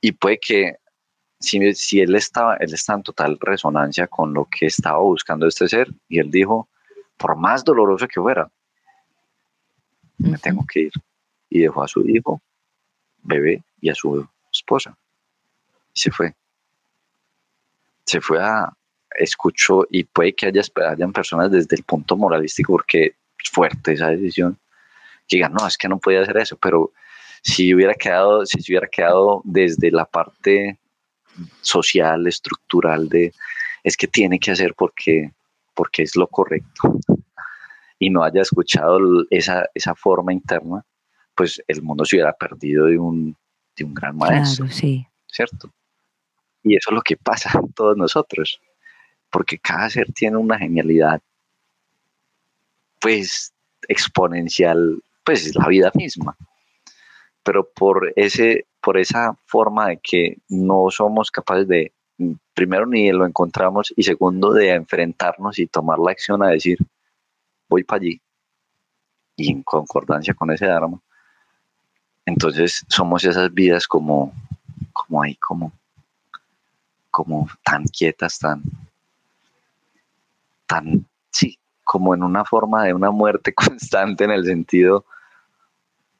y 0.00 0.10
puede 0.10 0.40
que 0.40 0.78
si, 1.38 1.72
si 1.74 2.00
él, 2.00 2.16
estaba, 2.16 2.56
él 2.56 2.74
está 2.74 2.94
en 2.94 3.04
total 3.04 3.38
resonancia 3.40 4.08
con 4.08 4.34
lo 4.34 4.46
que 4.46 4.66
estaba 4.66 4.98
buscando 4.98 5.46
este 5.46 5.68
ser 5.68 5.88
y 6.08 6.18
él 6.18 6.28
dijo, 6.28 6.68
por 7.16 7.36
más 7.36 7.62
doloroso 7.62 8.08
que 8.08 8.20
fuera, 8.20 8.50
me 10.16 10.38
tengo 10.38 10.66
que 10.66 10.80
ir. 10.80 10.92
Y 11.48 11.60
dejó 11.60 11.84
a 11.84 11.86
su 11.86 12.00
hijo, 12.00 12.42
bebé 13.18 13.62
y 13.80 13.90
a 13.90 13.94
su 13.94 14.28
esposa. 14.52 14.98
Y 15.94 16.00
se 16.00 16.10
fue. 16.10 16.34
Se 18.06 18.20
fue 18.20 18.42
a, 18.42 18.72
escuchó 19.16 19.86
y 19.88 20.02
puede 20.02 20.34
que 20.34 20.46
haya, 20.46 20.62
hayan 20.90 21.12
personas 21.12 21.52
desde 21.52 21.76
el 21.76 21.84
punto 21.84 22.16
moralístico, 22.16 22.72
porque 22.72 23.14
es 23.40 23.50
fuerte 23.52 23.92
esa 23.92 24.08
decisión, 24.08 24.58
que 25.28 25.36
digan, 25.36 25.52
no, 25.52 25.64
es 25.64 25.78
que 25.78 25.88
no 25.88 25.98
podía 26.00 26.22
hacer 26.22 26.38
eso, 26.38 26.56
pero 26.56 26.92
si 27.42 27.74
hubiera 27.74 27.94
quedado, 27.94 28.46
si 28.46 28.60
se 28.60 28.72
hubiera 28.72 28.88
quedado 28.88 29.42
desde 29.44 29.90
la 29.90 30.04
parte 30.04 30.78
social, 31.60 32.26
estructural 32.26 33.08
de 33.08 33.32
es 33.84 33.96
que 33.96 34.06
tiene 34.06 34.38
que 34.38 34.50
hacer 34.50 34.74
porque, 34.74 35.32
porque 35.74 36.02
es 36.02 36.16
lo 36.16 36.26
correcto 36.26 36.98
y 37.98 38.10
no 38.10 38.22
haya 38.22 38.42
escuchado 38.42 38.98
esa, 39.30 39.68
esa 39.74 39.94
forma 39.94 40.32
interna, 40.32 40.84
pues 41.34 41.62
el 41.66 41.82
mundo 41.82 42.04
se 42.04 42.16
hubiera 42.16 42.32
perdido 42.32 42.86
de 42.86 42.98
un, 42.98 43.36
de 43.76 43.84
un 43.84 43.94
gran 43.94 44.16
maestro. 44.16 44.66
Claro, 44.66 44.78
sí. 44.78 45.06
¿Cierto? 45.26 45.72
Y 46.62 46.76
eso 46.76 46.90
es 46.90 46.94
lo 46.94 47.02
que 47.02 47.16
pasa 47.16 47.50
en 47.54 47.72
todos 47.72 47.96
nosotros, 47.96 48.60
porque 49.30 49.58
cada 49.58 49.88
ser 49.90 50.12
tiene 50.12 50.36
una 50.36 50.58
genialidad, 50.58 51.20
pues 53.00 53.52
exponencial, 53.88 55.02
pues 55.24 55.46
es 55.46 55.54
la 55.54 55.68
vida 55.68 55.90
misma. 55.94 56.36
Pero 57.48 57.66
por 57.66 58.12
ese 58.14 58.66
por 58.82 58.98
esa 58.98 59.34
forma 59.46 59.88
de 59.88 59.96
que 60.02 60.36
no 60.50 60.90
somos 60.90 61.30
capaces 61.30 61.66
de, 61.66 61.94
primero, 62.52 62.84
ni 62.84 63.10
lo 63.10 63.24
encontramos 63.24 63.90
y 63.96 64.02
segundo, 64.02 64.52
de 64.52 64.74
enfrentarnos 64.74 65.58
y 65.58 65.66
tomar 65.66 65.98
la 65.98 66.10
acción 66.10 66.42
a 66.42 66.48
decir, 66.48 66.76
voy 67.70 67.84
para 67.84 68.02
allí, 68.02 68.20
y 69.34 69.50
en 69.50 69.62
concordancia 69.62 70.34
con 70.34 70.50
ese 70.50 70.66
Dharma. 70.66 71.00
Entonces 72.26 72.84
somos 72.86 73.24
esas 73.24 73.50
vidas 73.54 73.86
como, 73.86 74.30
como 74.92 75.22
ahí, 75.22 75.34
como, 75.36 75.72
como 77.10 77.48
tan 77.64 77.84
quietas, 77.84 78.38
tan, 78.38 78.62
tan, 80.66 81.06
sí, 81.30 81.58
como 81.82 82.14
en 82.14 82.22
una 82.24 82.44
forma 82.44 82.84
de 82.84 82.92
una 82.92 83.10
muerte 83.10 83.54
constante 83.54 84.24
en 84.24 84.32
el 84.32 84.44
sentido 84.44 85.06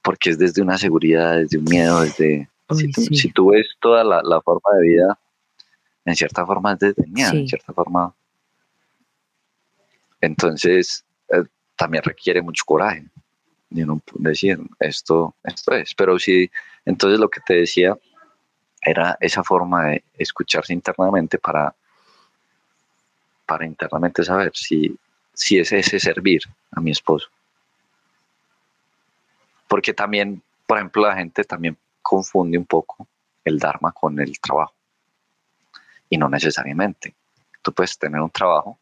porque 0.09 0.31
es 0.31 0.39
desde 0.39 0.63
una 0.63 0.79
seguridad, 0.79 1.37
desde 1.37 1.59
un 1.59 1.65
miedo, 1.65 2.01
desde... 2.01 2.49
si, 3.13 3.31
tú, 3.31 3.51
ves 3.51 3.67
toda 3.79 4.03
la, 4.03 4.41
forma 4.41 4.71
de 4.79 4.89
vida, 4.89 5.19
en 6.07 6.17
cierta 6.17 6.47
forma 6.47 6.73
es 6.73 6.79
desde 6.79 7.07
miedo, 7.09 7.31
en 7.33 7.47
cierta 7.47 7.75
forma... 7.75 8.15
Entonces, 10.23 11.05
eh, 11.29 11.45
también 11.77 12.03
requiere 12.03 12.41
mucho 12.41 12.65
coraje. 12.65 13.05
No 13.69 14.01
decir, 14.15 14.59
esto, 14.81 15.35
esto 15.45 15.75
es. 15.75 15.95
Pero 15.95 16.19
sí, 16.19 16.51
entonces 16.87 17.21
lo 17.21 17.29
que 17.29 17.43
te 17.43 17.57
decía 17.57 17.95
era 18.81 19.15
esa 19.21 19.45
forma 19.45 19.89
de 19.89 20.05
escucharse 20.15 20.73
internamente 20.73 21.37
para, 21.39 21.75
para 23.45 23.67
internamente 23.67 24.25
saber 24.25 24.53
si, 24.55 24.97
si 25.35 25.59
es 25.59 25.71
ese 25.71 26.01
servir 26.01 26.41
a 26.71 26.81
mi 26.81 26.93
esposo 26.93 27.29
porque 29.69 29.93
también, 29.93 30.43
por 30.67 30.79
ejemplo, 30.79 31.03
la 31.07 31.15
gente 31.15 31.45
también 31.45 31.77
confunde 32.03 32.59
un 32.59 32.65
poco 32.65 33.07
el 33.45 33.59
Dharma 33.59 33.93
con 33.93 34.19
el 34.19 34.41
trabajo. 34.41 34.75
Y 36.09 36.17
no 36.17 36.29
necesariamente. 36.29 37.15
Tú 37.63 37.73
puedes 37.73 37.99
tener 37.99 38.21
un 38.21 38.31
trabajo 38.31 38.79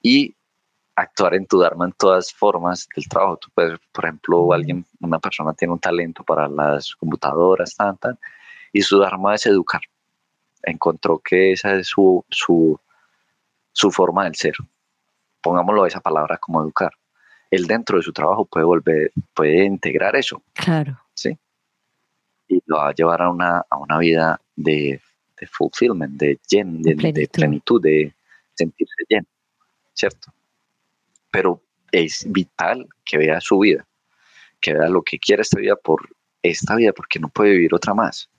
y 0.00 0.34
actuar 0.94 1.34
en 1.34 1.46
tu 1.46 1.60
Dharma 1.60 1.84
en 1.84 1.92
todas 1.92 2.32
formas 2.32 2.88
del 2.94 3.06
trabajo. 3.06 3.36
Tú 3.36 3.48
puedes, 3.54 3.78
por 3.92 4.06
ejemplo, 4.06 4.52
alguien, 4.52 4.84
una 5.00 5.18
persona 5.18 5.52
tiene 5.52 5.74
un 5.74 5.80
talento 5.80 6.24
para 6.24 6.48
las 6.48 6.94
computadoras, 6.96 7.76
tan, 7.76 7.98
tan, 7.98 8.18
y 8.72 8.80
su 8.80 8.98
Dharma 8.98 9.34
es 9.34 9.44
educar. 9.46 9.82
Encontró 10.62 11.18
que 11.18 11.52
esa 11.52 11.74
es 11.74 11.88
su, 11.88 12.24
su, 12.30 12.80
su 13.72 13.90
forma 13.90 14.24
del 14.24 14.34
ser. 14.34 14.54
Pongámoslo 15.42 15.84
esa 15.84 16.00
palabra 16.00 16.38
como 16.38 16.62
educar 16.62 16.92
él 17.50 17.66
dentro 17.66 17.98
de 17.98 18.02
su 18.02 18.12
trabajo 18.12 18.44
puede 18.44 18.66
volver, 18.66 19.12
puede 19.34 19.64
integrar 19.64 20.16
eso. 20.16 20.42
Claro. 20.52 21.00
Sí. 21.14 21.36
Y 22.48 22.60
lo 22.66 22.76
va 22.76 22.88
a 22.90 22.94
llevar 22.94 23.22
a 23.22 23.30
una, 23.30 23.64
a 23.68 23.76
una 23.78 23.98
vida 23.98 24.40
de, 24.54 25.00
de 25.40 25.46
fulfillment, 25.46 26.16
de, 26.16 26.38
lleno, 26.48 26.78
de, 26.82 27.28
plenitud. 27.32 27.82
de, 27.82 28.14
sentirse 28.54 28.94
lleno, 29.08 29.26
¿cierto? 29.92 30.32
Pero 31.30 31.62
es 31.92 32.24
vital 32.28 32.88
que 33.04 33.18
vea 33.18 33.40
su 33.40 33.58
vida, 33.58 33.86
que 34.60 34.72
vea 34.74 34.88
lo 34.88 35.02
que 35.02 35.18
quiere 35.18 35.42
esta 35.42 35.60
vida 35.60 35.76
por 35.76 36.08
esta 36.42 36.74
vida, 36.76 36.92
porque 36.92 37.18
no 37.18 37.28
puede 37.28 37.52
vivir 37.52 37.74
otra 37.74 37.94
más. 37.94 38.30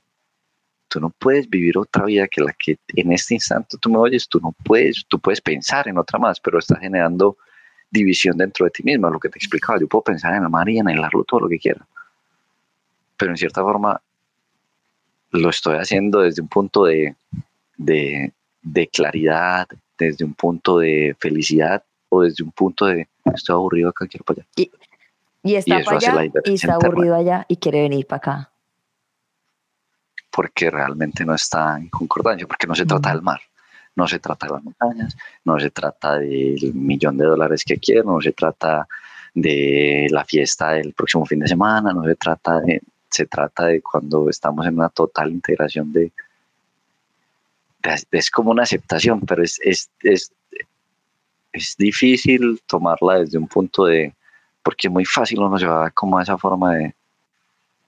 Tú 0.87 0.99
no 0.99 1.09
puedes 1.09 1.49
vivir 1.49 1.77
otra 1.77 2.05
vida 2.05 2.27
que 2.27 2.41
la 2.41 2.53
que 2.57 2.77
en 2.95 3.11
este 3.11 3.35
instante 3.35 3.77
tú 3.79 3.89
me 3.89 3.97
oyes, 3.97 4.27
tú 4.27 4.39
no 4.39 4.53
puedes, 4.63 5.05
tú 5.07 5.19
puedes 5.19 5.41
pensar 5.41 5.87
en 5.87 5.97
otra 5.97 6.17
más, 6.17 6.39
pero 6.39 6.59
estás 6.59 6.79
generando 6.79 7.37
división 7.89 8.37
dentro 8.37 8.65
de 8.65 8.71
ti 8.71 8.83
mismo, 8.83 9.09
lo 9.09 9.19
que 9.19 9.29
te 9.29 9.37
explicaba. 9.37 9.79
Yo 9.79 9.87
puedo 9.87 10.03
pensar 10.03 10.33
en 10.33 10.43
amar 10.43 10.67
y 10.69 10.79
anhelarlo 10.79 11.23
todo 11.23 11.41
lo 11.41 11.49
que 11.49 11.59
quiera. 11.59 11.85
Pero 13.15 13.31
en 13.31 13.37
cierta 13.37 13.61
forma 13.61 13.99
lo 15.31 15.49
estoy 15.49 15.77
haciendo 15.77 16.21
desde 16.21 16.41
un 16.41 16.47
punto 16.47 16.85
de, 16.85 17.15
de, 17.77 18.87
claridad, 18.91 19.67
desde 19.97 20.23
un 20.23 20.33
punto 20.33 20.79
de 20.79 21.15
felicidad 21.19 21.83
o 22.09 22.21
desde 22.21 22.43
un 22.43 22.51
punto 22.51 22.85
de 22.85 23.07
estoy 23.33 23.53
aburrido 23.53 23.89
acá, 23.89 24.07
quiero 24.07 24.23
para 24.23 24.41
allá. 24.41 24.47
Y, 24.55 24.71
y 25.43 25.55
está 25.55 25.81
para 25.83 25.97
allá 25.97 26.31
y 26.45 26.53
está 26.53 26.75
aburrido 26.75 27.15
allá 27.15 27.45
y 27.47 27.57
quiere 27.57 27.81
venir 27.81 28.05
para 28.05 28.17
acá. 28.17 28.51
Porque 30.31 30.69
realmente 30.69 31.25
no 31.25 31.33
está 31.33 31.77
en 31.77 31.89
concordancia, 31.89 32.47
porque 32.47 32.67
no 32.67 32.75
se 32.75 32.85
trata 32.85 33.09
del 33.09 33.21
mar 33.21 33.41
no 33.97 34.07
se 34.07 34.19
trata 34.19 34.45
de 34.45 34.53
las 34.53 34.63
montañas, 34.63 35.17
no 35.43 35.59
se 35.59 35.71
trata 35.71 36.19
del 36.19 36.71
millón 36.75 37.17
de 37.17 37.25
dólares 37.25 37.63
que 37.65 37.77
quiero, 37.77 38.13
no 38.13 38.21
se 38.21 38.31
trata 38.31 38.87
de 39.33 40.07
la 40.11 40.23
fiesta 40.23 40.71
del 40.73 40.93
próximo 40.93 41.25
fin 41.25 41.39
de 41.39 41.47
semana, 41.47 41.91
no 41.91 42.03
se 42.03 42.15
trata 42.15 42.61
de, 42.61 42.79
se 43.09 43.25
trata 43.25 43.65
de 43.65 43.81
cuando 43.81 44.29
estamos 44.29 44.67
en 44.67 44.75
una 44.75 44.89
total 44.89 45.31
integración 45.31 45.91
de, 45.91 46.11
es 48.11 48.29
como 48.29 48.51
una 48.51 48.63
aceptación, 48.63 49.21
pero 49.21 49.43
es, 49.43 49.59
es, 49.63 49.89
es, 50.03 50.31
es, 51.51 51.75
difícil 51.77 52.61
tomarla 52.67 53.19
desde 53.19 53.39
un 53.39 53.47
punto 53.47 53.85
de, 53.85 54.13
porque 54.61 54.89
muy 54.89 55.05
fácil 55.05 55.39
uno 55.39 55.57
se 55.57 55.65
va 55.65 55.89
como 55.89 56.19
a 56.19 56.23
esa 56.23 56.37
forma 56.37 56.75
de, 56.75 56.95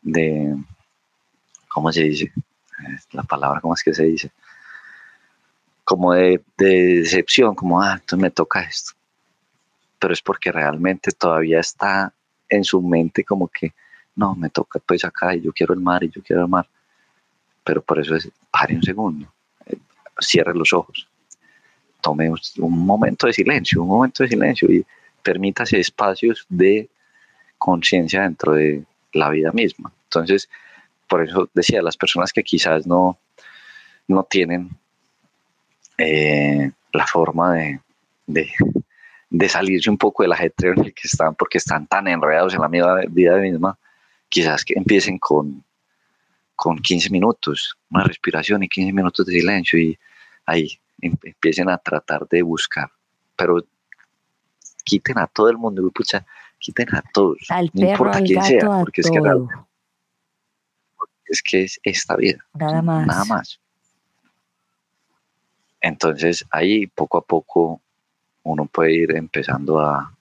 de 0.01 0.55
¿cómo 1.68 1.91
se 1.91 2.03
dice? 2.03 2.32
La 3.12 3.24
palabra, 3.24 3.62
¿cómo 3.62 3.76
es 3.76 3.84
que 3.84 3.93
se 3.93 4.05
dice? 4.05 4.32
Como 5.90 6.14
de, 6.14 6.40
decepción, 6.56 7.56
como, 7.56 7.82
ah, 7.82 7.94
entonces 7.94 8.20
me 8.20 8.30
toca 8.30 8.62
esto. 8.62 8.92
pero 9.98 10.14
es 10.14 10.22
porque 10.22 10.52
realmente 10.52 11.12
todavía 11.12 11.60
está 11.60 12.14
en 12.48 12.64
su 12.64 12.80
mente 12.80 13.24
como 13.24 13.48
que, 13.48 13.74
no, 14.16 14.36
me 14.36 14.52
toca 14.52 14.78
pues 14.86 15.04
acá 15.04 15.34
y 15.34 15.42
yo 15.42 15.52
quiero 15.52 15.74
el 15.74 15.80
mar 15.80 16.04
y 16.04 16.12
yo 16.12 16.22
quiero 16.22 16.44
el 16.44 16.48
mar. 16.48 16.68
Pero 17.64 17.82
por 17.82 18.00
eso 18.00 18.16
es, 18.16 18.30
pare 18.52 18.76
un 18.76 18.84
segundo, 18.84 19.34
eh, 19.66 19.80
cierre 20.20 20.54
los 20.54 20.74
ojos, 20.74 21.08
tome 22.02 22.30
un 22.30 22.86
momento 22.86 23.26
de 23.26 23.34
silencio, 23.34 23.82
un 23.82 23.88
momento 23.88 24.22
de 24.22 24.30
silencio 24.30 24.72
y 24.72 24.86
permítase 25.24 25.80
espacios 25.80 26.46
de 26.50 26.88
conciencia 27.58 28.22
dentro 28.22 28.54
de 28.54 28.84
la 29.14 29.32
vida 29.32 29.52
misma. 29.54 29.92
Entonces, 30.04 30.50
por 31.08 31.24
eso 31.24 31.50
decía, 31.56 31.82
las 31.82 31.98
personas 31.98 32.32
que 32.32 32.44
quizás 32.44 32.86
no, 32.86 33.18
no 34.08 34.24
tienen 34.24 34.70
eh, 36.00 36.72
la 36.93 37.06
forma 37.06 37.54
de, 37.54 37.82
de, 39.30 39.50
salirse 39.50 39.89
un 39.89 39.97
poco 39.97 40.24
del 40.24 40.32
ajetreo 40.32 40.74
en 40.74 40.86
el 40.86 40.93
que 40.93 41.08
están, 41.08 41.36
porque 41.36 41.58
están 41.58 41.88
tan 41.88 42.08
enredados 42.08 42.54
en 42.54 42.62
la 42.62 42.68
vida, 42.68 43.02
vida 43.10 43.38
misma, 43.38 43.78
quizás 44.30 44.64
que 44.64 44.76
empiecen 44.78 45.20
con, 45.20 45.64
con 46.56 46.78
15 46.78 47.10
minutos, 47.10 47.78
una 47.91 48.06
respiración 48.06 48.64
y 48.64 48.70
15 48.70 48.93
minutos 48.93 49.26
de 49.26 49.34
silencio 49.34 49.78
y 49.78 50.00
ahí 50.45 50.80
em, 51.02 51.16
empiecen 51.22 51.70
a 51.70 51.78
tratar 51.78 52.28
de 52.30 52.41
buscar. 52.43 52.89
Pero 53.36 53.64
quiten 54.86 55.20
a 55.20 55.28
todo 55.28 55.50
el 55.50 55.58
mundo, 55.58 55.89
pucha, 55.91 56.26
quiten 56.58 56.88
a 56.95 57.04
todos. 57.14 57.39
Al 57.50 57.70
no 57.74 57.89
importa 57.89 58.22
quién 58.22 58.41
sea, 58.43 58.80
porque 58.80 59.02
es 59.02 59.10
que 59.10 59.20
es 61.26 61.43
que 61.43 61.64
es 61.64 61.80
esta 61.84 62.16
vida. 62.16 62.43
Nada 62.54 62.82
más. 62.82 63.06
Nada 63.06 63.26
más. 63.26 63.60
Entonces 65.82 66.45
ahí 66.51 66.88
poco 66.88 67.17
a 67.17 67.21
poco 67.21 67.82
uno 68.43 68.65
puede 68.65 68.93
ir 68.93 69.15
empezando 69.15 69.80
a, 69.80 70.13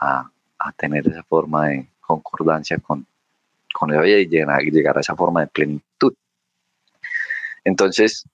a, 0.00 0.30
tener 0.76 1.06
esa 1.06 1.22
forma 1.22 1.68
de 1.68 1.88
concordancia 2.00 2.78
con, 2.78 3.06
con 3.72 3.90
la 3.90 4.06
y 4.06 4.26
llegar, 4.26 4.60
llegar 4.62 4.96
a 4.98 5.00
esa 5.00 5.14
forma 5.14 5.42
de 5.42 5.46
plenitud. 5.46 6.12
Entonces, 7.64 8.24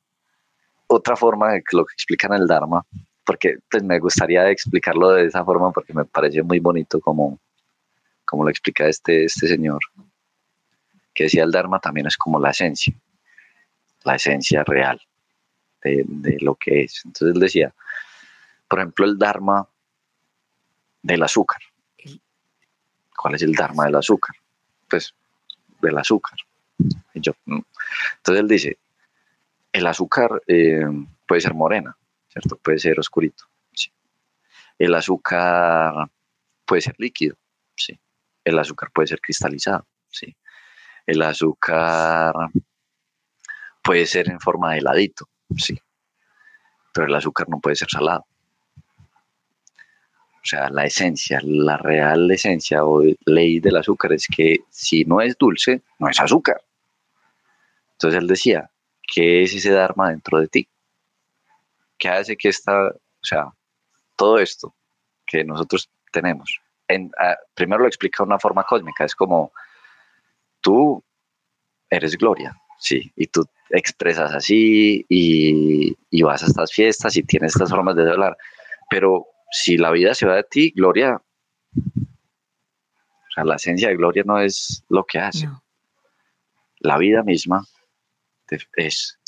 otra 0.87 1.15
forma 1.15 1.53
de 1.53 1.63
lo 1.73 1.85
que 1.85 1.93
explican 1.93 2.33
el 2.33 2.47
Dharma, 2.47 2.85
porque 3.25 3.59
pues 3.71 3.83
me 3.83 3.99
gustaría 3.99 4.49
explicarlo 4.51 5.11
de 5.11 5.27
esa 5.27 5.45
forma 5.45 5.71
porque 5.73 5.93
me 5.93 6.05
parece 6.05 6.43
muy 6.43 6.59
bonito 6.59 7.01
como, 7.01 7.39
como 8.25 8.45
lo 8.45 8.51
explica 8.51 8.87
este, 8.87 9.25
este 9.25 9.47
señor, 9.47 9.81
que 11.15 11.25
decía 11.25 11.45
el 11.45 11.51
Dharma 11.51 11.79
también 11.81 12.07
es 12.07 12.17
como 12.17 12.41
la 12.41 12.51
esencia, 12.51 12.95
la 14.05 14.17
esencia 14.17 14.65
real 14.65 15.01
de, 15.83 16.05
de 16.07 16.39
lo 16.41 16.55
que 16.55 16.83
es. 16.83 17.03
Entonces 17.05 17.35
él 17.35 17.41
decía, 17.41 17.75
por 18.69 18.79
ejemplo, 18.79 19.05
el 19.05 19.19
Dharma 19.19 19.69
del 21.03 21.23
azúcar. 21.23 21.61
¿Cuál 23.17 23.35
es 23.35 23.43
el 23.43 23.53
Dharma 23.53 23.85
del 23.85 23.97
azúcar? 23.97 24.35
Pues 24.89 25.15
del 25.81 25.99
azúcar. 25.99 26.39
yo, 27.15 27.33
mm. 27.45 27.61
entonces 28.17 28.41
él 28.41 28.49
dice, 28.49 28.79
el 29.73 29.87
azúcar 29.87 30.43
eh, 30.47 30.87
puede 31.27 31.41
ser 31.41 31.55
morena, 31.55 31.97
¿cierto? 32.29 32.57
Puede 32.57 32.79
ser 32.79 32.99
oscurito. 32.99 33.45
Sí. 33.73 33.93
El 34.79 34.95
azúcar 34.95 36.11
puede 36.65 36.83
ser 36.83 36.95
líquido, 36.99 37.37
sí. 37.77 37.99
El 38.45 38.59
azúcar 38.59 38.91
puede 38.93 39.09
ser 39.09 39.21
cristalizado, 39.21 39.87
sí. 40.09 40.35
El 41.07 41.23
azúcar 41.23 42.35
puede 43.83 44.07
ser 44.07 44.31
en 44.31 44.41
forma 44.41 44.73
de 44.73 44.79
heladito, 44.79 45.29
sí. 45.57 45.79
Pero 46.93 47.07
el 47.07 47.15
azúcar 47.15 47.49
no 47.49 47.61
puede 47.61 47.77
ser 47.77 47.89
salado. 47.89 48.27
O 50.43 50.45
sea, 50.45 50.69
la 50.71 50.85
esencia, 50.85 51.41
la 51.43 51.77
real 51.77 52.29
esencia 52.31 52.85
o 52.85 53.03
ley 53.27 53.61
del 53.61 53.77
azúcar 53.77 54.13
es 54.13 54.27
que 54.27 54.59
si 54.71 55.05
no 55.05 55.21
es 55.21 55.39
dulce, 55.39 55.83
no 56.01 56.09
es 56.09 56.19
azúcar. 56.19 56.61
Entonces 57.93 58.21
él 58.21 58.27
decía, 58.27 58.69
¿qué 59.03 59.45
es 59.45 59.55
ese 59.55 59.71
Dharma 59.71 60.11
dentro 60.11 60.41
de 60.41 60.49
ti? 60.49 60.69
¿Qué 61.97 62.09
hace 62.09 62.37
que 62.37 62.49
esta, 62.49 62.89
o 62.89 63.25
sea, 63.25 63.53
todo 64.17 64.39
esto 64.41 64.75
que 65.25 65.45
nosotros 65.45 65.89
tenemos? 66.11 66.61
En, 66.89 67.13
primero 67.55 67.83
lo 67.83 67.87
explica 67.87 68.25
de 68.25 68.27
una 68.27 68.41
forma 68.41 68.65
cósmica, 68.65 69.05
es 69.05 69.15
como 69.15 69.53
tú 70.61 71.05
eres 71.89 72.17
gloria, 72.17 72.57
sí, 72.83 73.13
y 73.17 73.29
tú 73.29 73.45
expresas 73.71 74.35
así 74.35 75.07
y, 75.09 75.97
y 76.11 76.23
vas 76.23 76.43
a 76.43 76.47
estas 76.47 76.73
fiestas 76.73 77.17
y 77.17 77.23
tienes 77.23 77.53
estas 77.55 77.71
formas 77.75 77.97
de 77.97 78.11
hablar, 78.11 78.37
pero 78.91 79.27
si 79.51 79.77
la 79.77 79.91
vida 79.91 80.15
se 80.15 80.27
va 80.27 80.37
de 80.37 80.45
ti, 80.45 80.73
gloria, 80.75 81.23
o 83.33 83.35
sea, 83.35 83.45
la 83.45 83.57
esencia 83.57 83.89
de 83.89 83.97
gloria 83.97 84.25
no 84.27 84.39
es 84.39 84.85
lo 84.89 85.05
que 85.05 85.19
hace. 85.19 85.49
La 86.81 86.99
vida 86.99 87.23
misma 87.23 87.65
es, 88.77 89.19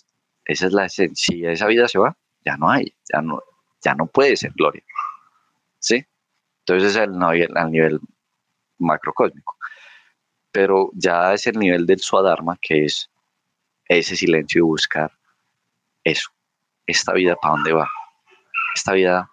esa 0.45 0.67
es 0.67 0.73
la 0.73 0.87
esencia. 0.87 1.35
Si 1.35 1.47
esa 1.47 1.67
vida 1.67 1.89
se 1.89 1.99
va, 1.99 2.17
ya 2.45 2.57
no 2.57 2.69
hay, 2.69 2.95
ya 3.11 3.23
no, 3.23 3.43
ya 3.83 3.95
no 3.95 4.07
puede 4.07 4.37
ser 4.37 4.53
gloria. 4.53 4.83
¿Sí? 5.79 6.05
Entonces 6.61 6.91
es 6.91 6.97
el 6.97 7.13
nivel, 7.13 7.57
al 7.57 7.71
nivel 7.71 8.01
macrocósmico. 8.79 9.57
Pero 10.51 10.91
ya 10.95 11.33
es 11.33 11.47
el 11.47 11.59
nivel 11.59 11.87
del 11.87 12.01
Swadharma, 12.01 12.59
que 12.61 12.85
es 12.87 13.11
ese 13.89 14.17
silencio 14.17 14.61
y 14.61 14.63
buscar 14.63 15.13
eso. 16.03 16.31
Esta 16.87 17.13
vida, 17.13 17.37
¿para 17.37 17.55
dónde 17.55 17.73
va? 17.73 17.89
Esta 18.75 18.93
vida, 18.93 19.31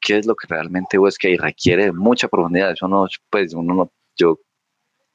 ¿qué 0.00 0.18
es 0.18 0.26
lo 0.26 0.34
que 0.34 0.46
realmente 0.48 0.98
busca 0.98 1.28
y 1.28 1.36
requiere 1.36 1.92
mucha 1.92 2.28
profundidad? 2.28 2.72
Eso 2.72 2.88
no, 2.88 3.06
pues 3.30 3.54
uno 3.54 3.74
no, 3.74 3.92
yo, 4.16 4.38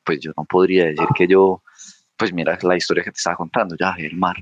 pues 0.04 0.20
yo 0.20 0.32
no 0.36 0.46
podría 0.46 0.86
decir 0.86 1.08
que 1.16 1.28
yo 1.28 1.62
pues 2.22 2.32
mira 2.32 2.56
la 2.62 2.78
historia 2.78 3.04
que 3.04 3.10
te 3.10 3.18
estaba 3.18 3.36
contando, 3.36 3.76
ya 3.80 3.96
el 3.98 4.16
mar, 4.16 4.36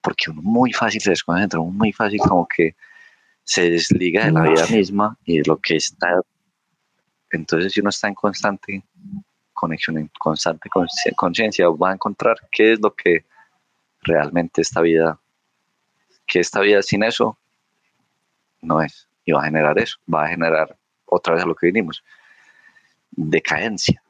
porque 0.00 0.30
uno 0.30 0.42
muy 0.42 0.72
fácil 0.72 1.00
se 1.00 1.10
desconcentra, 1.10 1.58
uno 1.58 1.72
muy 1.72 1.92
fácil 1.92 2.20
como 2.20 2.46
que 2.46 2.76
se 3.42 3.68
desliga 3.68 4.26
de 4.26 4.30
la 4.30 4.42
vida 4.42 4.64
misma 4.68 5.18
y 5.24 5.38
de 5.38 5.42
lo 5.44 5.56
que 5.56 5.74
está. 5.74 6.20
Entonces, 7.32 7.72
si 7.72 7.80
uno 7.80 7.90
está 7.90 8.06
en 8.06 8.14
constante 8.14 8.84
conexión, 9.52 9.98
en 9.98 10.08
constante 10.20 10.70
conciencia, 11.16 11.68
va 11.68 11.90
a 11.90 11.94
encontrar 11.94 12.36
qué 12.52 12.74
es 12.74 12.80
lo 12.80 12.94
que 12.94 13.24
realmente 14.02 14.62
esta 14.62 14.80
vida, 14.80 15.18
que 16.26 16.40
esta 16.40 16.60
vida 16.60 16.82
sin 16.82 17.02
eso 17.02 17.38
no 18.62 18.82
es. 18.82 19.08
Y 19.24 19.32
va 19.32 19.42
a 19.42 19.44
generar 19.46 19.78
eso, 19.78 19.98
va 20.12 20.24
a 20.24 20.28
generar 20.28 20.76
otra 21.06 21.34
vez 21.34 21.44
a 21.44 21.46
lo 21.46 21.54
que 21.54 21.66
vinimos, 21.66 22.02
decadencia 23.10 24.02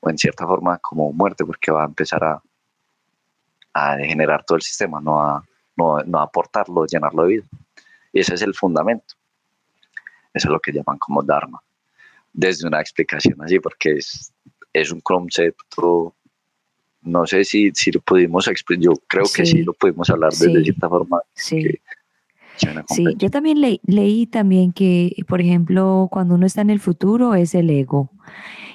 o 0.00 0.10
en 0.10 0.18
cierta 0.18 0.46
forma 0.46 0.78
como 0.78 1.12
muerte, 1.12 1.44
porque 1.44 1.70
va 1.70 1.82
a 1.82 1.86
empezar 1.86 2.22
a, 2.24 2.42
a 3.72 3.96
degenerar 3.96 4.44
todo 4.44 4.56
el 4.56 4.62
sistema, 4.62 5.00
no 5.00 5.20
a, 5.20 5.44
no, 5.76 5.98
no 6.04 6.18
a 6.20 6.24
aportarlo, 6.24 6.86
llenarlo 6.86 7.22
de 7.24 7.28
vida. 7.28 7.44
Y 8.12 8.20
ese 8.20 8.34
es 8.34 8.42
el 8.42 8.54
fundamento. 8.54 9.14
Eso 10.32 10.48
es 10.48 10.52
lo 10.52 10.60
que 10.60 10.72
llaman 10.72 10.98
como 10.98 11.22
Dharma. 11.22 11.60
Desde 12.32 12.66
una 12.66 12.80
explicación 12.80 13.42
así, 13.42 13.58
porque 13.58 13.92
es, 13.92 14.32
es 14.72 14.92
un 14.92 15.00
concepto, 15.00 16.14
no 17.08 17.26
sé 17.26 17.44
si, 17.44 17.70
si 17.74 17.90
lo 17.90 18.00
pudimos 18.00 18.46
explicar, 18.48 18.84
yo 18.84 18.92
creo 19.06 19.24
que 19.34 19.46
sí 19.46 19.62
lo 19.62 19.72
pudimos 19.72 20.10
hablar 20.10 20.32
de 20.32 20.62
cierta 20.62 20.88
forma. 20.88 21.20
Sí. 21.34 21.62
sí, 22.88 23.04
yo 23.16 23.30
también 23.30 23.60
leí 23.60 24.26
también 24.26 24.72
que, 24.72 25.14
por 25.26 25.40
ejemplo, 25.40 26.08
cuando 26.10 26.34
uno 26.34 26.46
está 26.46 26.60
en 26.60 26.70
el 26.70 26.80
futuro 26.80 27.34
es 27.34 27.54
el 27.54 27.70
ego 27.70 28.10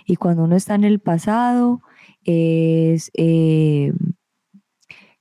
y 0.06 0.16
cuando 0.16 0.44
uno 0.44 0.56
está 0.56 0.76
en 0.76 0.84
el 0.84 1.00
pasado, 1.00 1.82
es, 2.26 3.12
eh, 3.14 3.94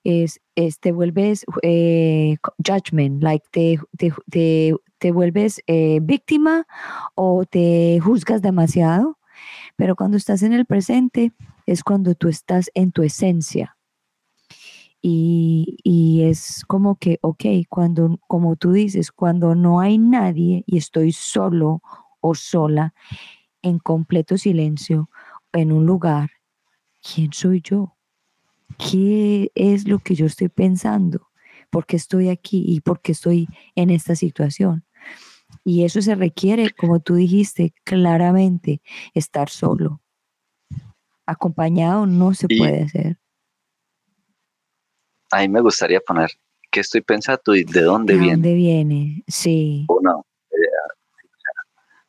es, 0.05 0.41
te 0.81 0.93
vuelves 0.93 1.45
eh, 1.63 2.37
judgment, 2.59 3.23
like 3.23 3.47
te, 3.51 3.79
te, 3.97 4.75
te, 4.99 5.13
vuelves 5.13 5.61
eh, 5.67 6.01
víctima 6.03 6.67
o 7.15 7.45
te 7.45 8.01
juzgas 8.01 8.43
demasiado. 8.43 9.19
Pero 9.77 9.97
cuando 9.97 10.17
estás 10.17 10.43
en 10.43 10.53
el 10.53 10.67
presente 10.67 11.33
es 11.67 11.83
cuando 11.83 12.15
tú 12.15 12.29
estás 12.29 12.71
en 12.75 12.93
tu 12.93 13.03
esencia. 13.03 13.77
Y, 15.01 15.79
y, 15.83 16.23
es 16.23 16.65
como 16.69 16.95
que, 16.95 17.19
ok, 17.23 17.45
cuando, 17.69 18.21
como 18.29 18.55
tú 18.55 18.71
dices, 18.71 19.11
cuando 19.11 19.57
no 19.57 19.81
hay 19.81 19.99
nadie 19.99 20.63
y 20.65 20.79
estoy 20.79 21.11
solo 21.11 21.83
o 22.21 22.37
sola, 22.37 22.95
en 23.63 23.79
completo 23.79 24.37
silencio 24.37 25.09
en 25.53 25.73
un 25.73 25.87
lugar, 25.87 26.31
¿quién 27.03 27.33
soy 27.33 27.61
yo? 27.63 27.97
¿Qué 28.79 29.51
es 29.55 29.87
lo 29.87 29.99
que 29.99 30.15
yo 30.15 30.27
estoy 30.27 30.49
pensando? 30.49 31.29
¿Por 31.71 31.87
qué 31.87 31.97
estoy 31.97 32.29
aquí 32.29 32.65
y 32.67 32.81
por 32.81 33.01
qué 33.01 33.13
estoy 33.13 33.49
en 33.75 33.91
esta 33.91 34.17
situación? 34.17 34.85
Y 35.65 35.85
eso 35.85 36.03
se 36.03 36.15
requiere, 36.15 36.71
como 36.71 37.01
tú 37.01 37.15
dijiste 37.15 37.73
claramente, 37.85 38.81
estar 39.15 39.49
solo. 39.49 40.01
Acompañado 41.27 42.07
no 42.07 42.35
se 42.35 42.49
puede 42.49 42.83
hacer. 42.83 43.19
A 45.31 45.41
mí 45.41 45.49
me 45.49 45.61
gustaría 45.61 46.01
poner 46.01 46.31
qué 46.71 46.81
estoy 46.81 47.01
pensando 47.01 47.55
y 47.55 47.65
de 47.65 47.83
dónde 47.83 48.15
¿De 48.15 48.19
viene. 48.19 48.35
dónde 48.35 48.55
viene? 48.55 49.25
Sí. 49.29 49.87
Una, 49.89 50.15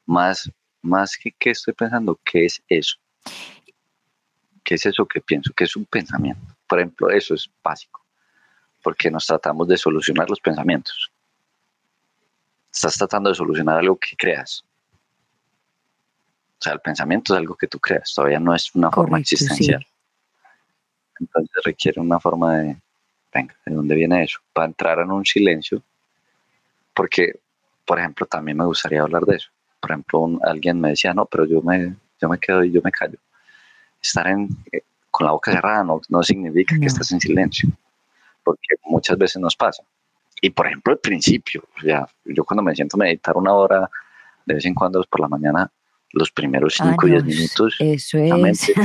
más, 0.05 0.51
más 0.81 1.17
que 1.17 1.31
qué 1.37 1.51
estoy 1.51 1.73
pensando, 1.73 2.19
¿qué 2.23 2.45
es 2.45 2.61
eso? 2.67 2.97
¿Qué 4.63 4.75
es 4.75 4.85
eso 4.85 5.05
que 5.05 5.21
pienso? 5.21 5.51
¿Qué 5.55 5.65
es 5.65 5.75
un 5.75 5.85
pensamiento? 5.85 6.41
Por 6.67 6.79
ejemplo, 6.79 7.09
eso 7.09 7.33
es 7.33 7.49
básico, 7.63 8.05
porque 8.81 9.11
nos 9.11 9.25
tratamos 9.25 9.67
de 9.67 9.77
solucionar 9.77 10.29
los 10.29 10.39
pensamientos. 10.39 11.11
Estás 12.74 12.95
tratando 12.97 13.30
de 13.30 13.36
solucionar 13.36 13.78
algo 13.78 13.97
que 13.97 14.15
creas. 14.17 14.63
O 16.59 16.63
sea, 16.63 16.74
el 16.74 16.80
pensamiento 16.80 17.34
es 17.34 17.39
algo 17.39 17.55
que 17.55 17.67
tú 17.67 17.80
creas, 17.80 18.13
todavía 18.15 18.39
no 18.39 18.55
es 18.55 18.74
una 18.74 18.89
forma 18.89 19.19
existencial. 19.19 19.86
Entonces 21.19 21.63
requiere 21.63 22.01
una 22.01 22.19
forma 22.19 22.57
de, 22.57 22.78
venga, 23.34 23.55
¿de 23.65 23.76
dónde 23.76 23.95
viene 23.95 24.24
eso? 24.24 24.39
Para 24.53 24.67
entrar 24.67 24.99
en 24.99 25.11
un 25.11 25.26
silencio, 25.26 25.84
porque, 26.93 27.39
por 27.86 27.99
ejemplo, 27.99 28.26
también 28.26 28.57
me 28.57 28.65
gustaría 28.65 29.01
hablar 29.01 29.24
de 29.24 29.36
eso. 29.36 29.49
Por 29.80 29.91
ejemplo, 29.91 30.39
alguien 30.43 30.80
me 30.80 30.89
decía, 30.89 31.13
no, 31.13 31.26
pero 31.26 31.45
yo 31.45 31.61
me, 31.61 31.95
yo 32.19 32.30
me 32.30 32.39
quedo 32.39 32.63
y 32.63 32.71
yo 32.71 32.82
me 32.84 32.91
callo. 32.91 33.19
Estar 34.01 34.28
en, 34.28 34.47
eh, 34.71 34.82
con 35.11 35.26
la 35.28 35.34
boca 35.34 35.51
cerrada 35.51 35.84
no, 35.84 36.01
no 36.09 36.24
significa 36.24 36.80
que 36.80 36.88
estás 36.88 37.11
en 37.11 37.19
silencio, 37.19 37.69
porque 38.43 38.76
muchas 38.86 39.17
veces 39.17 39.41
nos 39.41 39.55
pasa. 39.55 39.84
Y 40.45 40.49
por 40.49 40.67
ejemplo, 40.67 40.91
al 40.91 40.99
principio, 40.99 41.63
ya, 41.85 42.05
yo 42.25 42.43
cuando 42.43 42.61
me 42.61 42.75
siento 42.75 42.97
a 42.97 42.99
meditar 42.99 43.37
una 43.37 43.53
hora, 43.53 43.89
de 44.45 44.55
vez 44.55 44.65
en 44.65 44.75
cuando 44.75 45.01
por 45.09 45.21
la 45.21 45.29
mañana, 45.29 45.71
los 46.11 46.31
primeros 46.31 46.73
5 46.75 46.97
o 47.01 47.07
10 47.07 47.23
minutos, 47.23 47.75
eso 47.79 48.17
es. 48.17 48.73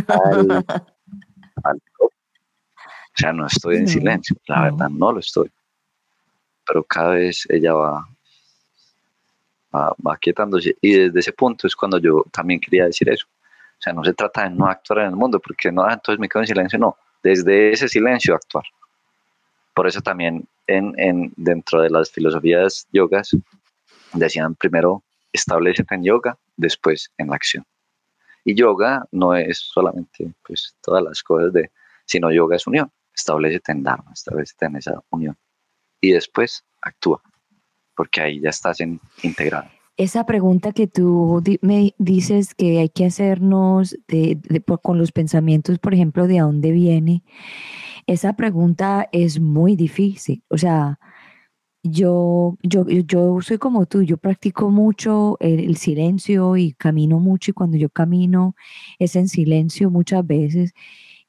O 2.00 3.20
sea, 3.20 3.32
no 3.32 3.46
estoy 3.48 3.78
en 3.78 3.88
silencio, 3.88 4.36
la 4.46 4.62
verdad 4.62 4.88
no 4.88 5.11
lo 5.11 5.18
estoy. 5.18 5.50
Pero 6.64 6.84
cada 6.84 7.14
vez 7.14 7.44
ella 7.50 7.74
va, 7.74 8.09
va, 9.74 9.92
va 10.06 10.16
quietándose. 10.16 10.76
Y 10.80 10.92
desde 10.92 11.18
ese 11.18 11.32
punto 11.32 11.66
es 11.66 11.74
cuando 11.74 11.98
yo 11.98 12.24
también 12.30 12.61
quería 12.61 12.84
decir 12.84 13.09
eso. 13.09 13.26
O 13.26 13.82
sea, 13.82 13.92
no 13.92 14.04
se 14.04 14.14
trata 14.14 14.44
de 14.44 14.50
no 14.50 14.68
actuar 14.68 15.00
en 15.00 15.06
el 15.06 15.16
mundo, 15.16 15.40
porque 15.40 15.72
no, 15.72 15.82
ah, 15.82 15.94
entonces 15.94 16.20
me 16.20 16.28
quedo 16.28 16.42
en 16.42 16.46
silencio, 16.46 16.78
no. 16.78 16.96
Desde 17.20 17.72
ese 17.72 17.88
silencio 17.88 18.36
actuar. 18.36 18.66
Por 19.74 19.88
eso 19.88 20.00
también 20.00 20.46
en, 20.68 20.94
en, 20.98 21.32
dentro 21.36 21.82
de 21.82 21.90
las 21.90 22.10
filosofías 22.10 22.86
yogas 22.92 23.36
decían 24.12 24.54
primero 24.54 25.02
establecete 25.32 25.94
en 25.94 26.04
yoga, 26.04 26.38
después 26.56 27.10
en 27.18 27.28
la 27.28 27.36
acción. 27.36 27.64
Y 28.44 28.54
yoga 28.54 29.04
no 29.10 29.34
es 29.34 29.58
solamente 29.58 30.32
pues 30.46 30.76
todas 30.80 31.02
las 31.02 31.22
cosas 31.22 31.52
de, 31.52 31.70
sino 32.06 32.30
yoga 32.30 32.56
es 32.56 32.66
unión 32.66 32.90
establecete 33.18 33.72
en 33.72 33.82
Dharma, 33.82 34.12
establecete 34.12 34.66
en 34.66 34.76
esa 34.76 35.02
unión. 35.10 35.36
Y 36.00 36.12
después 36.12 36.64
actúa, 36.80 37.20
porque 37.94 38.20
ahí 38.20 38.40
ya 38.40 38.50
estás 38.50 38.80
en, 38.80 39.00
integrado. 39.22 39.68
Esa 39.99 40.24
pregunta 40.26 40.72
que 40.72 40.86
tú 40.86 41.42
me 41.61 41.92
dices 41.99 42.55
que 42.55 42.78
hay 42.78 42.88
que 42.88 43.05
hacernos 43.07 43.96
de, 44.07 44.38
con 44.80 44.96
los 44.96 45.11
pensamientos, 45.11 45.80
por 45.80 45.92
ejemplo, 45.92 46.28
de 46.28 46.38
a 46.38 46.44
dónde 46.44 46.70
viene, 46.70 47.24
esa 48.07 48.34
pregunta 48.36 49.09
es 49.12 49.40
muy 49.40 49.76
difícil. 49.76 50.44
O 50.51 50.59
sea, 50.59 51.01
yo, 51.82 52.57
yo, 52.62 52.86
yo 52.88 53.40
soy 53.42 53.59
como 53.59 53.86
tú, 53.86 54.03
yo 54.03 54.18
practico 54.18 54.70
mucho 54.70 55.36
el, 55.40 55.61
el, 55.61 55.76
silencio 55.76 56.57
y 56.57 56.74
camino 56.74 57.20
mucho 57.20 57.51
y 57.53 57.55
cuando 57.55 57.76
yo 57.78 57.90
camino 57.90 58.55
es 59.01 59.16
en 59.16 59.28
silencio 59.28 59.90
muchas 59.90 60.26
veces 60.26 60.72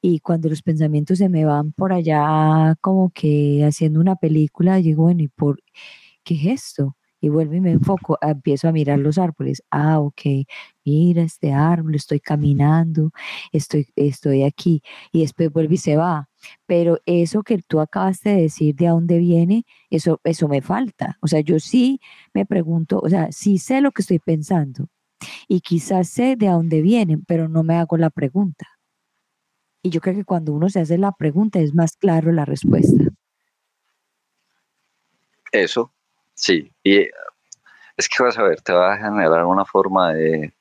y 0.02 0.20
cuando 0.20 0.48
los 0.50 0.62
pensamientos 0.62 1.18
se 1.18 1.28
me 1.28 1.44
van 1.44 1.72
por 1.72 1.92
allá 1.92 2.76
como 2.82 3.10
que 3.10 3.64
haciendo 3.66 4.00
una 4.00 4.16
película, 4.16 4.76
digo, 4.76 5.04
bueno, 5.04 5.22
¿y 5.22 5.28
por 5.28 5.62
qué 6.24 6.34
es 6.36 6.46
esto? 6.64 6.96
Y 7.20 7.28
vuelvo 7.28 7.54
y 7.54 7.60
me 7.60 7.72
enfoco, 7.72 8.18
empiezo 8.20 8.68
a 8.68 8.72
mirar 8.72 8.98
los 8.98 9.18
árboles. 9.18 9.62
Ah, 9.70 10.00
ok, 10.00 10.22
mira 10.84 11.22
este 11.22 11.52
árbol, 11.52 11.94
estoy 11.94 12.20
caminando, 12.20 13.12
estoy, 13.52 13.88
estoy 13.96 14.42
aquí. 14.44 14.82
Y 15.12 15.20
después 15.20 15.52
vuelve 15.52 15.74
y 15.74 15.78
se 15.78 15.96
va. 15.96 16.28
Pero 16.66 16.98
eso 17.06 17.42
que 17.42 17.58
tú 17.58 17.80
acabaste 17.80 18.30
de 18.30 18.42
decir 18.42 18.74
de 18.74 18.88
a 18.88 18.92
dónde 18.92 19.18
viene, 19.18 19.64
eso, 19.90 20.20
eso 20.24 20.48
me 20.48 20.62
falta. 20.62 21.18
O 21.20 21.28
sea, 21.28 21.40
yo 21.40 21.60
sí 21.60 22.00
me 22.32 22.46
pregunto, 22.46 23.00
o 23.02 23.08
sea, 23.08 23.30
sí 23.32 23.58
sé 23.58 23.80
lo 23.80 23.92
que 23.92 24.02
estoy 24.02 24.18
pensando 24.18 24.88
y 25.48 25.60
quizás 25.60 26.08
sé 26.08 26.36
de 26.36 26.48
a 26.48 26.52
dónde 26.52 26.80
vienen, 26.80 27.24
pero 27.26 27.48
no 27.48 27.62
me 27.62 27.76
hago 27.76 27.96
la 27.96 28.10
pregunta. 28.10 28.66
Y 29.82 29.90
yo 29.90 30.00
creo 30.00 30.14
que 30.14 30.24
cuando 30.24 30.52
uno 30.52 30.68
se 30.68 30.80
hace 30.80 30.98
la 30.98 31.12
pregunta 31.12 31.58
es 31.58 31.74
más 31.74 31.96
claro 31.96 32.32
la 32.32 32.44
respuesta. 32.44 33.04
Eso, 35.52 35.92
sí. 36.40 36.72
Y 36.82 36.96
eh, 36.96 37.10
es 37.96 38.08
que 38.08 38.22
vas 38.22 38.38
a 38.38 38.42
ver, 38.42 38.60
te 38.62 38.72
va 38.72 38.94
a 38.94 38.96
generar 38.96 39.44
una 39.44 39.64
forma 39.64 40.14
de, 40.14 40.52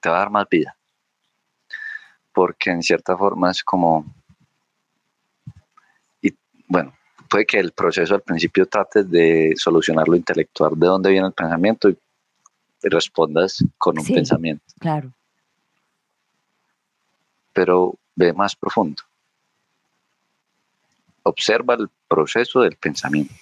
te 0.00 0.08
va 0.08 0.16
a 0.16 0.18
dar 0.20 0.30
más 0.30 0.48
vida. 0.48 0.76
Porque 2.32 2.70
en 2.70 2.82
cierta 2.82 3.16
forma 3.16 3.50
es 3.50 3.62
como, 3.64 4.04
y 6.20 6.34
bueno, 6.68 6.94
puede 7.28 7.46
que 7.46 7.58
el 7.58 7.72
proceso 7.72 8.14
al 8.14 8.22
principio 8.22 8.66
trates 8.66 9.10
de 9.10 9.54
solucionar 9.56 10.08
lo 10.08 10.16
intelectual, 10.16 10.78
de 10.78 10.86
dónde 10.86 11.10
viene 11.10 11.26
el 11.26 11.32
pensamiento 11.32 11.88
y 11.88 11.96
respondas 12.82 13.64
con 13.78 13.98
un 13.98 14.06
pensamiento. 14.06 14.64
Claro. 14.78 15.12
Pero 17.52 17.94
ve 18.14 18.32
más 18.32 18.56
profundo. 18.56 19.02
Observa 21.22 21.74
el 21.74 21.88
proceso 22.08 22.60
del 22.60 22.76
pensamiento. 22.76 23.34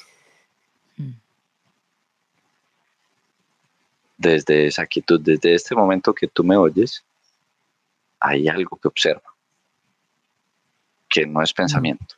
Desde 4.20 4.66
esa 4.66 4.84
quietud, 4.86 5.18
desde 5.18 5.54
este 5.54 5.74
momento 5.74 6.12
que 6.12 6.28
tú 6.28 6.44
me 6.44 6.56
oyes, 6.56 7.02
hay 8.20 8.48
algo 8.48 8.76
que 8.76 8.88
observa, 8.88 9.34
que 11.08 11.26
no 11.26 11.42
es 11.42 11.54
pensamiento. 11.54 12.16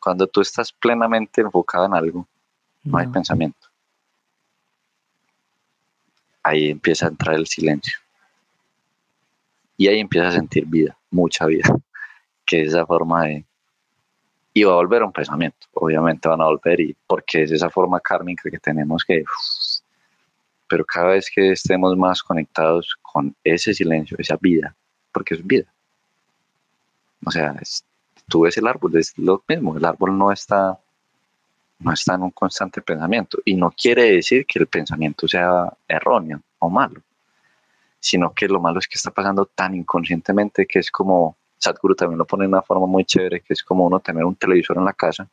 Cuando 0.00 0.26
tú 0.26 0.40
estás 0.40 0.72
plenamente 0.72 1.42
enfocado 1.42 1.86
en 1.86 1.94
algo, 1.94 2.26
no 2.82 2.98
hay 2.98 3.06
pensamiento. 3.06 3.68
Ahí 6.42 6.70
empieza 6.70 7.06
a 7.06 7.10
entrar 7.10 7.36
el 7.36 7.46
silencio 7.46 8.02
y 9.76 9.88
ahí 9.88 9.98
empieza 9.98 10.28
a 10.28 10.32
sentir 10.32 10.66
vida, 10.66 10.96
mucha 11.10 11.46
vida, 11.46 11.64
que 12.46 12.62
es 12.62 12.68
esa 12.68 12.86
forma 12.86 13.24
de... 13.24 13.44
Y 14.54 14.64
va 14.64 14.72
a 14.72 14.76
volver 14.76 15.02
un 15.02 15.12
pensamiento, 15.12 15.66
obviamente 15.72 16.28
van 16.28 16.42
a 16.42 16.44
volver, 16.44 16.80
y 16.80 16.96
porque 17.06 17.44
es 17.44 17.52
esa 17.52 17.70
forma 17.70 17.98
kármica 17.98 18.50
que 18.50 18.58
tenemos 18.58 19.04
que... 19.04 19.24
Pero 20.72 20.86
cada 20.86 21.08
vez 21.08 21.30
que 21.30 21.52
estemos 21.52 21.94
más 21.98 22.22
conectados 22.22 22.96
con 23.02 23.36
ese 23.44 23.74
silencio, 23.74 24.16
esa 24.18 24.38
vida, 24.40 24.74
porque 25.12 25.34
es 25.34 25.46
vida. 25.46 25.66
O 27.26 27.30
sea, 27.30 27.54
tú 28.26 28.40
ves 28.40 28.56
el 28.56 28.66
árbol, 28.66 28.96
es 28.96 29.12
lo 29.18 29.44
mismo, 29.46 29.76
el 29.76 29.84
árbol 29.84 30.16
no 30.16 30.32
está, 30.32 30.78
no 31.78 31.92
está 31.92 32.14
en 32.14 32.22
un 32.22 32.30
constante 32.30 32.80
pensamiento 32.80 33.36
y 33.44 33.54
no 33.54 33.70
quiere 33.70 34.12
decir 34.12 34.46
que 34.46 34.60
el 34.60 34.66
pensamiento 34.66 35.28
sea 35.28 35.70
erróneo 35.86 36.40
o 36.58 36.70
malo 36.70 37.02
sino 38.00 38.32
que 38.32 38.48
lo 38.48 38.58
malo 38.58 38.78
es 38.78 38.88
que 38.88 38.96
está 38.96 39.10
pasando 39.10 39.44
tan 39.44 39.74
inconscientemente 39.74 40.66
que 40.66 40.78
es 40.78 40.90
como, 40.90 41.36
Sadhguru 41.58 41.94
también 41.94 42.18
lo 42.18 42.24
pone 42.24 42.44
de 42.44 42.48
una 42.48 42.62
forma 42.62 42.86
muy 42.86 43.04
chévere, 43.04 43.42
que 43.42 43.52
es 43.52 43.62
como 43.62 43.84
uno 43.84 44.00
tener 44.00 44.24
un 44.24 44.36
televisor 44.36 44.78
en 44.78 44.86
la 44.86 44.94
casa, 44.94 45.28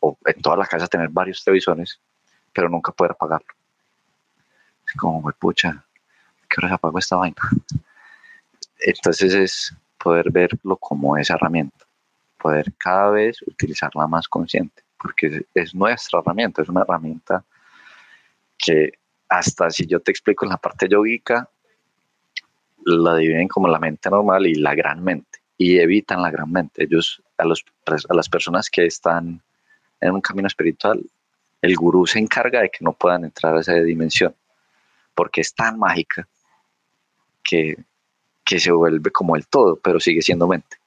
o 0.00 0.16
en 0.24 0.40
toda 0.40 0.56
la 0.56 0.66
casa 0.66 0.88
tener 0.88 1.10
varios 1.10 1.44
televisores, 1.44 2.00
pero 2.54 2.70
nunca 2.70 2.90
poder 2.90 3.12
apagarlo. 3.12 3.59
Como, 4.96 5.30
pucha, 5.32 5.84
¿qué 6.48 6.56
hora 6.58 6.68
se 6.68 6.74
apagó 6.74 6.98
esta 6.98 7.16
vaina? 7.16 7.36
Entonces 8.80 9.34
es 9.34 9.76
poder 10.02 10.30
verlo 10.30 10.76
como 10.76 11.16
esa 11.16 11.34
herramienta, 11.34 11.84
poder 12.38 12.72
cada 12.78 13.10
vez 13.10 13.42
utilizarla 13.42 14.06
más 14.06 14.26
consciente, 14.26 14.82
porque 14.98 15.44
es 15.54 15.74
nuestra 15.74 16.20
herramienta, 16.20 16.62
es 16.62 16.68
una 16.68 16.82
herramienta 16.82 17.44
que 18.56 18.92
hasta 19.28 19.70
si 19.70 19.86
yo 19.86 20.00
te 20.00 20.10
explico 20.10 20.44
en 20.44 20.50
la 20.50 20.56
parte 20.56 20.88
yogica, 20.88 21.48
la 22.84 23.16
dividen 23.16 23.48
como 23.48 23.68
la 23.68 23.78
mente 23.78 24.08
normal 24.08 24.46
y 24.46 24.54
la 24.54 24.74
gran 24.74 25.04
mente 25.04 25.38
y 25.58 25.78
evitan 25.78 26.22
la 26.22 26.30
gran 26.30 26.50
mente. 26.50 26.84
Ellos, 26.84 27.22
a, 27.36 27.44
los, 27.44 27.64
a 27.86 28.14
las 28.14 28.28
personas 28.28 28.70
que 28.70 28.86
están 28.86 29.42
en 30.00 30.10
un 30.12 30.22
camino 30.22 30.46
espiritual, 30.46 31.02
el 31.60 31.76
gurú 31.76 32.06
se 32.06 32.18
encarga 32.18 32.62
de 32.62 32.70
que 32.70 32.82
no 32.82 32.92
puedan 32.92 33.24
entrar 33.24 33.54
a 33.54 33.60
esa 33.60 33.74
dimensión 33.74 34.34
porque 35.20 35.42
es 35.42 35.54
tan 35.54 35.78
mágica 35.78 36.26
que, 37.44 37.76
que 38.42 38.58
se 38.58 38.72
vuelve 38.72 39.10
como 39.10 39.36
el 39.36 39.46
todo, 39.46 39.76
pero 39.76 40.00
sigue 40.00 40.22
siendo 40.22 40.48
mente. 40.48 40.78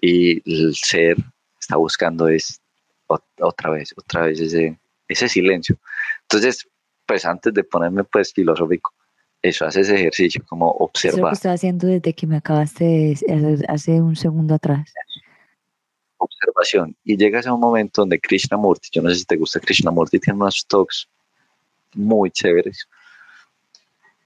Y 0.00 0.42
el 0.52 0.74
ser 0.74 1.16
está 1.56 1.76
buscando 1.76 2.26
es 2.26 2.60
otra 3.06 3.70
vez, 3.70 3.94
otra 3.96 4.22
vez 4.22 4.40
ese, 4.40 4.76
ese 5.06 5.28
silencio. 5.28 5.78
Entonces, 6.22 6.68
pues 7.06 7.24
antes 7.24 7.54
de 7.54 7.62
ponerme 7.62 8.02
pues 8.02 8.32
filosófico, 8.32 8.92
eso, 9.40 9.66
hace 9.66 9.82
ese 9.82 9.94
ejercicio, 9.94 10.44
como 10.44 10.68
observar. 10.68 11.18
Eso 11.18 11.22
lo 11.22 11.28
que 11.28 11.34
estaba 11.34 11.54
haciendo 11.54 11.86
desde 11.86 12.12
que 12.12 12.26
me 12.26 12.38
acabaste 12.38 12.84
de 12.84 13.64
hace 13.68 14.00
un 14.00 14.16
segundo 14.16 14.56
atrás. 14.56 14.92
Observación. 16.16 16.96
Y 17.04 17.16
llegas 17.16 17.46
a 17.46 17.54
un 17.54 17.60
momento 17.60 18.02
donde 18.02 18.18
Krishnamurti, 18.18 18.88
yo 18.90 19.00
no 19.00 19.10
sé 19.10 19.14
si 19.14 19.24
te 19.26 19.36
gusta 19.36 19.60
Krishnamurti, 19.60 20.18
tiene 20.18 20.40
unos 20.40 20.66
talks 20.66 21.08
muy 21.96 22.30
chéveres 22.30 22.88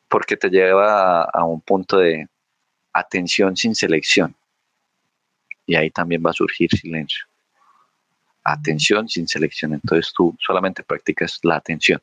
porque 0.09 0.37
te 0.37 0.49
lleva 0.49 1.23
a, 1.23 1.45
un 1.45 1.61
punto 1.61 1.99
de 1.99 2.27
atención 2.93 3.57
sin 3.57 3.75
selección. 3.75 4.35
Y 5.67 5.77
ahí 5.77 5.91
también 5.91 6.23
va 6.25 6.31
a 6.31 6.35
surgir 6.35 6.71
silencio. 6.71 7.27
Atención 8.43 9.09
sin 9.09 9.29
selección. 9.29 9.75
Entonces 9.75 10.13
tú 10.17 10.35
solamente 10.41 10.83
practicas 10.83 11.39
la 11.43 11.57
atención. 11.57 12.01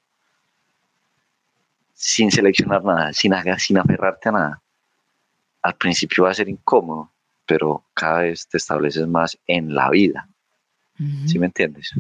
Sin 1.96 2.32
seleccionar 2.32 2.84
nada, 2.84 3.12
sin, 3.12 3.34
sin 3.58 3.78
aferrarte 3.80 4.30
a 4.30 4.32
nada. 4.32 4.62
Al 5.64 5.74
principio 5.74 6.26
va 6.26 6.32
a 6.32 6.36
ser 6.36 6.48
incómodo, 6.48 7.10
pero 7.48 7.84
cada 7.96 8.20
vez 8.22 8.48
te 8.48 8.58
estableces 8.58 9.08
más 9.08 9.36
en 9.48 9.74
la 9.74 9.90
vida. 9.90 10.30
¿Sí 11.26 11.40
me 11.40 11.48
entiendes? 11.48 11.92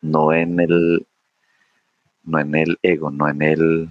No 0.00 0.32
en 0.32 0.60
el, 0.60 1.06
no 2.24 2.38
en 2.38 2.54
el 2.54 2.78
ego, 2.82 3.10
no 3.10 3.28
en 3.28 3.42
el, 3.42 3.90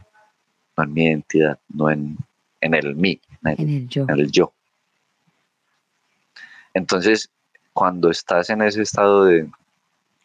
no 0.77 0.83
en 0.83 0.93
mi 0.93 1.05
identidad, 1.05 1.59
no 1.69 1.89
en, 1.89 2.17
el 2.61 2.95
mí, 2.95 3.19
en 3.43 3.59
el, 3.59 3.87
yo. 3.87 4.03
en 4.03 4.19
el 4.19 4.31
yo. 4.31 4.53
Entonces, 6.73 7.29
cuando 7.73 8.09
estás 8.09 8.49
en 8.49 8.61
ese 8.61 8.81
estado 8.81 9.25
de, 9.25 9.49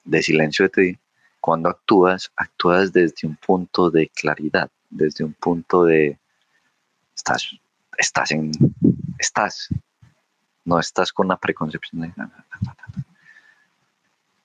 de 0.05 0.23
silencio 0.23 0.65
de 0.65 0.69
ti, 0.69 0.99
cuando 1.41 1.69
actúas, 1.69 2.31
actúas 2.37 2.93
desde 2.93 3.27
un 3.27 3.37
punto 3.37 3.91
de 3.91 4.09
claridad, 4.09 4.71
desde 4.91 5.25
un 5.25 5.35
punto 5.35 5.85
de 5.85 6.19
estás, 7.15 7.51
estás 7.97 8.31
en, 8.33 8.53
estás, 9.19 9.69
no 10.65 10.79
estás 10.79 11.13
con 11.13 11.27
una 11.27 11.37
preconcepción 11.37 12.03
de 12.03 12.13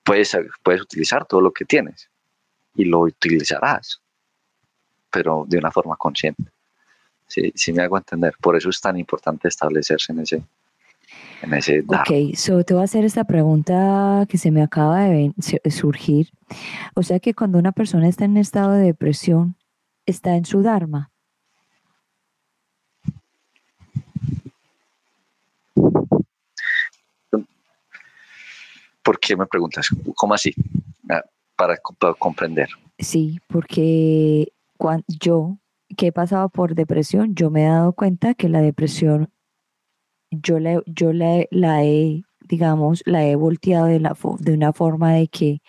puedes, 0.02 0.36
puedes 0.62 0.82
utilizar 0.82 1.24
todo 1.26 1.40
lo 1.40 1.52
que 1.52 1.64
tienes 1.64 2.08
y 2.74 2.84
lo 2.84 3.00
utilizarás, 3.00 4.00
pero 5.10 5.44
de 5.46 5.58
una 5.58 5.70
forma 5.70 5.96
consciente. 5.96 6.44
Sí, 7.26 7.52
sí 7.54 7.72
me 7.72 7.82
hago 7.82 7.96
entender. 7.96 8.34
Por 8.40 8.56
eso 8.56 8.68
es 8.70 8.80
tan 8.80 8.98
importante 8.98 9.48
establecerse 9.48 10.12
en 10.12 10.20
ese, 10.20 10.42
en 11.42 11.54
ese 11.54 11.84
Ok, 11.86 12.36
so 12.36 12.62
te 12.64 12.74
voy 12.74 12.82
a 12.82 12.84
hacer 12.84 13.04
esta 13.04 13.24
pregunta 13.24 14.26
que 14.28 14.38
se 14.38 14.50
me 14.50 14.62
acaba 14.62 15.04
de 15.04 15.32
surgir. 15.70 16.30
O 16.94 17.02
sea 17.02 17.20
que 17.20 17.34
cuando 17.34 17.58
una 17.58 17.72
persona 17.72 18.08
está 18.08 18.24
en 18.24 18.36
estado 18.36 18.72
de 18.72 18.84
depresión, 18.84 19.56
está 20.06 20.36
en 20.36 20.44
su 20.44 20.62
Dharma. 20.62 21.10
¿Por 29.02 29.20
qué 29.20 29.36
me 29.36 29.46
preguntas? 29.46 29.88
¿Cómo 30.16 30.32
así? 30.32 30.54
Para, 31.98 32.14
comprender. 32.14 32.68
Sí, 32.98 33.38
porque 33.48 34.52
cuando 34.76 35.04
yo, 35.08 35.58
que 35.96 36.08
he 36.08 36.12
pasado 36.12 36.48
por 36.48 36.74
depresión, 36.74 37.34
yo 37.34 37.50
me 37.50 37.64
he 37.64 37.68
dado 37.68 37.92
cuenta 37.92 38.34
que 38.34 38.48
la 38.48 38.60
depresión, 38.60 39.30
yo, 40.30 40.58
la, 40.58 40.82
yo 40.86 41.12
la, 41.12 41.84
he, 41.84 42.22
digamos, 42.46 43.02
la 43.06 43.24
he 43.24 43.36
volteado 43.36 43.86
de, 43.86 44.00
la, 44.00 44.16
de 44.40 44.52
una 44.52 44.72
forma 44.72 45.12
de 45.14 45.28
que 45.28 45.60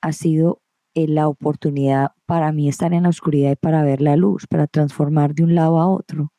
ha 0.00 0.12
sido 0.12 0.62
eh, 0.94 1.06
la 1.08 1.28
oportunidad 1.28 2.12
para 2.24 2.52
mí 2.52 2.68
estar 2.68 2.94
en 2.94 3.02
la 3.02 3.10
oscuridad 3.10 3.52
y 3.52 3.56
para 3.56 3.82
ver 3.82 4.00
la 4.00 4.16
luz, 4.16 4.46
para 4.46 4.66
transformar 4.66 5.34
de 5.34 5.44
un 5.44 5.54
lado 5.54 5.78
a 5.78 5.88
otro. 5.88 6.32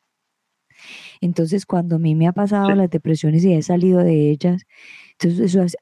Entonces, 1.20 1.66
cuando 1.66 1.96
a 1.96 1.98
mí 1.98 2.14
me 2.14 2.26
ha 2.28 2.32
pasado 2.32 2.70
las 2.74 2.90
depresiones 2.90 3.44
y 3.44 3.52
he 3.52 3.62
salido 3.62 4.02
de 4.02 4.30
ellas, 4.30 4.62
entonces 5.20 5.54
eso 5.54 5.78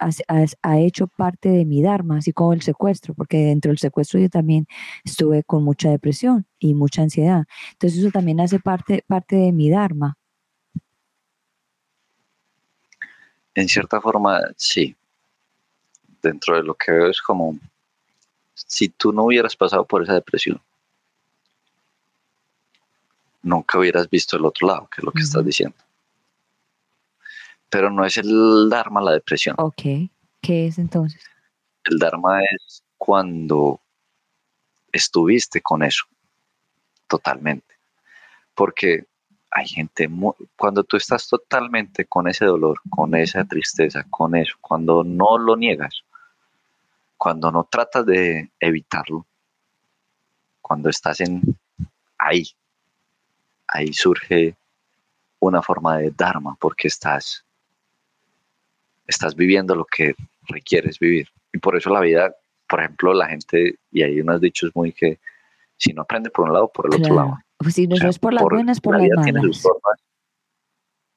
ha, 0.62 0.78
hecho 0.78 1.09
parte 1.09 1.51
de 1.51 1.66
mi 1.66 1.82
Dharma, 1.82 2.18
así 2.18 2.32
como 2.32 2.55
el 2.55 2.62
secuestro, 2.62 3.12
porque 3.14 3.37
dentro 3.37 3.70
del 3.70 3.78
secuestro 3.78 4.18
yo 4.18 4.30
también 4.30 4.66
estuve 5.05 5.43
con 5.45 5.62
mucha 5.62 5.91
depresión 5.91 6.47
y 6.59 6.72
mucha 6.74 7.03
ansiedad. 7.03 7.45
Entonces 7.72 7.99
eso 7.99 8.11
también 8.11 8.41
hace 8.41 8.59
parte, 8.61 9.05
parte 9.07 9.37
de 9.37 9.53
mi 9.53 9.68
Dharma. 9.68 10.16
En 13.55 13.68
cierta 13.68 14.01
forma, 14.01 14.41
sí. 14.57 14.97
Dentro 16.22 16.57
de 16.57 16.62
lo 16.62 16.74
que 16.74 16.93
veo 16.93 17.11
es 17.11 17.20
como 17.20 17.59
si 18.55 18.89
tú 18.89 19.12
no 19.12 19.24
hubieras 19.24 19.55
pasado 19.55 19.84
por 19.84 20.03
esa 20.03 20.14
depresión, 20.14 20.61
nunca 23.47 23.78
hubieras 23.78 24.11
visto 24.11 24.36
el 24.36 24.44
otro 24.44 24.68
lado, 24.68 24.88
que 24.90 25.01
es 25.01 25.05
lo 25.05 25.12
que 25.12 25.22
estás 25.22 25.44
diciendo 25.44 25.76
pero 27.68 27.90
no 27.90 28.05
es 28.05 28.16
el 28.16 28.68
Dharma 28.70 29.01
la 29.01 29.12
depresión. 29.12 29.57
Ok, 29.59 29.82
¿qué 30.40 30.66
es 30.66 30.78
entonces? 30.78 31.22
El 31.84 31.99
Dharma 31.99 32.42
es 32.42 32.82
cuando 32.97 33.80
estuviste 34.92 35.61
con 35.61 35.82
eso, 35.82 36.05
totalmente. 37.07 37.74
Porque 38.55 39.05
hay 39.51 39.66
gente, 39.66 40.09
cuando 40.57 40.84
tú 40.84 40.97
estás 40.97 41.28
totalmente 41.28 42.07
con 42.07 42.28
ese 42.28 42.44
dolor, 42.44 42.80
con 42.90 43.14
esa 43.14 43.44
tristeza, 43.44 44.05
con 44.11 44.34
eso, 44.34 44.57
cuando 44.61 45.05
no 45.05 45.38
lo 45.38 45.57
niegas, 45.57 46.03
cuando 47.16 47.51
no 47.51 47.64
tratas 47.64 48.07
de 48.07 48.51
evitarlo, 48.61 49.26
cuando 50.61 50.88
estás 50.88 51.20
en 51.20 51.42
ahí, 52.18 52.44
ahí 53.77 53.93
surge 53.93 54.57
una 55.41 55.62
forma 55.62 55.99
de 55.99 56.11
Dharma, 56.11 56.57
porque 56.61 56.89
estás 56.89 57.45
estás 59.07 59.35
viviendo 59.35 59.74
lo 59.74 59.85
que 59.85 60.14
requieres 60.49 60.99
vivir. 60.99 61.29
Y 61.53 61.59
por 61.59 61.77
eso 61.77 61.91
la 61.91 62.01
vida, 62.01 62.35
por 62.68 62.81
ejemplo, 62.81 63.14
la 63.14 63.29
gente, 63.29 63.79
y 63.91 64.03
hay 64.03 64.20
unos 64.20 64.41
dichos 64.41 64.72
muy 64.74 64.93
que 64.93 65.18
si 65.77 65.93
no 65.93 66.03
aprende 66.03 66.31
por 66.31 66.47
un 66.47 66.55
lado, 66.55 66.70
por 66.72 66.87
el 66.87 67.01
otro 67.01 67.14
lado. 67.14 67.39
Pues 67.59 67.74
si 67.74 67.87
no 67.87 67.97
es 67.97 68.18
por 68.18 68.35
las 68.35 68.43
buenas, 68.43 68.81
por 68.81 68.97
la 68.97 69.03
las 69.03 69.09
malas. 69.11 69.24
Tiene 69.24 69.53
formas, 69.55 70.05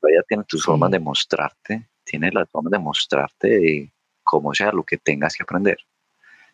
la 0.02 0.10
vida 0.10 0.22
tiene 0.28 0.44
tus 0.46 0.64
formas 0.64 0.92
de 0.92 1.00
mostrarte, 1.00 1.90
tiene 2.04 2.32
las 2.32 2.50
formas 2.50 2.72
de 2.72 2.80
mostrarte 2.80 3.92
cómo 4.24 4.54
sea 4.54 4.72
lo 4.72 4.84
que 4.84 4.98
tengas 4.98 5.36
que 5.36 5.44
aprender. 5.44 5.80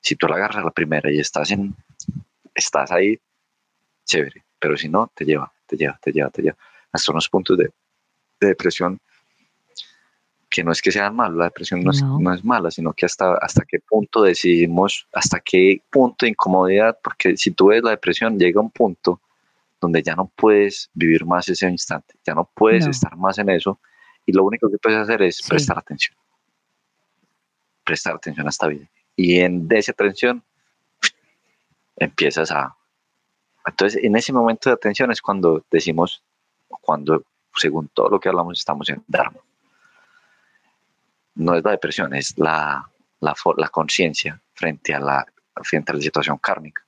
Si 0.01 0.16
tú 0.16 0.28
la 0.28 0.36
agarras 0.36 0.58
a 0.58 0.66
la 0.66 0.72
primera 0.72 1.12
y 1.12 1.20
estás 1.20 1.51
en, 1.51 1.76
estás 2.53 2.91
ahí, 2.91 3.20
chévere, 4.06 4.43
pero 4.60 4.78
si 4.78 4.88
no, 4.88 5.12
te 5.14 5.26
lleva, 5.26 5.51
te 5.66 5.78
lleva, 5.78 5.99
te 6.01 6.11
lleva, 6.11 6.30
te 6.30 6.41
lleva. 6.41 6.57
Hasta 6.91 7.11
unos 7.11 7.30
puntos 7.30 7.57
de, 7.57 7.72
de 8.39 8.47
depresión 8.47 8.99
que 10.55 10.63
no 10.63 10.72
es 10.72 10.82
que 10.82 10.89
sean 10.89 11.13
malos, 11.13 11.38
la 11.38 11.45
depresión 11.45 11.82
no, 11.84 12.34
Es, 12.34 12.45
mala, 12.45 12.72
sino 12.72 12.93
que 12.93 13.05
hasta, 13.05 13.36
hasta 13.36 13.66
qué 13.66 13.80
punto 13.82 14.22
decidimos, 14.22 15.05
hasta 15.11 15.41
qué 15.41 15.82
punto 15.89 16.26
de 16.26 16.30
incomodidad, 16.30 16.97
porque 17.03 17.36
si 17.36 17.51
tú 17.51 17.68
ves 17.68 17.84
la 17.84 17.89
depresión, 17.89 18.39
llega 18.39 18.61
un 18.61 18.72
punto 18.72 19.20
donde 19.82 20.01
ya 20.01 20.16
no 20.16 20.32
puedes 20.34 20.89
vivir 20.93 21.26
más 21.26 21.49
ese 21.49 21.68
instante, 21.68 22.16
ya 22.26 22.34
no 22.34 22.49
puedes 22.55 22.88
estar 22.88 23.18
más 23.18 23.38
en 23.38 23.49
eso, 23.49 23.80
y 24.26 24.32
lo 24.32 24.45
único 24.45 24.72
que 24.72 24.78
puedes 24.78 24.97
hacer 24.97 25.22
es 25.24 25.41
prestar 25.45 25.78
atención, 25.78 26.16
prestar 27.84 28.16
atención 28.16 28.47
a 28.47 28.49
esta 28.49 28.68
vida. 28.68 28.88
Y 29.18 29.39
en 29.39 29.68
de 29.68 29.80
esa 29.80 29.91
atención 29.91 30.41
empiezas 31.97 32.49
a... 32.51 32.74
Entonces, 33.66 34.03
en 34.03 34.16
ese 34.16 34.32
momento 34.32 34.70
de 34.70 34.76
atención 34.76 35.11
es 35.11 35.22
cuando 35.22 35.63
decimos, 35.72 36.24
cuando 36.82 37.24
según 37.55 37.89
todo 37.89 38.09
lo 38.09 38.20
que 38.20 38.30
hablamos, 38.30 38.59
estamos 38.59 38.89
en 38.89 39.03
Dharma 39.07 39.39
no 41.36 41.53
es 41.53 41.63
la 41.63 41.72
depresión, 41.72 42.13
es 42.13 42.38
la, 42.38 42.89
la, 43.20 43.36
la 43.57 43.70
conciencia 43.70 44.41
frente, 44.53 44.93
a 44.93 44.99
la, 44.99 45.26
frente 45.63 45.91
a 45.91 45.95
la 45.95 46.01
situación 46.01 46.38
kármica. 46.38 46.82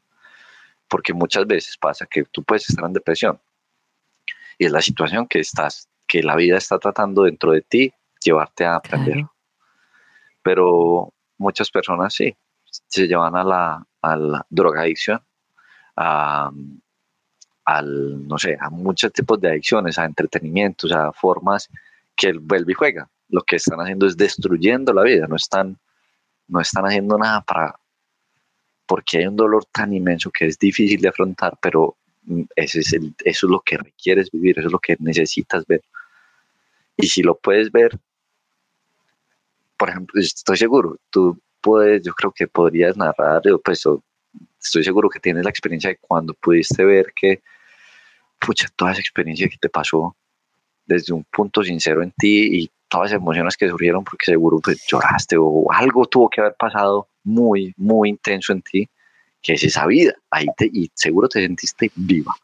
Porque 0.88 1.13
muchas 1.13 1.45
veces 1.45 1.78
pasa 1.78 2.05
que 2.05 2.23
tú 2.23 2.43
puedes 2.43 2.69
estar 2.69 2.86
en 2.86 2.93
depresión 2.93 3.39
y 4.57 4.65
es 4.65 4.71
la 4.71 4.82
situación 4.82 5.28
que 5.28 5.39
estás, 5.39 5.89
que 6.07 6.23
la 6.23 6.36
vida 6.36 6.57
está 6.57 6.80
tratando 6.80 7.23
dentro 7.23 7.51
de 7.51 7.61
ti 7.61 7.93
llevarte 8.23 8.65
a 8.65 8.75
aprender. 8.75 9.25
Pero 10.41 11.13
muchas 11.38 11.69
personas 11.69 12.13
sí, 12.13 12.36
se 12.88 13.07
llevan 13.07 13.36
a 13.36 13.43
la, 13.43 13.86
a 14.01 14.15
la 14.15 14.45
drogadicción, 14.49 15.21
a, 15.97 16.49
al, 17.65 18.27
no 18.27 18.37
sé, 18.37 18.57
a 18.59 18.69
muchos 18.69 19.11
tipos 19.11 19.41
de 19.41 19.49
adicciones, 19.49 19.99
a 19.99 20.05
entretenimientos, 20.05 20.91
a 20.93 21.11
formas 21.11 21.69
que 22.15 22.29
él 22.29 22.39
vuelve 22.39 22.71
y 22.71 22.75
juega 22.75 23.09
lo 23.29 23.41
que 23.41 23.57
están 23.57 23.79
haciendo 23.79 24.07
es 24.07 24.15
destruyendo 24.15 24.93
la 24.93 25.03
vida, 25.03 25.27
no 25.27 25.35
están, 25.35 25.77
no 26.47 26.61
están 26.61 26.85
haciendo 26.85 27.17
nada 27.17 27.41
para, 27.41 27.75
porque 28.85 29.19
hay 29.19 29.27
un 29.27 29.35
dolor 29.35 29.65
tan 29.65 29.93
inmenso 29.93 30.31
que 30.31 30.45
es 30.45 30.57
difícil 30.57 31.01
de 31.01 31.09
afrontar, 31.09 31.57
pero 31.61 31.97
mm, 32.23 32.43
ese 32.55 32.79
es 32.79 32.93
el, 32.93 33.13
eso 33.23 33.47
es 33.47 33.51
lo 33.51 33.61
que 33.61 33.77
requieres 33.77 34.31
vivir, 34.31 34.57
eso 34.57 34.67
es 34.67 34.71
lo 34.71 34.79
que 34.79 34.95
necesitas 34.99 35.65
ver. 35.65 35.81
Y 36.95 37.07
si 37.07 37.21
lo 37.21 37.37
puedes 37.37 37.71
ver, 37.71 37.97
por 39.77 39.89
ejemplo, 39.89 40.19
estoy 40.19 40.57
seguro, 40.57 40.97
tú 41.09 41.39
puedes, 41.61 42.03
yo 42.03 42.13
creo 42.13 42.31
que 42.31 42.47
podrías 42.47 42.97
narrar, 42.97 43.41
pues 43.63 43.83
estoy 44.62 44.84
seguro 44.84 45.10
que 45.10 45.20
tienes 45.20 45.43
la 45.43 45.49
experiencia 45.49 45.89
de 45.89 45.97
cuando 45.97 46.34
pudiste 46.34 46.84
ver 46.84 47.14
que, 47.16 47.41
pucha, 48.39 48.68
toda 48.76 48.91
esa 48.91 49.01
experiencia 49.01 49.47
que 49.49 49.58
te 49.58 49.70
pasó 49.70 50.16
desde 50.86 51.14
un 51.14 51.24
punto 51.26 51.64
sincero 51.64 52.01
en 52.01 52.12
ti 52.12 52.62
y 52.62 52.72
todas 52.88 53.12
las 53.12 53.22
emociones 53.22 53.58
que 53.58 53.68
surgieron 53.68 54.03
porque 54.03 54.26
seguro 54.26 54.60
pues, 54.60 54.86
lloraste 54.88 55.36
o 55.38 55.72
algo 55.72 56.05
tuvo 56.05 56.30
que 56.30 56.41
haber 56.41 56.55
pasado 56.55 57.10
muy, 57.24 57.74
muy 57.78 58.10
intenso 58.10 58.53
en 58.53 58.62
ti 58.62 58.89
que 59.41 59.53
es 59.53 59.64
esa 59.64 59.86
vida. 59.86 60.14
Ahí 60.30 60.47
te, 60.58 60.70
y 60.72 60.91
seguro 60.93 61.30
te 61.30 61.41
sentiste 61.41 61.91
viva. 61.95 62.36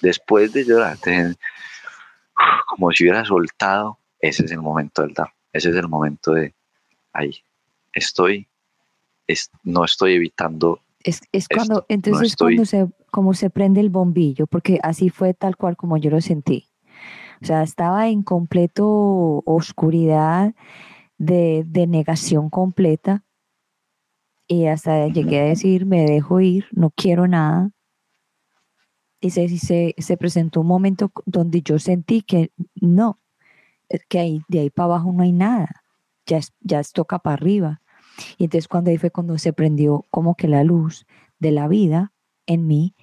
Después 0.00 0.52
de 0.52 0.64
llorar, 0.64 0.96
como 2.66 2.90
si 2.92 3.04
hubiera 3.04 3.24
soltado, 3.24 3.98
ese 4.18 4.44
es 4.44 4.50
el 4.50 4.60
momento 4.60 5.02
del 5.02 5.14
dar. 5.14 5.32
Ese 5.52 5.70
es 5.70 5.76
el 5.76 5.88
momento 5.88 6.32
de 6.32 6.54
ahí. 7.12 7.42
Estoy, 7.92 8.48
no 9.64 9.84
estoy 9.84 10.14
evitando. 10.14 10.80
Es, 11.02 11.48
cuando, 11.48 11.86
entonces 11.88 12.36
cuando 12.36 12.64
se, 12.66 12.88
como 13.10 13.32
se 13.32 13.48
prende 13.48 13.80
el 13.80 13.88
bombillo, 13.88 14.46
porque 14.46 14.78
así 14.82 15.08
fue 15.08 15.32
tal 15.32 15.56
cual 15.56 15.76
como 15.76 15.96
yo 15.96 16.10
lo 16.10 16.20
sentí. 16.20 16.68
O 17.42 17.46
sea, 17.46 17.62
estaba 17.62 18.08
en 18.08 18.22
completo 18.22 19.42
oscuridad 19.46 20.54
de, 21.16 21.64
de 21.66 21.86
negación 21.86 22.50
completa 22.50 23.24
y 24.46 24.66
hasta 24.66 25.06
llegué 25.06 25.40
a 25.40 25.44
decir, 25.44 25.86
me 25.86 26.04
dejo 26.04 26.40
ir, 26.40 26.66
no 26.72 26.90
quiero 26.90 27.28
nada. 27.28 27.70
Y 29.20 29.30
se, 29.30 29.48
se, 29.48 29.94
se 29.96 30.16
presentó 30.16 30.62
un 30.62 30.66
momento 30.66 31.12
donde 31.24 31.62
yo 31.62 31.78
sentí 31.78 32.22
que 32.22 32.50
no, 32.74 33.20
que 34.08 34.18
ahí, 34.18 34.42
de 34.48 34.60
ahí 34.60 34.70
para 34.70 34.86
abajo 34.86 35.12
no 35.12 35.22
hay 35.22 35.32
nada, 35.32 35.84
ya, 36.26 36.38
es, 36.38 36.52
ya 36.60 36.80
es 36.80 36.92
toca 36.92 37.20
para 37.20 37.34
arriba. 37.34 37.80
Y 38.38 38.44
entonces 38.44 38.68
cuando 38.68 38.90
ahí 38.90 38.98
fue 38.98 39.10
cuando 39.10 39.38
se 39.38 39.52
prendió 39.52 40.06
como 40.10 40.34
que 40.34 40.48
la 40.48 40.64
luz 40.64 41.06
de 41.38 41.50
la 41.50 41.68
vida 41.68 42.12
en 42.46 42.66
mí 42.66 42.94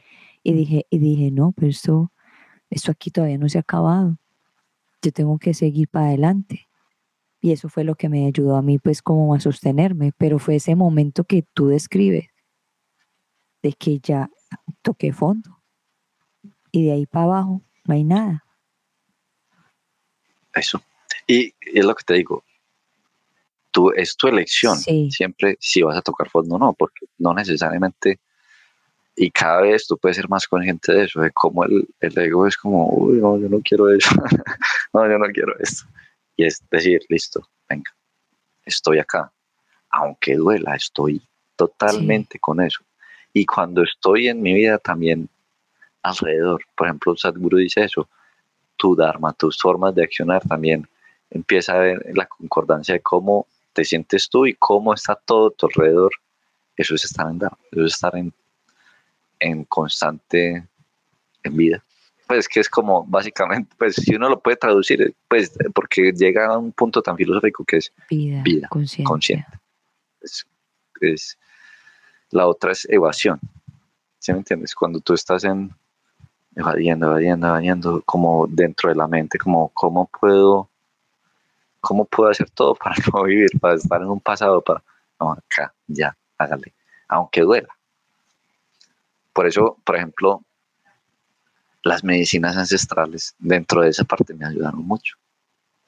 y 0.44 0.54
dije, 0.54 0.86
y 0.90 1.00
dije, 1.00 1.32
no, 1.32 1.52
pero 1.52 1.68
esto, 1.68 2.12
esto 2.70 2.92
aquí 2.92 3.12
todavía 3.12 3.38
no 3.38 3.50
se 3.50 3.58
ha 3.58 3.62
acabado. 3.62 4.18
Yo 5.02 5.12
tengo 5.12 5.38
que 5.40 5.54
seguir 5.54 5.90
para 5.90 6.08
adelante. 6.08 6.68
Y 7.42 7.52
eso 7.52 7.70
fue 7.70 7.84
lo 7.84 7.96
que 7.96 8.10
me 8.10 8.26
ayudó 8.26 8.56
a 8.56 8.62
mí, 8.62 8.80
pues, 8.80 9.02
como 9.02 9.34
a 9.36 9.40
sostenerme. 9.40 10.12
Pero 10.18 10.40
fue 10.40 10.56
ese 10.56 10.76
momento 10.76 11.24
que 11.24 11.44
tú 11.54 11.68
describes, 11.68 12.30
de 13.62 13.74
que 13.74 14.00
ya 14.00 14.30
toqué 14.82 15.14
fondo. 15.14 15.62
Y 16.72 16.86
de 16.86 16.94
ahí 16.94 17.06
para 17.06 17.26
abajo 17.26 17.62
no 17.86 17.94
hay 17.94 18.04
nada. 18.04 18.46
Eso. 20.54 20.82
Y, 21.28 21.54
es 21.60 21.86
lo 21.86 21.94
que 21.94 22.04
te 22.04 22.14
digo, 22.16 22.44
tú, 23.78 23.92
es 23.96 24.18
tu 24.18 24.28
elección. 24.28 24.76
Siempre 24.76 25.56
si 25.60 25.84
vas 25.84 25.96
a 25.96 26.02
tocar 26.02 26.28
fondo 26.30 26.56
o 26.56 26.58
no, 26.58 26.74
porque 26.74 27.06
no 27.20 27.32
necesariamente 27.36 28.20
y 29.16 29.30
cada 29.30 29.62
vez 29.62 29.86
tú 29.86 29.98
puedes 29.98 30.16
ser 30.16 30.28
más 30.30 30.48
consciente 30.48 30.94
de 30.94 31.04
eso, 31.06 31.22
de 31.22 31.32
cómo 31.32 31.64
el, 31.64 31.88
el 32.00 32.18
ego 32.18 32.48
es 32.48 32.58
como, 32.58 32.88
uy, 32.90 33.20
no, 33.20 33.38
yo 33.40 33.50
no 33.50 33.60
quiero 33.64 33.90
eso, 33.92 34.10
no, 34.94 35.08
yo 35.08 35.18
no 35.18 35.26
quiero 35.28 35.54
esto. 35.60 35.86
Y 36.36 36.46
es 36.46 36.64
decir, 36.72 37.02
listo, 37.10 37.48
venga, 37.70 37.92
estoy 38.66 39.00
acá. 39.00 39.32
Aunque 39.90 40.36
duela, 40.36 40.76
estoy 40.76 41.22
totalmente 41.56 42.40
con 42.40 42.62
eso. 42.62 42.84
Y 43.34 43.46
cuando 43.46 43.84
estoy 43.84 44.28
en 44.28 44.42
mi 44.42 44.54
vida 44.54 44.78
también 44.80 45.30
alrededor, 46.04 46.64
por 46.76 46.88
ejemplo, 46.88 47.16
Sadhguru 47.16 47.58
dice 47.58 47.84
eso, 47.84 48.08
tu 48.76 48.96
Dharma, 48.96 49.34
tus 49.34 49.60
formas 49.60 49.94
de 49.96 50.04
accionar 50.04 50.44
también 50.48 50.88
empieza 51.30 51.74
a 51.74 51.80
ver 51.80 52.06
la 52.16 52.28
concordancia 52.28 52.94
de 52.94 53.02
cómo 53.02 53.48
te 53.78 53.86
sientes 53.86 54.28
tú 54.28 54.48
y 54.48 54.56
cómo 54.56 54.92
está 54.92 55.14
todo 55.14 55.52
tu 55.52 55.68
alrededor. 55.68 56.12
Eso 56.76 56.96
es 56.96 57.06
estar 57.06 57.28
en 57.30 57.38
eso 57.38 57.86
es 57.86 57.94
estar 57.94 58.16
en 58.16 58.34
en 59.40 59.66
constante 59.66 60.68
en 61.44 61.56
vida. 61.56 61.84
Pues 62.26 62.48
que 62.50 62.60
es 62.60 62.70
como 62.70 63.06
básicamente, 63.06 63.76
pues 63.78 63.94
si 63.96 64.16
uno 64.16 64.30
lo 64.30 64.40
puede 64.40 64.58
traducir, 64.58 65.14
pues 65.28 65.52
porque 65.76 66.12
llega 66.12 66.48
a 66.48 66.58
un 66.58 66.72
punto 66.72 67.04
tan 67.04 67.16
filosófico 67.16 67.64
que 67.64 67.78
es 67.78 67.94
vida, 68.10 68.68
consciente. 69.04 69.60
Es, 71.00 71.38
la 72.32 72.48
otra 72.48 72.72
es 72.72 72.90
evasión. 72.90 73.40
¿Sí 74.18 74.32
me 74.32 74.40
entiendes? 74.40 74.74
Cuando 74.74 75.00
tú 75.02 75.14
estás 75.14 75.44
en 75.44 75.72
evadiendo, 76.56 77.06
evadiendo, 77.06 77.48
evadiendo, 77.48 78.02
como 78.08 78.48
dentro 78.50 78.90
de 78.90 78.96
la 78.96 79.08
mente, 79.08 79.38
como 79.38 79.70
cómo 79.70 80.10
puedo, 80.20 80.68
cómo 81.88 82.04
puedo 82.04 82.30
hacer 82.30 82.50
todo 82.50 82.76
para 82.76 82.96
no 83.14 83.24
vivir, 83.24 83.50
para 83.62 83.76
estar 83.76 84.02
en 84.02 84.10
un 84.10 84.20
pasado, 84.20 84.62
para 84.62 84.84
no 85.20 85.32
acá, 85.32 85.74
ya, 85.88 86.16
hágale, 86.38 86.74
aunque 87.08 87.42
duela. 87.42 87.70
Por 89.32 89.48
eso, 89.48 89.78
por 89.86 89.96
ejemplo, 89.96 90.44
las 91.84 92.04
medicinas 92.04 92.58
ancestrales 92.58 93.36
dentro 93.40 93.82
de 93.82 93.90
esa 93.90 94.04
parte 94.04 94.34
me 94.34 94.46
ayudaron 94.46 94.86
mucho. 94.86 95.16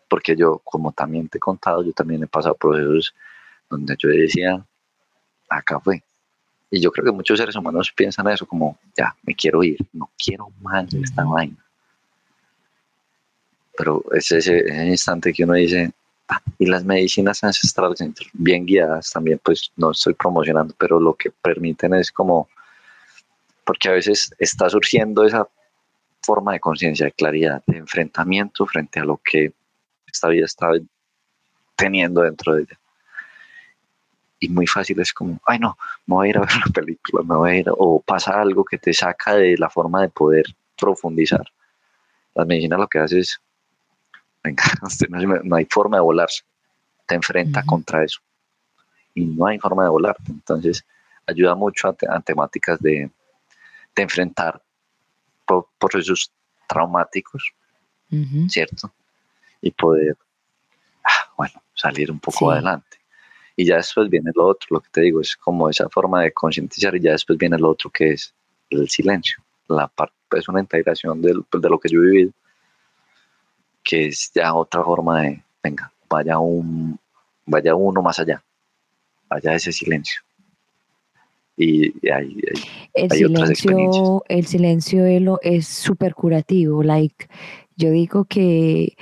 Porque 0.08 0.36
yo, 0.36 0.60
como 0.64 0.92
también 0.94 1.28
te 1.28 1.38
he 1.38 1.42
contado, 1.42 1.84
yo 1.84 1.92
también 1.92 2.24
he 2.24 2.28
pasado 2.28 2.56
procesos 2.56 3.14
donde 3.70 3.96
yo 4.00 4.10
decía, 4.10 4.66
acá 5.50 5.80
fue. 5.80 6.02
Y 6.72 6.80
yo 6.80 6.92
creo 6.92 7.06
que 7.06 7.12
muchos 7.12 7.38
seres 7.38 7.56
humanos 7.56 7.92
piensan 7.96 8.28
eso 8.30 8.48
como, 8.48 8.80
ya, 8.98 9.16
me 9.24 9.36
quiero 9.36 9.64
ir, 9.64 9.78
no 9.92 10.10
quiero 10.18 10.50
más 10.62 10.90
de 10.90 11.02
esta 11.02 11.26
vaina. 11.26 11.58
Pero 13.80 14.04
es 14.12 14.30
ese, 14.34 14.60
ese 14.60 14.88
instante 14.88 15.32
que 15.32 15.46
uno 15.46 15.54
dice, 15.54 15.90
ah, 16.28 16.42
y 16.58 16.66
las 16.66 16.84
medicinas 16.84 17.42
ancestrales 17.46 18.04
bien 18.34 18.66
guiadas 18.66 19.10
también, 19.10 19.40
pues 19.42 19.72
no 19.78 19.92
estoy 19.92 20.16
promocionando, 20.16 20.76
pero 20.78 21.00
lo 21.00 21.14
que 21.14 21.32
permiten 21.32 21.94
es 21.94 22.12
como 22.12 22.50
porque 23.64 23.88
a 23.88 23.94
veces 23.94 24.32
está 24.38 24.70
surgiendo 24.70 25.24
esa 25.24 25.48
forma 26.22 26.52
de 26.52 26.60
conciencia, 26.60 27.06
de 27.06 27.14
claridad, 27.14 27.64
de 27.68 27.78
enfrentamiento 27.78 28.66
frente 28.66 29.00
a 29.00 29.06
lo 29.06 29.22
que 29.24 29.54
esta 30.12 30.28
vida 30.28 30.46
está 30.46 30.72
teniendo 31.78 32.24
dentro 32.24 32.56
de 32.56 32.64
ella. 32.64 32.80
Y 34.40 34.50
muy 34.50 34.68
fácil 34.68 35.00
es 35.00 35.14
como, 35.14 35.40
ay 35.46 35.60
no, 35.60 35.78
me 36.06 36.16
voy 36.16 36.28
a 36.28 36.30
ir 36.32 36.38
a 36.38 36.42
ver 36.42 36.50
una 36.54 36.74
película, 36.74 37.24
me 37.24 37.36
voy 37.36 37.52
a 37.52 37.56
ir, 37.56 37.66
o 37.70 38.02
pasa 38.02 38.42
algo 38.42 38.66
que 38.66 38.78
te 38.78 38.92
saca 38.92 39.36
de 39.36 39.56
la 39.58 39.70
forma 39.70 40.02
de 40.02 40.10
poder 40.10 40.44
profundizar. 40.78 41.46
La 42.36 42.44
medicina 42.44 42.76
lo 42.76 42.88
que 42.88 43.00
hace 43.00 43.20
es, 43.20 43.40
no 45.44 45.56
hay 45.56 45.66
forma 45.70 45.98
de 45.98 46.02
volarse, 46.02 46.44
te 47.08 47.16
enfrenta 47.16 47.64
contra 47.64 48.04
eso. 48.04 48.20
Y 49.14 49.26
no 49.26 49.48
hay 49.48 49.60
forma 49.60 49.84
de 49.84 49.90
volarte. 49.90 50.32
Entonces, 50.32 50.86
ayuda 51.26 51.56
mucho 51.56 51.88
a 51.88 52.22
temáticas 52.22 52.80
de, 52.80 53.10
de 53.96 54.04
enfrentar 54.04 54.62
procesos 55.78 56.32
traumáticos, 56.68 57.52
¿cierto? 58.48 58.94
Y 59.62 59.72
poder, 59.72 60.16
ah, 61.04 61.34
bueno, 61.38 61.62
salir 61.74 62.12
un 62.12 62.20
poco 62.20 62.52
adelante. 62.52 62.98
Y 63.56 63.66
ya 63.66 63.78
después 63.78 64.10
viene 64.10 64.32
lo 64.36 64.48
otro, 64.48 64.68
lo 64.72 64.80
que 64.80 64.90
te 64.90 65.02
digo, 65.02 65.20
es 65.20 65.36
como 65.36 65.70
esa 65.70 65.90
forma 65.90 66.22
de 66.22 66.32
concientizar 66.32 66.96
y 66.96 67.02
ya 67.02 67.12
después 67.12 67.38
viene 67.38 67.58
lo 67.58 67.72
otro 67.72 67.90
que 67.90 68.12
es 68.12 68.34
el 68.70 68.88
silencio. 68.90 69.44
La 69.68 69.88
parte, 69.88 70.16
es 70.32 70.48
una 70.48 70.62
integración 70.62 71.22
pues, 71.22 71.62
de 71.62 71.70
lo 71.70 71.80
que 71.80 71.90
yo 71.90 72.00
he 72.00 72.10
vivido, 72.10 72.32
que 73.90 74.08
es 74.08 74.32
ya 74.36 74.54
otra 74.54 74.84
forma 74.84 75.22
de, 75.22 75.42
venga, 75.64 75.92
vaya, 76.08 76.38
un, 76.38 77.00
vaya 77.46 77.74
uno 77.74 78.02
más 78.02 78.20
allá, 78.20 78.44
vaya 79.28 79.56
ese 79.56 79.72
silencio 79.72 80.22
y 81.60 82.10
hay, 82.10 82.38
el 82.94 83.12
silencio, 83.12 84.24
El 84.30 84.46
silencio 84.46 85.40
es 85.42 85.68
súper 85.68 86.16
curativo. 86.16 86.84
Like, 86.84 87.28
yo 87.76 87.92
digo 87.92 88.24
que 88.24 88.96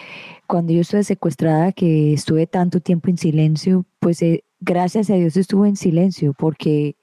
cuando 0.48 0.74
yo 0.74 0.82
estuve 0.82 1.04
secuestrada, 1.04 1.72
que 1.72 2.14
estuve 2.14 2.48
tanto 2.48 2.80
tiempo 2.80 3.10
en 3.10 3.20
silencio, 3.20 3.86
pues 4.00 4.24
eh, 4.24 4.44
gracias 4.60 5.12
a 5.12 5.16
Dios 5.16 5.38
estuve 5.38 5.70
en 5.70 5.76
silencio 5.76 6.34
porque 6.34 6.96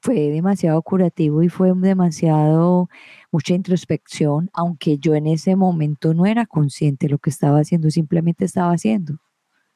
fue 0.00 0.30
demasiado 0.30 0.80
curativo 0.82 1.42
y 1.42 1.48
fue 1.48 1.72
demasiado 1.74 2.88
mucha 3.32 3.54
introspección, 3.54 4.50
aunque 4.52 4.98
yo 4.98 5.14
en 5.14 5.26
ese 5.26 5.56
momento 5.56 6.14
no 6.14 6.26
era 6.26 6.46
consciente 6.46 7.06
de 7.06 7.12
lo 7.12 7.18
que 7.18 7.30
estaba 7.30 7.60
haciendo, 7.60 7.90
simplemente 7.90 8.44
estaba 8.44 8.72
haciendo, 8.72 9.18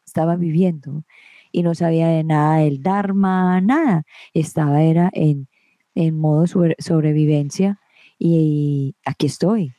estaba 0.07 0.37
viviendo 0.37 1.05
y 1.53 1.63
no 1.63 1.75
sabía 1.75 2.09
de 2.09 2.25
nada 2.25 2.59
del 2.59 2.83
Dharma, 2.83 3.61
nada. 3.61 4.05
Estaba 4.35 4.83
era 4.83 5.11
en, 5.13 5.49
en 5.95 6.19
modo 6.19 6.47
sobrevivencia 6.47 7.81
y 8.19 8.95
aquí 9.05 9.27
estoy. 9.27 9.75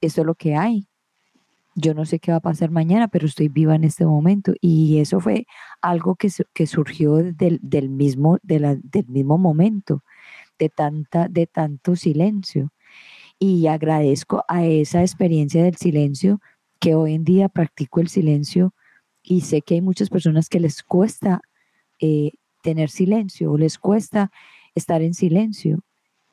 Esto 0.00 0.22
es 0.22 0.26
lo 0.26 0.34
que 0.34 0.56
hay. 0.56 0.88
Yo 1.74 1.94
no 1.94 2.04
sé 2.04 2.18
qué 2.18 2.32
va 2.32 2.38
a 2.38 2.40
pasar 2.40 2.70
mañana, 2.70 3.08
pero 3.08 3.26
estoy 3.26 3.48
viva 3.48 3.74
en 3.74 3.84
este 3.84 4.04
momento. 4.04 4.52
Y 4.60 4.98
eso 4.98 5.20
fue 5.20 5.46
algo 5.80 6.16
que, 6.16 6.28
que 6.52 6.66
surgió 6.66 7.16
del, 7.16 7.58
del 7.62 7.88
mismo, 7.88 8.38
de 8.42 8.80
del 8.82 9.06
mismo 9.08 9.38
momento, 9.38 10.02
de, 10.58 10.68
tanta, 10.68 11.28
de 11.28 11.46
tanto 11.46 11.96
silencio. 11.96 12.70
Y 13.38 13.66
agradezco 13.66 14.44
a 14.48 14.64
esa 14.64 15.00
experiencia 15.00 15.64
del 15.64 15.76
silencio 15.76 16.40
que 16.78 16.94
hoy 16.94 17.14
en 17.14 17.24
día 17.24 17.48
practico 17.48 18.00
el 18.00 18.08
silencio 18.08 18.74
y 19.22 19.42
sé 19.42 19.62
que 19.62 19.74
hay 19.74 19.80
muchas 19.80 20.10
personas 20.10 20.48
que 20.48 20.60
les 20.60 20.82
cuesta 20.82 21.40
eh, 22.00 22.32
tener 22.62 22.90
silencio 22.90 23.52
o 23.52 23.58
les 23.58 23.78
cuesta 23.78 24.30
estar 24.74 25.02
en 25.02 25.14
silencio. 25.14 25.80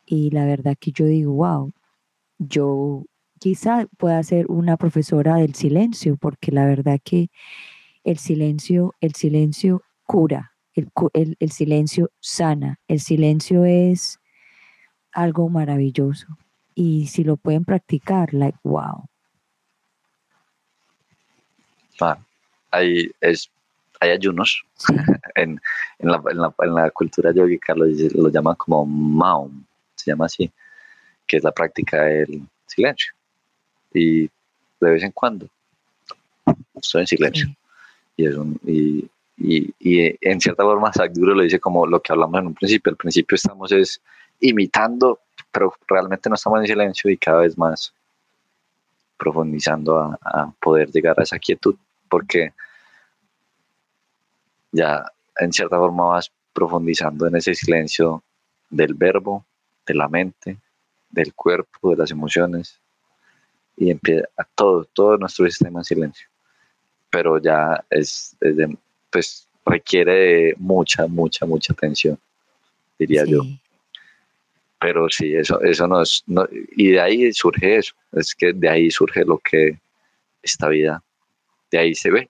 Y 0.06 0.32
la 0.32 0.46
verdad 0.46 0.76
que 0.80 0.92
yo 0.92 1.06
digo, 1.06 1.34
wow, 1.34 1.72
yo 2.40 3.06
quizá 3.40 3.88
pueda 3.98 4.22
ser 4.24 4.46
una 4.50 4.78
profesora 4.78 5.36
del 5.36 5.56
silencio, 5.56 6.18
porque 6.18 6.52
la 6.52 6.66
verdad 6.66 7.00
que 7.04 7.30
el 8.04 8.18
silencio, 8.18 8.96
el 9.02 9.16
silencio 9.16 9.84
cura, 10.06 10.54
el, 10.74 11.38
el 11.40 11.52
silencio 11.52 12.12
sana, 12.20 12.80
el 12.88 13.00
silencio 13.00 13.66
es 13.66 14.20
algo 15.12 15.50
maravilloso. 15.50 16.28
Y 16.76 17.08
si 17.08 17.24
lo 17.24 17.38
pueden 17.38 17.66
practicar, 17.66 18.34
like, 18.34 18.58
wow. 18.64 19.06
hay, 22.72 23.12
es, 23.20 23.50
hay 24.00 24.12
ayunos 24.12 24.64
en, 25.36 25.60
en, 26.00 26.12
la, 26.12 26.22
en, 26.32 26.38
la, 26.38 26.54
en, 26.60 26.74
la, 26.74 26.92
cultura 26.92 27.34
yogica, 27.34 27.76
lo, 27.76 27.86
lo 27.86 28.30
llaman 28.30 28.56
como 28.56 28.86
Maum, 28.86 29.66
se 29.96 30.12
llama 30.12 30.26
así, 30.26 30.52
que 31.28 31.38
es 31.38 31.44
la 31.44 31.52
práctica 31.52 32.04
del 32.04 32.48
silencio. 32.66 33.14
Y 33.94 34.22
de 34.24 34.30
vez 34.92 35.04
en 35.04 35.12
cuando 35.12 35.48
estoy 36.76 37.02
en 37.02 37.08
silencio. 37.08 37.48
Y, 38.16 38.26
es 38.26 38.36
un, 38.36 38.60
y, 38.66 39.10
y, 39.38 39.74
y, 39.80 40.18
en 40.22 40.42
cierta 40.42 40.64
forma 40.64 40.92
Sadhguru 40.92 41.36
lo 41.36 41.44
dice 41.44 41.60
como 41.60 41.86
lo 41.86 42.02
que 42.02 42.12
hablamos 42.12 42.40
en 42.40 42.48
un 42.48 42.54
principio. 42.54 42.90
Al 42.90 42.98
principio 42.98 43.36
estamos 43.36 43.72
es 43.72 44.02
imitando, 44.40 45.20
pero 45.52 45.74
realmente 45.88 46.30
no 46.30 46.36
estamos 46.36 46.60
en 46.62 46.68
silencio 46.68 47.10
y 47.10 47.18
cada 47.18 47.42
vez 47.42 47.58
más 47.58 47.94
profundizando 49.18 49.98
a, 49.98 50.18
a 50.22 50.54
poder 50.62 50.90
llegar 50.92 51.20
a 51.20 51.24
esa 51.24 51.40
quietud, 51.40 51.76
porque 52.08 52.54
ya 54.72 55.06
en 55.40 55.52
cierta 55.52 55.78
forma 55.78 56.06
vas 56.06 56.32
profundizando 56.54 57.28
en 57.28 57.36
ese 57.36 57.54
silencio 57.54 58.24
del 58.70 58.94
verbo, 58.94 59.46
de 59.86 59.94
la 59.94 60.08
mente, 60.08 60.58
del 61.10 61.34
cuerpo, 61.34 61.92
de 61.92 61.98
las 61.98 62.12
emociones, 62.12 62.80
y 63.80 63.90
empieza 63.92 64.28
todo, 64.56 64.84
todo 64.94 65.18
nuestro 65.18 65.46
sistema 65.46 65.80
en 65.80 65.86
silencio. 65.86 66.28
Pero 67.10 67.42
ya 67.42 67.84
es, 67.90 68.36
pues 69.10 69.48
requiere 69.66 70.14
de 70.14 70.56
mucha, 70.58 71.08
mucha, 71.08 71.46
mucha 71.46 71.74
atención, 71.74 72.20
diría 73.00 73.24
yo. 73.26 73.42
Pero 74.80 75.10
sí, 75.10 75.34
eso, 75.34 75.62
eso 75.62 75.88
nos, 75.88 76.24
no, 76.28 76.48
y 76.76 76.90
de 76.92 77.02
ahí 77.02 77.34
surge 77.34 77.78
eso, 77.78 77.94
es 78.12 78.36
que 78.36 78.54
de 78.54 78.70
ahí 78.70 78.92
surge 78.92 79.26
lo 79.26 79.38
que 79.40 79.78
esta 80.44 80.68
vida, 80.68 81.02
de 81.72 81.78
ahí 81.80 81.96
se 81.96 82.12
ve, 82.12 82.30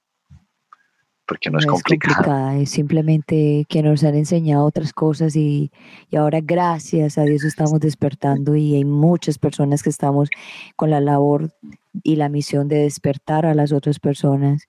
porque 1.29 1.51
no, 1.51 1.59
es, 1.59 1.67
complicada. 1.67 2.57
Es 2.57 2.71
simplemente 2.71 3.65
que 3.69 3.83
nos 3.83 4.03
han 4.03 4.15
enseñado 4.15 4.65
otras 4.65 4.93
cosas 4.93 5.35
y, 5.35 5.71
y, 6.09 6.15
ahora 6.15 6.39
gracias 6.41 7.19
a 7.19 7.23
Dios 7.23 7.43
estamos 7.43 7.79
despertando 7.79 8.55
y 8.55 8.75
hay 8.75 8.83
muchas 8.83 9.37
personas 9.37 9.83
que 9.83 9.91
estamos 9.91 10.29
con 10.75 10.89
la 10.89 10.99
labor 10.99 11.53
y 12.01 12.15
la 12.15 12.29
misión 12.29 12.67
de 12.67 12.77
despertar 12.77 13.45
a 13.45 13.53
las 13.53 13.71
otras 13.71 13.99
personas 13.99 14.67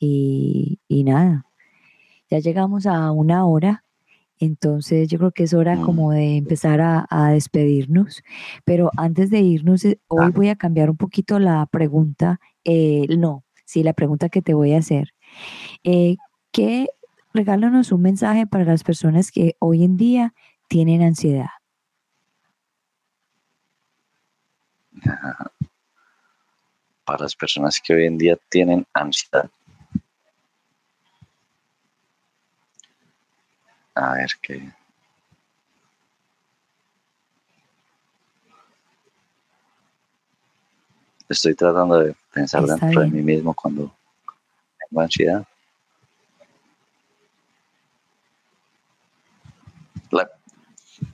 y, 0.00 0.80
y 0.88 1.04
nada, 1.04 1.46
ya 2.28 2.40
llegamos 2.40 2.86
a 2.86 3.12
una 3.12 3.46
hora. 3.46 3.84
Entonces 4.40 5.08
yo 5.08 5.18
creo 5.18 5.30
que 5.30 5.44
es 5.44 5.54
hora 5.54 5.76
como 5.76 6.10
de 6.10 6.36
empezar 6.36 6.80
a, 6.80 7.06
a 7.10 7.30
despedirnos. 7.30 8.24
Pero 8.64 8.90
antes 8.96 9.30
de 9.30 9.38
irnos, 9.38 9.84
eh, 9.84 10.00
hoy 10.08 10.32
voy 10.32 10.48
a 10.48 10.56
cambiar 10.56 10.90
un 10.90 10.96
poquito 10.96 11.38
la 11.38 11.64
pregunta. 11.66 12.40
Eh, 12.64 13.06
no, 13.16 13.44
sí, 13.64 13.84
la 13.84 13.92
pregunta 13.92 14.30
que 14.30 14.42
te 14.42 14.52
voy 14.52 14.72
a 14.72 14.78
hacer. 14.78 15.12
Eh, 15.84 16.16
que 16.52 16.88
regálanos 17.32 17.92
un 17.92 18.02
mensaje 18.02 18.46
para 18.46 18.64
las 18.64 18.84
personas 18.84 19.30
que 19.30 19.56
hoy 19.58 19.84
en 19.84 19.96
día 19.96 20.34
tienen 20.68 21.02
ansiedad. 21.02 21.50
Para 27.04 27.24
las 27.24 27.34
personas 27.34 27.80
que 27.80 27.94
hoy 27.94 28.06
en 28.06 28.16
día 28.16 28.38
tienen 28.48 28.86
ansiedad. 28.94 29.50
A 33.94 34.14
ver 34.14 34.30
qué. 34.40 34.72
Estoy 41.28 41.54
tratando 41.54 41.98
de 41.98 42.14
pensar 42.32 42.62
dentro 42.62 43.00
de 43.00 43.08
mí 43.08 43.22
mismo 43.22 43.52
cuando 43.52 43.92
tengo 44.92 45.00
ansiedad. 45.00 45.46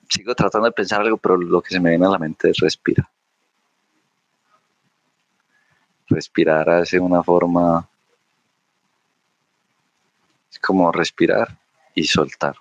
sigo 0.08 0.34
tratando 0.34 0.66
de 0.66 0.72
pensar 0.72 1.02
algo, 1.02 1.18
pero 1.18 1.36
lo 1.36 1.60
que 1.60 1.70
se 1.70 1.80
me 1.80 1.90
viene 1.90 2.06
a 2.06 2.10
la 2.10 2.18
mente 2.18 2.50
es 2.50 2.58
respirar. 2.58 3.06
Respirar 6.08 6.68
hace 6.70 6.98
una 6.98 7.22
forma. 7.22 7.86
Es 10.50 10.58
como 10.58 10.90
respirar 10.90 11.56
y 11.94 12.04
soltar 12.04 12.56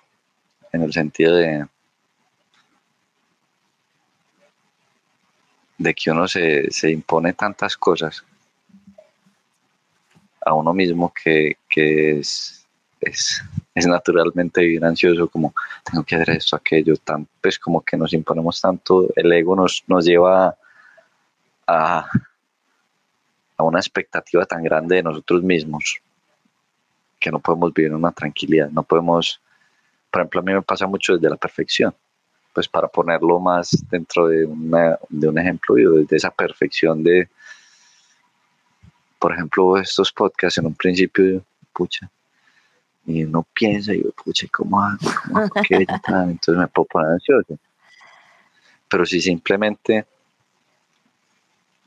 en 0.72 0.82
el 0.82 0.92
sentido 0.92 1.34
de, 1.34 1.66
de 5.78 5.94
que 5.94 6.10
uno 6.10 6.28
se, 6.28 6.70
se 6.70 6.90
impone 6.90 7.32
tantas 7.32 7.76
cosas 7.78 8.24
a 10.48 10.54
uno 10.54 10.72
mismo 10.72 11.12
que, 11.12 11.56
que 11.68 12.18
es, 12.18 12.66
es, 13.00 13.42
es, 13.74 13.86
naturalmente 13.86 14.62
bien 14.64 14.84
ansioso, 14.84 15.28
como 15.28 15.54
tengo 15.84 16.04
que 16.04 16.16
hacer 16.16 16.30
esto, 16.30 16.56
aquello, 16.56 16.96
tan, 16.96 17.26
pues 17.40 17.58
como 17.58 17.82
que 17.82 17.96
nos 17.96 18.12
imponemos 18.12 18.60
tanto, 18.60 19.08
el 19.14 19.32
ego 19.32 19.54
nos, 19.54 19.84
nos 19.86 20.04
lleva 20.04 20.56
a, 21.66 22.08
a 23.56 23.62
una 23.62 23.78
expectativa 23.78 24.44
tan 24.46 24.62
grande 24.62 24.96
de 24.96 25.02
nosotros 25.02 25.42
mismos 25.42 26.00
que 27.20 27.30
no 27.30 27.40
podemos 27.40 27.74
vivir 27.74 27.90
en 27.90 27.96
una 27.96 28.12
tranquilidad, 28.12 28.70
no 28.70 28.82
podemos 28.82 29.40
por 30.10 30.22
ejemplo, 30.22 30.40
a 30.40 30.42
mí 30.42 30.52
me 30.52 30.62
pasa 30.62 30.86
mucho 30.86 31.14
desde 31.14 31.30
la 31.30 31.36
perfección. 31.36 31.94
Pues 32.52 32.66
para 32.66 32.88
ponerlo 32.88 33.38
más 33.38 33.84
dentro 33.90 34.28
de, 34.28 34.44
una, 34.44 34.98
de 35.08 35.28
un 35.28 35.38
ejemplo, 35.38 35.78
yo 35.78 35.92
desde 35.92 36.16
esa 36.16 36.30
perfección 36.30 37.02
de, 37.04 37.28
por 39.18 39.32
ejemplo, 39.32 39.76
estos 39.76 40.12
podcasts 40.12 40.58
en 40.58 40.66
un 40.66 40.74
principio, 40.74 41.44
pucha, 41.72 42.10
y 43.06 43.24
uno 43.24 43.46
piensa, 43.54 43.94
y 43.94 44.02
yo, 44.02 44.10
pucha, 44.12 44.46
¿cómo 44.52 44.80
hago? 44.80 44.98
¿Cómo 45.24 45.38
hago? 45.38 45.50
¿Qué 45.66 45.74
Entonces 46.08 46.56
me 46.56 46.68
puedo 46.68 46.86
poner 46.86 47.12
ansioso. 47.12 47.58
Pero 48.88 49.04
si 49.04 49.20
simplemente 49.20 50.06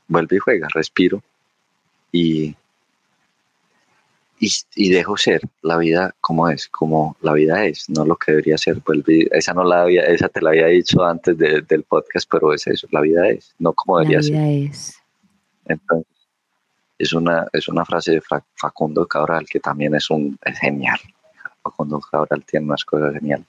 vuelve 0.08 0.36
y 0.36 0.38
juega, 0.38 0.68
respiro 0.72 1.22
y 2.12 2.54
y, 4.74 4.90
dejo 4.90 5.16
ser 5.16 5.40
la 5.62 5.76
vida 5.78 6.14
como 6.20 6.48
es, 6.48 6.68
como 6.68 7.16
la 7.20 7.32
vida 7.32 7.64
es, 7.64 7.88
no 7.88 8.04
lo 8.04 8.16
que 8.16 8.32
debería 8.32 8.58
ser. 8.58 8.82
Esa 9.30 9.54
no 9.54 9.62
la 9.62 9.82
había, 9.82 10.02
esa 10.02 10.28
te 10.28 10.40
la 10.40 10.50
había 10.50 10.66
dicho 10.66 11.04
antes 11.04 11.38
del 11.38 11.84
podcast, 11.84 12.28
pero 12.30 12.52
es 12.52 12.66
eso, 12.66 12.88
la 12.90 13.00
vida 13.00 13.28
es, 13.28 13.54
no 13.58 13.72
como 13.72 13.98
debería 13.98 14.22
ser. 14.22 14.34
La 14.34 14.48
vida 14.48 14.70
es. 14.70 14.98
Entonces, 15.66 16.21
es 17.02 17.12
una, 17.12 17.48
es 17.52 17.66
una 17.66 17.84
frase 17.84 18.12
de 18.12 18.22
Facundo 18.54 19.08
Cabral 19.08 19.44
que 19.46 19.58
también 19.58 19.92
es 19.96 20.08
un 20.08 20.38
es 20.40 20.56
genial. 20.60 21.00
Facundo 21.60 21.98
Cabral 21.98 22.44
tiene 22.44 22.66
unas 22.66 22.84
cosas 22.84 23.12
geniales. 23.14 23.46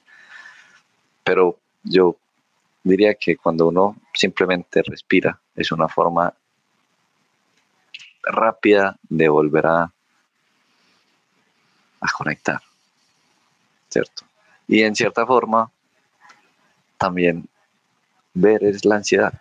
Pero 1.24 1.60
yo 1.84 2.16
diría 2.82 3.14
que 3.14 3.38
cuando 3.38 3.68
uno 3.68 3.95
simplemente 4.12 4.82
respira, 4.82 5.39
es 5.56 5.72
una 5.72 5.88
forma 5.88 6.34
rápida 8.24 8.97
de 9.08 9.30
volver 9.30 9.68
a 9.68 9.93
a 12.01 12.12
conectar, 12.18 12.60
¿cierto? 13.88 14.26
Y 14.68 14.82
en 14.82 14.95
cierta 14.95 15.28
forma, 15.28 15.72
también 16.97 17.47
ver 18.34 18.64
es 18.64 18.84
la 18.84 18.95
ansiedad, 18.95 19.39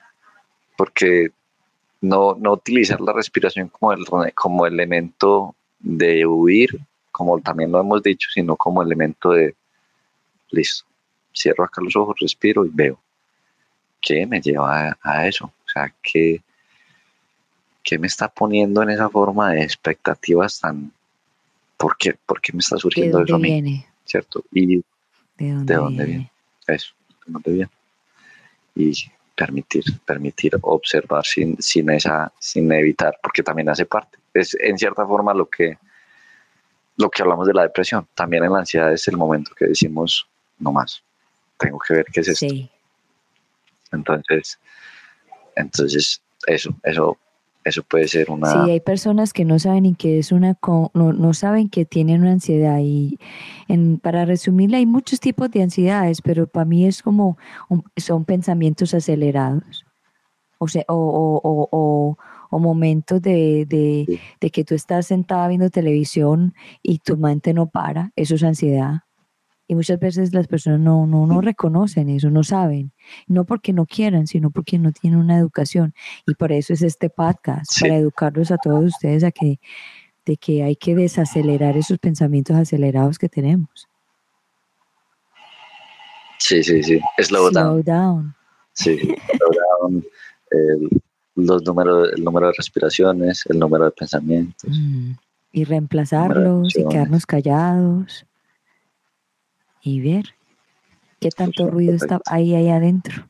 porque 0.76 1.32
no, 2.02 2.34
no 2.34 2.52
utilizar 2.52 3.00
la 3.00 3.12
respiración 3.12 3.68
como, 3.68 3.92
el, 3.92 4.04
como 4.34 4.66
elemento 4.66 5.54
de 5.78 6.26
huir, 6.26 6.78
como 7.10 7.40
también 7.40 7.70
lo 7.70 7.80
hemos 7.80 8.02
dicho, 8.02 8.28
sino 8.34 8.56
como 8.56 8.82
elemento 8.82 9.30
de, 9.30 9.54
listo, 10.50 10.84
cierro 11.34 11.64
acá 11.64 11.80
los 11.80 11.96
ojos, 11.96 12.16
respiro 12.20 12.66
y 12.66 12.70
veo. 12.72 12.98
¿Qué 14.00 14.26
me 14.26 14.40
lleva 14.40 14.98
a, 15.00 15.28
eso? 15.28 15.46
O 15.46 15.70
sea, 15.72 15.94
¿qué, 16.02 16.42
¿qué 17.84 17.98
me 18.00 18.08
está 18.08 18.28
poniendo 18.28 18.82
en 18.82 18.90
esa 18.90 19.08
forma 19.08 19.52
de 19.52 19.62
expectativas 19.62 20.58
tan, 20.58 20.92
¿por 21.76 21.96
qué, 21.96 22.16
¿por 22.26 22.40
qué 22.40 22.52
me 22.52 22.58
está 22.58 22.78
surgiendo 22.78 23.22
eso 23.22 23.36
a 23.36 23.38
mí? 23.38 23.52
Viene? 23.52 23.86
¿Cierto? 24.04 24.42
Y 24.50 24.78
de 25.38 25.74
dónde, 25.74 26.04
viene? 26.04 26.32
Eso, 26.66 26.94
de 27.26 27.32
dónde 27.32 27.52
viene. 27.52 27.70
Y 28.74 28.92
permitir, 29.42 29.82
permitir 30.06 30.56
observar 30.60 31.24
sin, 31.26 31.60
sin, 31.60 31.90
esa, 31.90 32.32
sin 32.38 32.70
evitar, 32.70 33.18
porque 33.20 33.42
también 33.42 33.68
hace 33.68 33.86
parte. 33.86 34.18
Es 34.32 34.56
en 34.60 34.78
cierta 34.78 35.04
forma 35.04 35.34
lo 35.34 35.46
que, 35.46 35.78
lo 36.96 37.10
que 37.10 37.22
hablamos 37.22 37.48
de 37.48 37.54
la 37.54 37.62
depresión. 37.62 38.06
También 38.14 38.44
en 38.44 38.52
la 38.52 38.60
ansiedad 38.60 38.92
es 38.92 39.08
el 39.08 39.16
momento 39.16 39.52
que 39.56 39.66
decimos, 39.66 40.28
no 40.60 40.70
más, 40.70 41.02
tengo 41.58 41.80
que 41.80 41.94
ver 41.94 42.06
qué 42.12 42.20
es 42.20 42.28
esto. 42.28 42.46
Sí. 42.48 42.70
Entonces, 43.90 44.60
entonces, 45.56 46.22
eso, 46.46 46.72
eso 46.84 47.18
eso 47.64 47.82
puede 47.82 48.08
ser 48.08 48.30
una... 48.30 48.50
Sí, 48.64 48.70
hay 48.70 48.80
personas 48.80 49.32
que 49.32 49.44
no 49.44 49.58
saben 49.58 49.84
ni 49.84 49.94
que 49.94 50.18
es 50.18 50.32
una, 50.32 50.58
no, 50.94 51.12
no 51.12 51.34
saben 51.34 51.68
que 51.68 51.84
tienen 51.84 52.22
una 52.22 52.32
ansiedad 52.32 52.78
y 52.80 53.18
en, 53.68 53.98
para 53.98 54.24
resumirla 54.24 54.78
hay 54.78 54.86
muchos 54.86 55.20
tipos 55.20 55.50
de 55.50 55.62
ansiedades, 55.62 56.22
pero 56.22 56.46
para 56.46 56.64
mí 56.64 56.86
es 56.86 57.02
como, 57.02 57.38
son 57.96 58.24
pensamientos 58.24 58.94
acelerados. 58.94 59.84
O 60.58 60.68
sea, 60.68 60.84
o, 60.88 60.94
o, 60.94 61.68
o, 61.72 62.18
o 62.50 62.58
momentos 62.58 63.20
de, 63.20 63.66
de, 63.66 64.20
de, 64.40 64.50
que 64.50 64.62
tú 64.62 64.74
estás 64.74 65.06
sentada 65.06 65.48
viendo 65.48 65.70
televisión 65.70 66.54
y 66.82 66.98
tu 66.98 67.16
mente 67.16 67.52
no 67.52 67.66
para, 67.66 68.12
eso 68.14 68.36
es 68.36 68.44
ansiedad. 68.44 69.00
Y 69.68 69.74
muchas 69.74 69.98
veces 69.98 70.34
las 70.34 70.48
personas 70.48 70.80
no, 70.80 71.06
no, 71.06 71.26
no 71.26 71.40
reconocen 71.40 72.08
eso, 72.08 72.30
no 72.30 72.42
saben. 72.42 72.92
No 73.26 73.44
porque 73.44 73.72
no 73.72 73.86
quieran, 73.86 74.26
sino 74.26 74.50
porque 74.50 74.78
no 74.78 74.92
tienen 74.92 75.20
una 75.20 75.38
educación. 75.38 75.94
Y 76.26 76.34
por 76.34 76.52
eso 76.52 76.72
es 76.72 76.82
este 76.82 77.08
podcast, 77.08 77.80
para 77.80 77.96
educarlos 77.96 78.50
a 78.50 78.58
todos 78.58 78.84
ustedes 78.84 79.24
a 79.24 79.30
que, 79.30 79.60
de 80.26 80.36
que 80.36 80.62
hay 80.62 80.76
que 80.76 80.94
desacelerar 80.94 81.76
esos 81.76 81.98
pensamientos 81.98 82.56
acelerados 82.56 83.18
que 83.18 83.28
tenemos. 83.28 83.88
Sí, 86.38 86.62
sí, 86.64 86.82
sí. 86.82 87.00
Slow, 87.18 87.50
slow 87.50 87.82
down. 87.82 88.34
Sí, 88.72 88.98
slow 88.98 89.50
down. 89.80 90.04
los 91.36 91.62
números, 91.62 92.10
el 92.16 92.24
número 92.24 92.48
de 92.48 92.52
respiraciones, 92.56 93.44
el 93.48 93.58
número 93.60 93.84
de 93.84 93.90
pensamientos. 93.92 94.70
Mm, 94.70 95.12
y 95.52 95.64
reemplazarlos 95.64 96.76
y 96.76 96.86
quedarnos 96.88 97.26
callados 97.26 98.26
y 99.82 100.00
ver 100.00 100.34
qué 101.20 101.30
tanto 101.30 101.68
ruido 101.70 101.94
está 101.94 102.20
ahí, 102.26 102.54
ahí 102.54 102.70
adentro. 102.70 103.28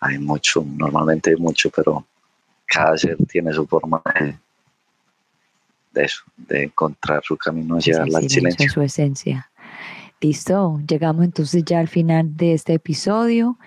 Hay 0.00 0.18
mucho, 0.18 0.64
normalmente 0.66 1.30
hay 1.30 1.36
mucho, 1.36 1.70
pero 1.70 2.04
cada 2.66 2.96
ser 2.96 3.16
tiene 3.28 3.52
su 3.52 3.66
forma 3.66 4.02
de, 5.92 6.04
eso, 6.04 6.22
de 6.36 6.64
encontrar 6.64 7.22
su 7.22 7.36
camino 7.36 7.76
hacia 7.76 8.02
el 8.02 8.28
silencio. 8.28 8.68
Su 8.70 8.82
esencia. 8.82 9.51
Listo, 10.22 10.78
llegamos 10.86 11.24
entonces 11.24 11.64
ya 11.64 11.80
al 11.80 11.88
final 11.88 12.36
de 12.36 12.52
este 12.52 12.74
episodio. 12.74 13.58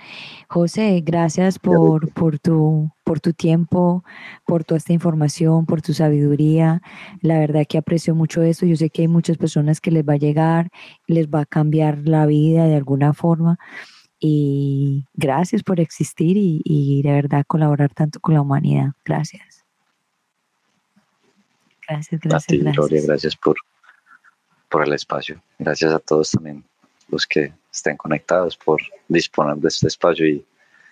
José, 0.48 1.02
gracias 1.04 1.60
por, 1.60 2.14
por, 2.14 2.40
tu, 2.40 2.90
por 3.04 3.20
tu 3.20 3.34
tiempo, 3.34 4.06
por 4.46 4.64
toda 4.64 4.78
esta 4.78 4.94
información, 4.94 5.66
por 5.66 5.82
tu 5.82 5.94
sabiduría. 5.94 6.82
La 7.20 7.40
verdad 7.40 7.66
que 7.68 7.78
aprecio 7.78 8.16
mucho 8.16 8.42
esto. 8.42 8.66
Yo 8.66 8.78
sé 8.78 8.90
que 8.90 9.02
hay 9.02 9.10
muchas 9.10 9.38
personas 9.38 9.82
que 9.82 9.92
les 9.92 10.08
va 10.08 10.14
a 10.14 10.18
llegar, 10.18 10.70
les 11.08 11.28
va 11.28 11.42
a 11.42 11.46
cambiar 11.46 12.08
la 12.08 12.26
vida 12.26 12.68
de 12.68 12.76
alguna 12.76 13.14
forma. 13.14 13.60
Y 14.18 15.08
gracias 15.14 15.62
por 15.62 15.82
existir 15.82 16.38
y, 16.38 16.62
y 16.64 17.02
de 17.02 17.12
verdad 17.12 17.44
colaborar 17.46 17.94
tanto 17.94 18.22
con 18.22 18.34
la 18.34 18.42
humanidad. 18.42 18.94
Gracias. 19.04 19.66
Gracias, 21.86 22.22
gracias. 22.22 22.62
gracias. 22.62 23.06
gracias 23.06 23.36
por, 23.36 23.58
por 24.76 24.86
el 24.86 24.92
espacio. 24.92 25.42
Gracias 25.58 25.94
a 25.94 26.00
todos 26.00 26.32
también 26.32 26.62
los 27.08 27.26
que 27.26 27.54
estén 27.72 27.96
conectados 27.96 28.58
por 28.58 28.82
disponer 29.08 29.56
de 29.56 29.70
este 29.70 29.88
espacio 29.88 30.28
y 30.28 30.46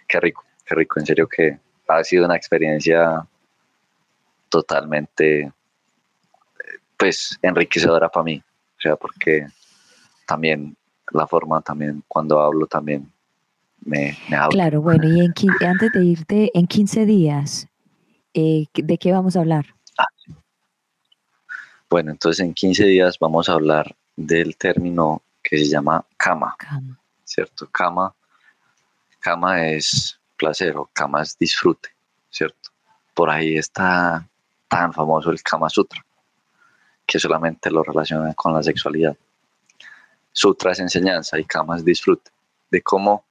qué 0.08 0.22
rico, 0.22 0.46
qué 0.66 0.74
rico, 0.74 1.02
en 1.02 1.06
serio 1.06 1.28
que 1.28 1.60
ha 1.90 2.02
sido 2.06 2.24
una 2.24 2.38
experiencia 2.38 3.28
totalmente 4.48 5.52
pues 6.96 7.38
enriquecedora 7.42 8.08
para 8.08 8.24
mí, 8.24 8.42
o 8.78 8.82
sea, 8.82 8.96
porque 8.96 9.48
también 10.26 10.78
la 11.12 11.28
forma 11.28 11.60
también 11.60 12.06
cuando 12.08 12.40
hablo 12.40 12.68
también 12.68 13.12
me, 13.84 14.18
me 14.30 14.38
habla. 14.38 14.50
Claro, 14.52 14.82
bueno, 14.82 15.10
y 15.10 15.20
en, 15.20 15.34
antes 15.68 15.92
de 15.92 16.06
irte, 16.06 16.52
en 16.54 16.68
15 16.68 17.06
días, 17.06 17.68
eh, 18.34 18.66
¿de 18.74 18.98
qué 18.98 19.12
vamos 19.12 19.36
a 19.36 19.42
hablar? 19.42 19.66
Ah, 19.98 20.06
bueno, 21.94 22.10
entonces 22.10 22.44
en 22.44 22.56
15 22.56 22.86
días 22.86 23.20
vamos 23.20 23.48
a 23.48 23.54
hablar 23.54 23.96
del 24.16 24.58
término 24.58 25.22
que 25.44 25.60
se 25.60 25.66
llama 25.66 26.04
kama, 26.18 26.58
¿cierto? 27.24 27.70
Kama, 27.72 28.16
kama 29.20 29.68
es 29.68 30.20
placer 30.36 30.76
o 30.76 30.90
kama 30.92 31.22
es 31.22 31.38
disfrute, 31.38 31.90
¿cierto? 32.32 32.72
Por 33.14 33.30
ahí 33.30 33.58
está 33.58 34.28
tan 34.68 34.92
famoso 34.92 35.30
el 35.30 35.44
Kama 35.44 35.70
Sutra, 35.70 36.04
que 37.06 37.20
solamente 37.20 37.70
lo 37.70 37.84
relaciona 37.84 38.34
con 38.34 38.56
la 38.56 38.64
sexualidad. 38.64 39.16
Sutra 40.32 40.72
es 40.72 40.80
enseñanza 40.80 41.38
y 41.38 41.46
Kama 41.46 41.78
es 41.78 41.86
disfrute, 41.86 42.32
de 42.72 42.82
cómo 42.82 43.24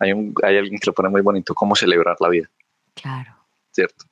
hay, 0.00 0.12
un, 0.12 0.34
hay 0.42 0.58
alguien 0.58 0.80
que 0.80 0.86
lo 0.86 0.94
pone 0.94 1.10
muy 1.10 1.20
bonito, 1.20 1.54
cómo 1.54 1.76
celebrar 1.76 2.16
la 2.18 2.28
vida. 2.28 2.50
Claro. 2.96 3.36
¿Cierto? 3.70 4.06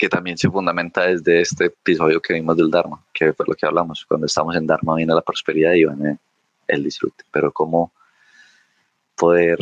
Que 0.00 0.08
también 0.08 0.38
se 0.38 0.48
fundamenta 0.48 1.02
desde 1.02 1.42
este 1.42 1.66
episodio 1.66 2.22
que 2.22 2.32
vimos 2.32 2.56
del 2.56 2.70
Dharma, 2.70 3.04
que 3.12 3.34
fue 3.34 3.44
lo 3.46 3.54
que 3.54 3.66
hablamos. 3.66 4.06
Cuando 4.06 4.24
estamos 4.24 4.56
en 4.56 4.66
Dharma 4.66 4.94
viene 4.94 5.12
la 5.12 5.20
prosperidad 5.20 5.74
y 5.74 5.84
viene 5.84 6.16
el 6.66 6.84
disfrute, 6.84 7.22
pero 7.30 7.52
cómo 7.52 7.92
poder 9.14 9.58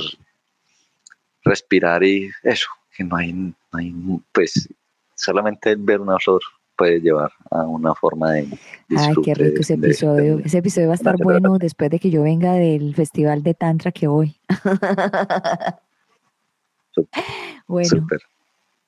respirar 1.43 2.05
y 2.05 2.31
eso, 2.45 2.69
que 2.97 3.03
no 3.03 3.17
hay, 3.17 3.33
no 3.33 3.53
hay 3.73 3.93
pues 4.31 4.69
solamente 5.17 5.75
ver 5.77 6.01
una 6.01 6.21
flor 6.21 6.41
puede 6.77 7.01
llevar 7.01 7.33
a 7.51 7.63
una 7.63 7.93
forma 7.97 8.35
de 8.35 8.43
disfrute. 8.89 9.31
Ay, 9.31 9.35
qué 9.35 9.35
rico 9.35 9.63
ese 9.63 9.75
episodio. 9.75 10.39
ese 10.45 10.59
episodio 10.59 10.87
va 10.87 10.95
a 10.95 11.03
estar 11.03 11.17
bueno 11.17 11.59
después 11.59 11.91
de 11.91 11.99
que 11.99 12.11
yo 12.11 12.23
venga 12.23 12.53
del 12.53 12.95
festival 12.95 13.43
de 13.43 13.55
Tantra 13.55 13.91
que 13.91 14.07
voy. 14.07 14.37
bueno. 17.67 17.89
Super. 17.89 18.21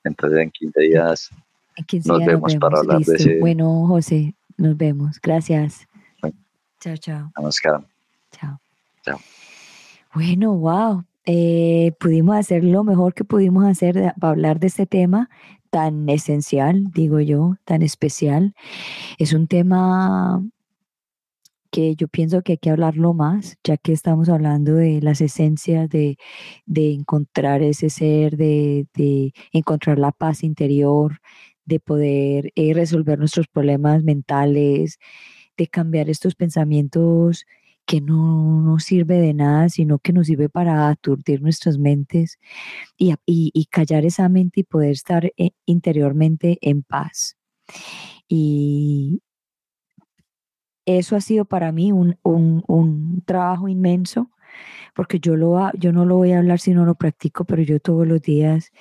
Entonces 0.03 0.39
en 0.39 0.51
15 0.51 0.81
días 0.81 1.29
nos, 2.05 2.25
vemos 2.25 2.55
para 2.55 2.79
hablar 2.79 2.99
de 2.99 3.15
ese. 3.15 3.39
Bueno, 3.39 3.87
José, 3.87 4.35
nos 4.57 4.77
vemos. 4.77 5.19
Gracias. 5.21 5.87
Chao, 6.79 6.97
chao. 6.97 7.31
Namaskaram. 7.37 7.85
Chao. 8.31 8.59
Chao. 9.03 9.19
Bueno, 10.13 10.55
wow. 10.55 11.03
Eh, 11.25 11.93
pudimos 11.99 12.35
hacer 12.35 12.63
lo 12.63 12.83
mejor 12.83 13.13
que 13.13 13.23
pudimos 13.23 13.65
hacer 13.65 14.13
para 14.19 14.31
hablar 14.31 14.59
de 14.59 14.67
este 14.67 14.87
tema 14.87 15.29
tan 15.69 16.09
esencial, 16.09 16.91
digo 16.91 17.19
yo, 17.19 17.55
tan 17.65 17.81
especial. 17.83 18.53
Es 19.17 19.33
un 19.33 19.47
tema 19.47 20.43
que 21.71 21.95
yo 21.95 22.07
pienso 22.07 22.41
que 22.43 22.53
hay 22.53 22.57
que 22.57 22.69
hablarlo 22.69 23.13
más, 23.13 23.57
ya 23.63 23.77
que 23.77 23.93
estamos 23.93 24.29
hablando 24.29 24.75
de 24.75 25.01
las 25.01 25.21
esencias 25.21 25.89
de, 25.89 26.17
encontrar 26.67 27.63
ese 27.63 27.89
ser, 27.89 28.37
de, 28.37 28.87
encontrar 29.53 29.99
la 29.99 30.11
paz 30.11 30.43
interior, 30.43 31.19
de 31.65 31.79
poder 31.79 32.51
eh, 32.55 32.73
resolver 32.73 33.19
nuestros 33.19 33.47
problemas 33.47 34.03
mentales, 34.03 34.99
de 35.57 35.67
cambiar 35.67 36.09
estos 36.09 36.35
pensamientos 36.35 37.45
que 37.85 38.01
no 38.01 38.61
nos 38.61 38.83
sirve 38.85 39.19
de 39.19 39.33
nada, 39.33 39.69
sino 39.69 39.99
que 39.99 40.13
nos 40.13 40.27
sirve 40.27 40.49
para 40.49 40.89
aturdir 40.89 41.41
nuestras 41.41 41.77
mentes 41.77 42.39
y, 42.97 43.13
y 43.25 43.65
callar 43.65 44.05
esa 44.05 44.29
mente 44.29 44.61
y 44.61 44.63
poder 44.63 44.91
estar 44.91 45.31
eh, 45.37 45.51
interiormente 45.65 46.57
en 46.61 46.83
paz. 46.83 47.37
Y, 48.27 49.21
eso 50.85 51.15
ha 51.15 51.21
sido 51.21 51.45
para 51.45 51.71
mí 51.71 51.91
un, 51.91 52.17
un, 52.23 53.23
trabajo 53.25 53.67
inmenso, 53.67 54.31
porque 54.95 55.19
yo, 55.19 55.35
lo, 55.35 55.71
yo 55.73 55.91
no 55.93 56.05
lo 56.05 56.17
voy 56.17 56.33
a 56.33 56.39
hablar 56.39 56.59
si 56.59 56.73
no 56.73 56.85
lo 56.85 56.95
practico, 56.95 57.45
pero 57.45 57.63
yo 57.63 57.79
todos 57.79 58.07
los 58.07 58.21
días, 58.21 58.71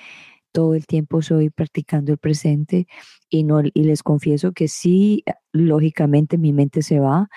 todo 0.53 0.75
el 0.75 0.87
tiempo 0.87 1.23
soy 1.23 1.51
practicando 1.51 2.13
el 2.13 2.19
presente 2.19 2.87
y, 3.29 3.45
no, 3.45 3.63
y 3.63 3.85
les 3.85 4.03
confieso 4.03 4.53
que 4.53 4.69
sí, 4.69 5.25
lógicamente 5.53 6.39
mi 6.39 6.53
mente 6.53 6.83
se 6.83 7.01
va. 7.01 7.29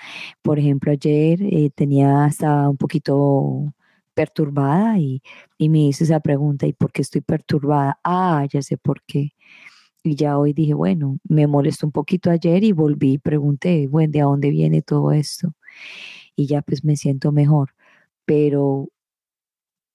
Por 0.42 0.58
ejemplo, 0.58 0.92
ayer 0.92 1.40
eh, 1.42 1.70
tenía 1.74 2.24
hasta 2.24 2.68
un 2.68 2.76
poquito 2.76 3.74
perturbada 4.14 4.98
y, 4.98 5.22
y 5.58 5.68
me 5.68 5.80
hice 5.88 6.04
esa 6.04 6.20
pregunta, 6.20 6.66
¿y 6.66 6.72
por 6.72 6.92
qué 6.92 7.02
estoy 7.02 7.20
perturbada? 7.20 7.98
Ah, 8.04 8.46
ya 8.50 8.62
sé 8.62 8.76
por 8.78 9.02
qué. 9.04 9.32
Y 10.06 10.16
ya 10.16 10.38
hoy 10.38 10.52
dije, 10.52 10.74
bueno, 10.74 11.18
me 11.24 11.46
molestó 11.46 11.86
un 11.86 11.92
poquito 11.92 12.30
ayer 12.30 12.62
y 12.62 12.72
volví 12.72 13.14
y 13.14 13.18
pregunté, 13.18 13.88
bueno, 13.88 14.12
¿de 14.12 14.20
dónde 14.20 14.50
viene 14.50 14.82
todo 14.82 15.12
esto? 15.12 15.54
Y 16.36 16.46
ya 16.46 16.60
pues 16.60 16.84
me 16.84 16.96
siento 16.96 17.32
mejor. 17.32 17.74
Pero 18.26 18.90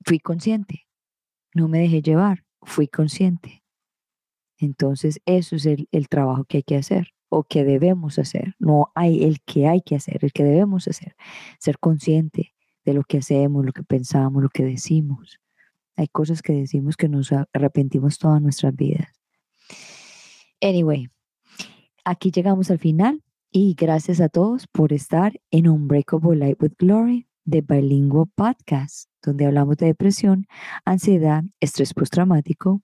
fui 0.04 0.20
consciente, 0.20 0.88
no 1.54 1.68
me 1.68 1.80
dejé 1.80 2.02
llevar, 2.02 2.44
fui 2.64 2.88
consciente. 2.88 3.64
Entonces, 4.58 5.22
eso 5.26 5.56
es 5.56 5.68
el, 5.68 5.88
el, 5.92 6.10
trabajo 6.10 6.44
que 6.46 6.58
hay 6.58 6.64
que 6.64 6.78
hacer 6.78 7.10
o 7.30 7.44
que 7.44 7.64
debemos 7.64 8.18
hacer. 8.18 8.56
No 8.60 8.92
hay 8.96 9.24
el 9.24 9.42
que 9.42 9.68
hay 9.68 9.82
que 9.82 9.96
hacer, 9.96 10.20
el 10.26 10.34
que 10.34 10.44
debemos 10.44 10.88
hacer. 10.88 11.16
Ser 11.60 11.78
consciente 11.80 12.56
de 12.84 12.94
lo 12.94 13.04
que 13.04 13.20
hacemos, 13.20 13.64
lo 13.64 13.74
que 13.74 13.84
pensamos, 13.84 14.42
lo 14.42 14.50
que 14.50 14.66
decimos. 14.66 15.40
Hay 15.96 16.08
cosas 16.08 16.42
que 16.42 16.54
decimos 16.54 16.98
que 16.98 17.10
nos 17.10 17.32
arrepentimos 17.54 18.18
todas 18.18 18.42
nuestras 18.42 18.76
vidas. 18.76 19.19
Anyway, 20.62 21.10
aquí 22.04 22.32
llegamos 22.32 22.70
al 22.70 22.80
final 22.80 23.24
y 23.52 23.76
gracias 23.76 24.20
a 24.20 24.30
todos 24.30 24.68
por 24.68 24.92
estar 24.92 25.40
en 25.52 25.70
Unbreakable 25.70 26.36
Light 26.36 26.62
with 26.62 26.74
Glory 26.78 27.28
de 27.46 27.62
Bilingual 27.62 28.28
Podcast. 28.36 29.10
donde 29.22 29.46
hablamos 29.46 29.76
de 29.78 29.88
depresión, 29.88 30.48
ansiedad, 30.86 31.44
estrés 31.60 31.94
postraumático, 31.94 32.82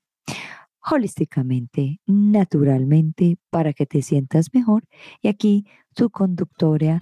holísticamente, 0.92 2.02
naturalmente, 2.06 3.38
para 3.50 3.74
que 3.74 3.86
te 3.86 4.02
sientas 4.02 4.54
mejor. 4.54 4.84
Y 5.22 5.30
aquí 5.30 5.66
tu 5.94 6.10
conductora, 6.10 7.02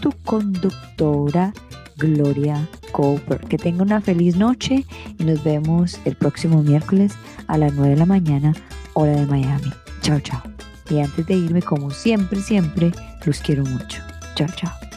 tu 0.00 0.10
conductora 0.24 1.52
Gloria 1.96 2.68
Cooper. 2.92 3.40
Que 3.40 3.58
tenga 3.58 3.82
una 3.82 4.00
feliz 4.00 4.36
noche 4.36 4.84
y 5.18 5.24
nos 5.24 5.44
vemos 5.44 6.00
el 6.06 6.16
próximo 6.16 6.62
miércoles 6.62 7.14
a 7.46 7.58
las 7.58 7.74
9 7.74 7.90
de 7.90 7.96
la 7.96 8.06
mañana, 8.06 8.54
hora 8.94 9.12
de 9.12 9.26
Miami. 9.26 9.70
Chao, 10.02 10.20
chao. 10.20 10.42
Y 10.90 10.98
antes 11.00 11.26
de 11.26 11.34
irme, 11.34 11.62
como 11.62 11.90
siempre, 11.90 12.40
siempre, 12.40 12.92
los 13.24 13.38
quiero 13.38 13.64
mucho. 13.64 14.02
Chao, 14.34 14.48
chao. 14.56 14.91